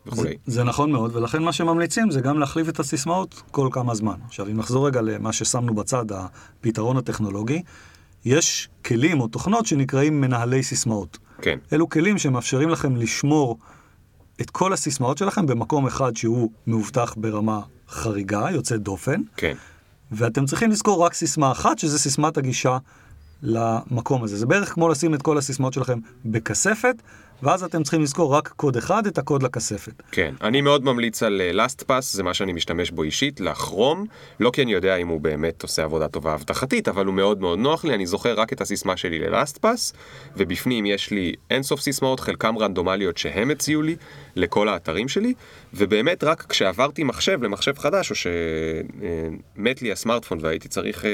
וכולי. 0.06 0.36
זה, 0.46 0.54
זה 0.54 0.64
נכון 0.64 0.92
מאוד, 0.92 1.16
ולכן 1.16 1.42
מה 1.42 1.52
שממליצים 1.52 2.10
זה 2.10 2.20
גם 2.20 2.38
להחליף 2.38 2.68
את 2.68 2.80
הסיסמאות 2.80 3.42
כל 3.50 3.68
כמה 3.72 3.94
זמן. 3.94 4.14
עכשיו, 4.26 4.46
אם 4.46 4.56
נחזור 4.56 4.86
רגע 4.86 5.00
למה 5.00 5.32
ששמנו 5.32 5.74
בצד, 5.74 6.04
הפתרון 6.12 6.96
הטכנולוגי, 6.96 7.62
יש 8.24 8.68
כלים 8.84 9.20
או 9.20 9.28
תוכנות 9.28 9.66
שנקראים 9.66 10.20
מנהלי 10.20 10.62
סיסמאות. 10.62 11.18
כן. 11.42 11.58
אלו 11.72 11.88
כלים 11.88 12.18
שמאפשרים 12.18 12.68
לכם 12.68 12.96
לשמור 12.96 13.58
את 14.40 14.50
כל 14.50 14.72
הסיסמאות 14.72 15.18
שלכם 15.18 15.46
במקום 15.46 15.86
אחד 15.86 16.16
שהוא 16.16 16.50
מאובטח 16.66 17.14
ברמה 17.16 17.60
חריגה, 17.88 18.46
יוצאת 18.50 18.82
דופן, 18.82 19.20
כן. 19.36 19.54
ואתם 20.12 20.46
צריכים 20.46 20.70
לזכור 20.70 21.04
רק 21.04 21.14
סיסמה 21.14 21.52
אחת, 21.52 21.78
שזה 21.78 21.98
סיסמת 21.98 22.36
הגישה 22.36 22.78
למקום 23.42 24.24
הזה. 24.24 24.36
זה 24.36 24.46
בערך 24.46 24.72
כמו 24.74 24.88
לשים 24.88 25.14
את 25.14 25.22
כל 25.22 25.38
הסיסמאות 25.38 25.72
שלכם 25.72 25.98
בכספת, 26.24 27.02
ואז 27.42 27.64
אתם 27.64 27.82
צריכים 27.82 28.02
לזכור 28.02 28.34
רק 28.34 28.48
קוד 28.48 28.76
אחד, 28.76 29.06
את 29.06 29.18
הקוד 29.18 29.42
לכספת. 29.42 29.92
כן, 30.12 30.34
אני 30.40 30.60
מאוד 30.60 30.84
ממליץ 30.84 31.22
על 31.22 31.40
אה, 31.40 31.66
LastPass, 31.66 32.00
זה 32.00 32.22
מה 32.22 32.34
שאני 32.34 32.52
משתמש 32.52 32.90
בו 32.90 33.02
אישית, 33.02 33.40
לכרום, 33.40 34.06
לא 34.40 34.50
כי 34.50 34.62
אני 34.62 34.72
יודע 34.72 34.96
אם 34.96 35.08
הוא 35.08 35.20
באמת 35.20 35.62
עושה 35.62 35.84
עבודה 35.84 36.08
טובה 36.08 36.34
אבטחתית, 36.34 36.88
אבל 36.88 37.06
הוא 37.06 37.14
מאוד 37.14 37.40
מאוד 37.40 37.58
נוח 37.58 37.84
לי, 37.84 37.94
אני 37.94 38.06
זוכר 38.06 38.34
רק 38.40 38.52
את 38.52 38.60
הסיסמה 38.60 38.96
שלי 38.96 39.18
ל-LastPass, 39.18 39.94
ובפנים 40.36 40.86
יש 40.86 41.10
לי 41.10 41.34
אינסוף 41.50 41.80
סיסמאות, 41.80 42.20
חלקם 42.20 42.58
רנדומליות 42.58 43.18
שהם 43.18 43.50
הציעו 43.50 43.82
לי, 43.82 43.96
לכל 44.36 44.68
האתרים 44.68 45.08
שלי, 45.08 45.34
ובאמת 45.74 46.24
רק 46.24 46.46
כשעברתי 46.48 47.04
מחשב 47.04 47.42
למחשב 47.42 47.78
חדש, 47.78 48.10
או 48.10 48.14
שמת 48.14 49.82
לי 49.82 49.92
הסמארטפון 49.92 50.38
והייתי 50.42 50.68
צריך, 50.68 51.04
אה, 51.04 51.10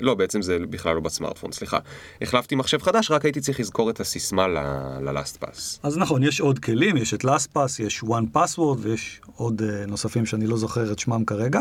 לא, 0.00 0.14
בעצם 0.14 0.42
זה 0.42 0.58
בכלל 0.70 0.94
לא 0.94 1.00
בסמארטפון, 1.00 1.52
סליחה, 1.52 1.78
החלפתי 2.22 2.54
מחשב 2.54 2.82
חדש, 2.82 3.10
רק 3.10 3.24
הייתי 3.24 3.40
צריך 3.40 3.60
לזכור 3.60 3.90
את 3.90 4.00
הסיסמה 4.00 4.48
ל-LastPass. 4.48 5.63
אז 5.82 5.98
נכון, 5.98 6.22
יש 6.22 6.40
עוד 6.40 6.58
כלים, 6.58 6.96
יש 6.96 7.14
את 7.14 7.24
LastPass, 7.24 7.82
יש 7.82 8.02
One 8.02 8.36
Password 8.36 8.78
ויש 8.78 9.20
עוד 9.36 9.62
uh, 9.62 9.90
נוספים 9.90 10.26
שאני 10.26 10.46
לא 10.46 10.56
זוכר 10.56 10.92
את 10.92 10.98
שמם 10.98 11.24
כרגע. 11.24 11.60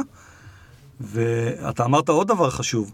ואתה 1.01 1.85
אמרת 1.85 2.09
עוד 2.09 2.27
דבר 2.27 2.49
חשוב, 2.49 2.93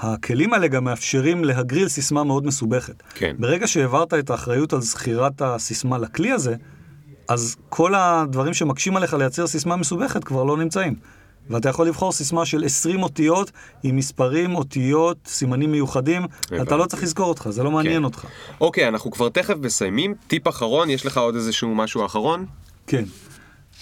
הכלים 0.00 0.52
האלה 0.52 0.68
גם 0.68 0.84
מאפשרים 0.84 1.44
להגריל 1.44 1.88
סיסמה 1.88 2.24
מאוד 2.24 2.46
מסובכת. 2.46 3.02
כן. 3.14 3.36
ברגע 3.38 3.66
שהעברת 3.66 4.14
את 4.14 4.30
האחריות 4.30 4.72
על 4.72 4.80
זכירת 4.80 5.42
הסיסמה 5.42 5.98
לכלי 5.98 6.32
הזה, 6.32 6.54
אז 7.28 7.56
כל 7.68 7.94
הדברים 7.94 8.54
שמקשים 8.54 8.96
עליך 8.96 9.14
לייצר 9.14 9.46
סיסמה 9.46 9.76
מסובכת 9.76 10.24
כבר 10.24 10.44
לא 10.44 10.56
נמצאים. 10.56 10.94
ואתה 11.50 11.68
יכול 11.68 11.86
לבחור 11.86 12.12
סיסמה 12.12 12.46
של 12.46 12.64
20 12.64 13.02
אותיות 13.02 13.50
עם 13.82 13.96
מספרים, 13.96 14.54
אותיות, 14.54 15.16
סימנים 15.26 15.72
מיוחדים, 15.72 16.22
הבנתי. 16.22 16.62
אתה 16.62 16.76
לא 16.76 16.86
צריך 16.86 17.02
לזכור 17.02 17.26
אותך, 17.26 17.48
זה 17.50 17.62
לא 17.62 17.70
מעניין 17.70 17.98
כן. 17.98 18.04
אותך. 18.04 18.26
אוקיי, 18.60 18.88
אנחנו 18.88 19.10
כבר 19.10 19.28
תכף 19.28 19.54
מסיימים, 19.60 20.14
טיפ 20.26 20.48
אחרון, 20.48 20.90
יש 20.90 21.06
לך 21.06 21.18
עוד 21.18 21.34
איזשהו 21.34 21.74
משהו 21.74 22.06
אחרון? 22.06 22.46
כן. 22.86 23.04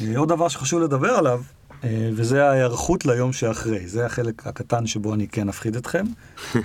אה, 0.00 0.18
עוד 0.18 0.28
דבר 0.28 0.48
שחשוב 0.48 0.80
לדבר 0.80 1.10
עליו, 1.10 1.40
אה, 1.84 2.10
וזה 2.14 2.48
ההיערכות 2.48 3.06
ליום 3.06 3.32
שאחרי. 3.32 3.86
זה 3.86 4.06
החלק 4.06 4.46
הקטן 4.46 4.86
שבו 4.86 5.14
אני 5.14 5.28
כן 5.28 5.48
אפחיד 5.48 5.76
אתכם. 5.76 6.04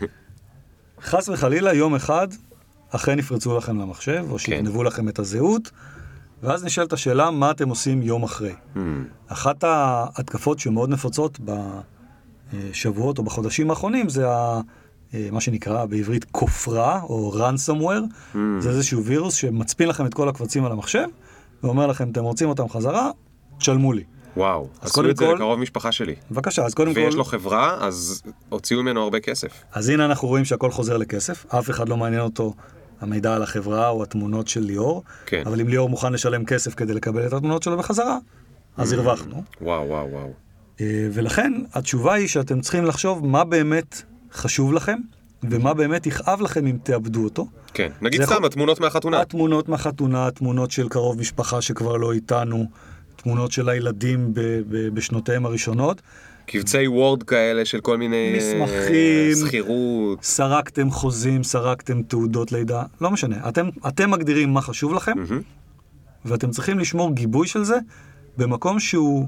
חס 1.01 1.29
וחלילה, 1.29 1.73
יום 1.73 1.95
אחד, 1.95 2.27
אכן 2.89 3.19
יפרצו 3.19 3.57
לכם 3.57 3.79
למחשב, 3.79 4.25
או 4.29 4.39
שיגנבו 4.39 4.83
לכם 4.83 5.09
את 5.09 5.19
הזהות, 5.19 5.71
ואז 6.43 6.63
נשאלת 6.63 6.93
השאלה, 6.93 7.31
מה 7.31 7.51
אתם 7.51 7.69
עושים 7.69 8.01
יום 8.01 8.23
אחרי? 8.23 8.53
Hmm, 8.75 8.79
אחת 9.27 9.63
ההתקפות 9.63 10.59
שמאוד 10.59 10.89
נפוצות 10.89 11.39
בשבועות 12.53 13.17
או 13.17 13.23
בחודשים 13.23 13.69
האחרונים 13.69 14.09
זה 14.09 14.29
ה, 14.29 14.59
אה, 15.13 15.27
מה 15.31 15.41
שנקרא 15.41 15.85
בעברית 15.85 16.25
כופרה 16.31 17.01
או 17.01 17.33
ransomware. 17.35 18.03
hmm. 18.33 18.37
זה 18.59 18.69
איזשהו 18.69 19.03
וירוס 19.05 19.35
שמצפין 19.35 19.87
לכם 19.89 20.05
את 20.05 20.13
כל 20.13 20.29
הקבצים 20.29 20.65
על 20.65 20.71
המחשב 20.71 21.05
ואומר 21.63 21.87
לכם, 21.87 22.09
אתם 22.11 22.23
רוצים 22.23 22.49
אותם 22.49 22.69
חזרה, 22.69 23.09
תשלמו 23.57 23.93
לי. 23.93 24.03
וואו, 24.37 24.67
עשו 24.81 25.09
את 25.09 25.17
זה 25.17 25.25
כל- 25.25 25.33
לקרוב 25.35 25.59
משפחה 25.59 25.91
שלי. 25.91 26.15
בבקשה, 26.31 26.65
אז 26.65 26.73
קודם 26.73 26.91
ויש 26.95 27.13
כל, 27.13 27.17
לו 27.17 27.23
חברה, 27.23 27.77
אז 27.85 28.21
הוציאו 28.49 28.83
ממנו 28.83 29.01
הרבה 29.03 29.19
כסף. 29.19 29.63
אז 29.73 29.89
הנה 29.89 30.05
אנחנו 30.05 30.27
רואים 30.27 30.45
שהכל 30.45 30.71
חוזר 30.71 30.97
לכסף, 30.97 31.45
אף 31.49 31.69
אחד 31.69 31.89
לא 31.89 31.97
מעניין 31.97 32.21
אותו 32.21 32.53
המידע 33.01 33.35
על 33.35 33.43
החברה 33.43 33.89
או 33.89 34.03
התמונות 34.03 34.47
של 34.47 34.61
ליאור, 34.61 35.03
כן. 35.25 35.43
אבל 35.45 35.61
אם 35.61 35.67
ליאור 35.67 35.89
מוכן 35.89 36.13
לשלם 36.13 36.45
כסף 36.45 36.75
כדי 36.75 36.93
לקבל 36.93 37.27
את 37.27 37.33
התמונות 37.33 37.63
שלו 37.63 37.77
בחזרה, 37.77 38.17
אז 38.77 38.93
Hmm. 38.93 38.95
הרווחנו. 38.95 39.43
וואו, 39.61 39.87
וואו, 39.89 40.11
וואו. 40.11 40.33
אה, 40.81 41.07
ולכן 41.13 41.53
התשובה 41.73 42.13
היא 42.13 42.27
שאתם 42.27 42.61
צריכים 42.61 42.85
לחשוב 42.85 43.25
מה 43.27 43.43
באמת 43.43 44.01
חשוב 44.33 44.73
לכם, 44.73 44.97
ומה 45.43 45.73
באמת 45.73 46.05
יכאב 46.07 46.41
לכם 46.41 46.67
אם 46.67 46.77
תאבדו 46.83 47.23
אותו. 47.23 47.47
כן, 47.73 47.89
נגיד 48.01 48.23
סתם, 48.23 48.33
יכול- 48.33 48.45
התמונות 48.45 48.79
מהחתונה. 48.79 49.21
התמונות 49.21 49.69
מהחתונה, 49.69 50.31
תמונות 50.31 50.71
של 50.71 50.89
קרוב 50.89 51.19
משפחה 51.19 51.61
שכבר 51.61 51.97
לא 51.97 52.13
איתנו, 52.13 52.65
תמונות 53.15 53.51
של 53.51 53.69
הילדים 53.69 54.33
ב- 54.33 54.39
ב- 54.69 54.87
בשנותיהם 54.93 55.45
הראשונות. 55.45 56.01
קבצי 56.47 56.87
וורד 56.87 57.23
כאלה 57.23 57.65
של 57.65 57.79
כל 57.79 57.97
מיני... 57.97 58.33
אה, 58.33 58.37
מסמכים. 58.37 59.47
שכירות. 59.47 60.23
סרקתם 60.23 60.91
חוזים, 60.91 61.43
סרקתם 61.43 62.01
תעודות 62.01 62.51
לידה, 62.51 62.83
לא 63.01 63.11
משנה. 63.11 63.49
אתם, 63.49 63.69
אתם 63.87 64.11
מגדירים 64.11 64.53
מה 64.53 64.61
חשוב 64.61 64.93
לכם, 64.93 65.17
מהמם. 65.17 65.41
ואתם 66.25 66.51
צריכים 66.51 66.79
לשמור 66.79 67.13
גיבוי 67.13 67.47
של 67.47 67.63
זה 67.63 67.77
במקום 68.37 68.79
שהוא 68.79 69.27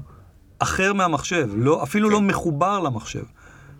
אחר 0.58 0.92
מהמחשב, 0.92 1.48
לא, 1.56 1.82
אפילו 1.82 2.08
כן. 2.08 2.14
לא 2.14 2.20
מחובר 2.20 2.78
למחשב. 2.80 3.24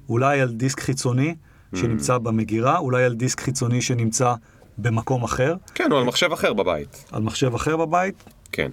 אולי 0.09 0.41
על 0.41 0.49
דיסק 0.49 0.81
חיצוני. 0.81 1.35
שנמצא 1.75 2.19
במגירה, 2.19 2.79
אולי 2.79 3.05
על 3.05 3.15
דיסק 3.15 3.41
חיצוני 3.41 3.83
שנמצא 3.83 4.35
במקום 4.79 5.25
אחר, 5.25 5.55
כן, 5.75 5.93
או 5.93 5.99
על 5.99 6.05
מחשב 6.05 6.33
אחר 6.33 6.53
בבית. 6.53 7.05
על 7.13 7.23
מחשב 7.23 7.55
אחר 7.55 7.77
בבית, 7.77 8.25
כן. 8.53 8.71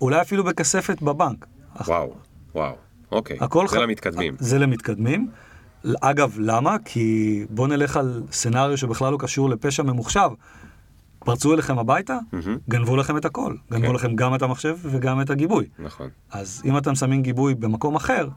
אולי 0.00 0.20
אפילו 0.20 0.44
בכספת 0.44 1.02
בבנק. 1.02 1.46
וואו, 1.86 2.14
וואו. 2.54 2.74
אוקיי. 3.12 3.36
הכל 3.40 3.68
זה 3.68 3.76
ח- 3.76 3.80
למתקדמים. 3.80 4.34
זה 4.38 4.58
למתקדמים. 4.58 5.28
אגב, 6.00 6.36
למה? 6.38 6.76
כי 6.84 7.06
בוא 7.50 7.68
נלך 7.68 7.96
על 7.96 8.22
סצנריו 8.32 8.76
שבכלל 8.76 9.12
לא 9.12 9.16
קשור 9.20 9.50
לפשע 9.50 9.82
ממוחשב. 9.82 10.28
פרצו 11.24 11.54
אליכם 11.54 11.78
הביתה, 11.78 12.18
מהמם. 12.32 12.58
גנבו 12.68 12.96
לכם 12.96 13.16
את 13.16 13.24
הכל. 13.24 13.54
גנבו 13.72 13.86
כן. 13.88 13.94
לכם 13.94 14.14
גם 14.16 14.34
את 14.34 14.42
המחשב 14.42 14.76
וגם 14.82 15.20
את 15.20 15.30
הגיבוי. 15.30 15.66
נכון. 15.78 16.08
אז 16.30 16.62
אם 16.64 16.78
אתם 16.78 16.94
שמים 16.94 17.22
גיבוי 17.22 17.54
במקום 17.54 17.94
אחר, 17.96 18.28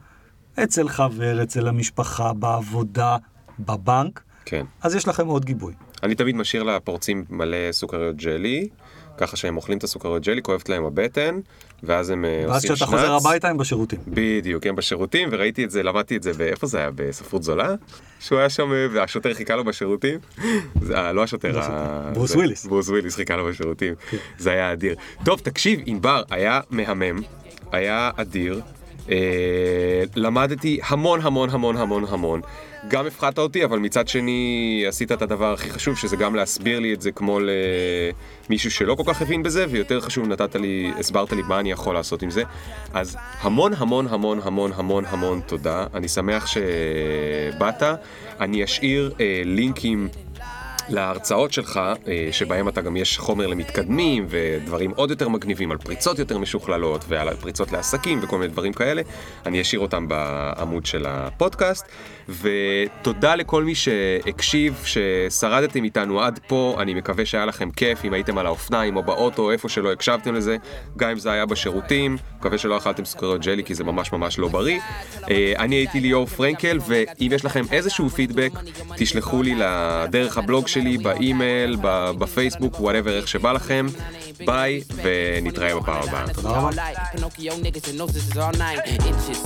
אצל 0.64 0.90
חבר, 0.90 1.44
אצל 1.44 1.68
המשפחה, 1.68 2.34
בעבודה, 2.34 3.18
בבנק, 3.60 4.22
כן. 4.46 4.66
אז 4.82 4.96
יש 4.96 5.08
לכם 5.08 5.28
עוד 5.28 5.46
גיבוי. 5.46 5.74
אני 6.04 6.16
תמיד 6.16 6.36
משאיר 6.36 6.64
לפורצים 6.64 7.26
מלא 7.30 7.58
סוכריות 7.72 8.16
ג'לי, 8.16 8.70
ככה 9.18 9.38
שהם 9.38 9.58
אוכלים 9.58 9.78
את 9.78 9.84
הסוכריות 9.84 10.24
ג'לי, 10.24 10.42
כואבת 10.42 10.70
להם 10.70 10.86
הבטן, 10.86 11.40
ואז 11.84 12.10
הם 12.10 12.26
אה, 12.26 12.44
ואז 12.48 12.56
עושים 12.56 12.76
כשאתה 12.76 12.92
שנץ. 12.92 13.00
חוזר 13.00 13.14
הביתה 13.14 13.50
הם 13.50 13.58
בשירותים. 13.58 14.00
בדיוק, 14.08 14.66
הם 14.68 14.76
בשירותים, 14.76 15.30
וראיתי 15.32 15.64
את 15.66 15.72
זה, 15.72 15.84
למדתי 15.84 16.18
את 16.18 16.24
זה, 16.24 16.34
באיפה 16.34 16.68
זה 16.68 16.78
היה? 16.78 16.90
בספרות 16.96 17.44
זולה? 17.44 17.76
שהוא 18.20 18.40
היה 18.40 18.50
שם, 18.50 18.72
אה, 18.74 18.88
והשוטר 18.92 19.34
חיכה 19.34 19.56
לו 19.56 19.64
בשירותים? 19.64 20.20
אה, 20.94 21.14
לא 21.14 21.24
השוטר, 21.24 21.60
ה- 21.60 22.12
ברוס 22.14 22.36
וויליס. 22.36 22.64
כן. 22.64 22.70
ברוס 22.70 22.90
וויליס 22.90 23.16
חיכה 23.16 23.36
לו 23.36 23.46
בשירותים. 23.46 23.94
זה 24.38 24.52
היה 24.52 24.74
אדיר. 24.74 24.96
טוב, 25.26 25.40
תקשיב, 25.40 25.80
ענבר, 25.86 26.24
היה 26.30 26.62
מהמם, 26.70 27.22
היה 27.72 28.12
אדיר. 28.16 28.62
אה, 29.12 30.04
למדתי 30.16 30.80
המון 30.88 31.20
המון 31.22 31.50
המון 31.50 31.78
המון 31.78 32.06
המון. 32.10 32.42
גם 32.88 33.08
הפחדת 33.08 33.40
אותי, 33.40 33.66
אבל 33.66 33.80
מצד 33.80 34.08
שני 34.08 34.84
עשית 34.88 35.12
את 35.12 35.22
הדבר 35.22 35.54
הכי 35.54 35.70
חשוב, 35.70 35.98
שזה 35.98 36.16
גם 36.16 36.36
להסביר 36.36 36.80
לי 36.80 36.94
את 36.94 37.02
זה 37.02 37.12
כמו 37.12 37.40
למישהו 38.50 38.72
שלא 38.72 38.96
כל 38.96 39.04
כך 39.06 39.22
הבין 39.22 39.44
בזה, 39.44 39.66
ויותר 39.70 40.02
חשוב 40.02 40.28
נתת 40.28 40.56
לי, 40.56 40.92
הסברת 41.00 41.32
לי 41.32 41.42
מה 41.42 41.60
אני 41.60 41.72
יכול 41.72 41.94
לעשות 41.94 42.22
עם 42.22 42.30
זה. 42.30 42.44
אז 42.94 43.18
המון 43.42 43.74
המון 43.78 44.08
המון 44.08 44.40
המון 44.44 44.72
המון 44.76 45.04
המון 45.08 45.42
תודה. 45.46 45.86
אני 45.94 46.08
שמח 46.08 46.48
שבאת. 46.48 47.84
אני 48.40 48.64
אשאיר 48.64 49.14
אה, 49.20 49.42
לינקים 49.46 50.08
להרצאות 50.90 51.54
שלך, 51.54 51.80
אה, 52.08 52.28
שבהם 52.32 52.68
אתה 52.68 52.82
גם 52.82 52.98
יש 52.98 53.18
חומר 53.18 53.48
למתקדמים 53.48 54.26
ודברים 54.30 54.92
עוד 54.96 55.10
יותר 55.10 55.30
מגניבים 55.30 55.72
על 55.72 55.78
פריצות 55.78 56.20
יותר 56.20 56.38
משוכללות 56.38 57.06
ועל 57.08 57.36
פריצות 57.36 57.72
לעסקים 57.72 58.20
וכל 58.24 58.38
מיני 58.38 58.52
דברים 58.52 58.74
כאלה. 58.74 59.02
אני 59.46 59.62
אשאיר 59.62 59.80
אותם 59.82 60.08
בעמוד 60.08 60.86
של 60.86 61.06
הפודקאסט. 61.08 61.86
ותודה 62.30 63.36
לכל 63.36 63.64
מי 63.64 63.76
שהקשיב, 63.76 64.84
ששרדתם 64.86 65.84
איתנו 65.84 66.22
עד 66.22 66.40
פה, 66.48 66.76
אני 66.80 66.94
מקווה 66.94 67.26
שהיה 67.26 67.46
לכם 67.46 67.72
כיף 67.72 68.06
אם 68.06 68.14
הייתם 68.14 68.38
על 68.38 68.46
האופניים 68.46 68.96
או 68.96 69.04
באוטו, 69.04 69.52
איפה 69.52 69.70
שלא 69.70 69.92
הקשבתם 69.92 70.36
לזה, 70.36 70.58
גם 70.98 71.10
אם 71.10 71.20
זה 71.20 71.32
היה 71.32 71.46
בשירותים, 71.46 72.18
מקווה 72.40 72.58
שלא 72.58 72.78
אכלתם 72.78 73.06
סוכריות 73.06 73.42
ג'לי 73.42 73.64
כי 73.64 73.76
זה 73.76 73.84
ממש 73.84 74.14
ממש 74.14 74.40
לא 74.40 74.48
בריא. 74.48 74.80
אה, 75.32 75.54
אני 75.60 75.76
הייתי 75.76 76.00
ליאור 76.00 76.26
פרנקל, 76.26 76.80
ואם 76.88 77.32
יש 77.36 77.46
לכם 77.46 77.64
איזשהו 77.72 78.10
פידבק, 78.10 78.52
תשלחו 78.98 79.44
לי 79.44 79.56
לדרך 79.56 80.38
הבלוג 80.38 80.68
שלי, 80.68 80.98
באימייל, 80.98 81.78
בפייסבוק, 82.20 82.80
whatever, 82.80 83.18
איך 83.18 83.28
שבא 83.28 83.52
לכם. 83.52 83.88
ביי, 84.46 84.82
ונתראה 85.04 85.80
בפעם 85.80 86.04
הבאה. 86.04 86.34
תודה 86.34 86.50
רבה. 86.50 86.70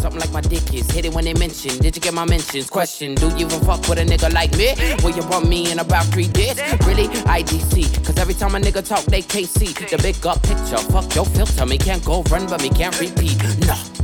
Something 0.02 0.22
like 0.26 0.32
my 0.32 0.42
dick 0.42 0.74
is. 0.74 0.86
Hit 0.96 1.06
it 1.06 1.14
when 1.14 1.26
they 1.26 1.34
mention. 1.34 1.72
Did 1.84 1.96
you 1.96 2.02
get 2.02 2.14
my 2.14 2.26
mentions? 2.26 2.69
Question. 2.70 3.16
Do 3.16 3.30
you 3.30 3.48
even 3.48 3.60
fuck 3.62 3.88
with 3.90 4.00
a 4.00 4.06
nigga 4.06 4.32
like 4.32 4.56
me? 4.56 4.76
Will 5.04 5.16
you 5.16 5.24
bump 5.24 5.48
me 5.48 5.72
in 5.72 5.80
about 5.80 6.06
three 6.06 6.28
days? 6.28 6.56
Really? 6.86 7.08
IDC. 7.08 8.06
Cause 8.06 8.18
every 8.18 8.36
time 8.36 8.56
a 8.56 8.60
nigga 8.60 8.88
talk, 8.88 9.04
they 9.06 9.22
see 9.22 9.68
the 9.68 9.98
big 10.02 10.26
up 10.26 10.42
picture. 10.44 10.78
Fuck 10.92 11.16
your 11.16 11.26
filter. 11.26 11.66
Me 11.66 11.78
can't 11.78 12.04
go 12.06 12.22
run, 12.24 12.48
but 12.48 12.62
me 12.62 12.70
can't 12.70 13.00
repeat. 13.00 13.38
No. 13.66 13.99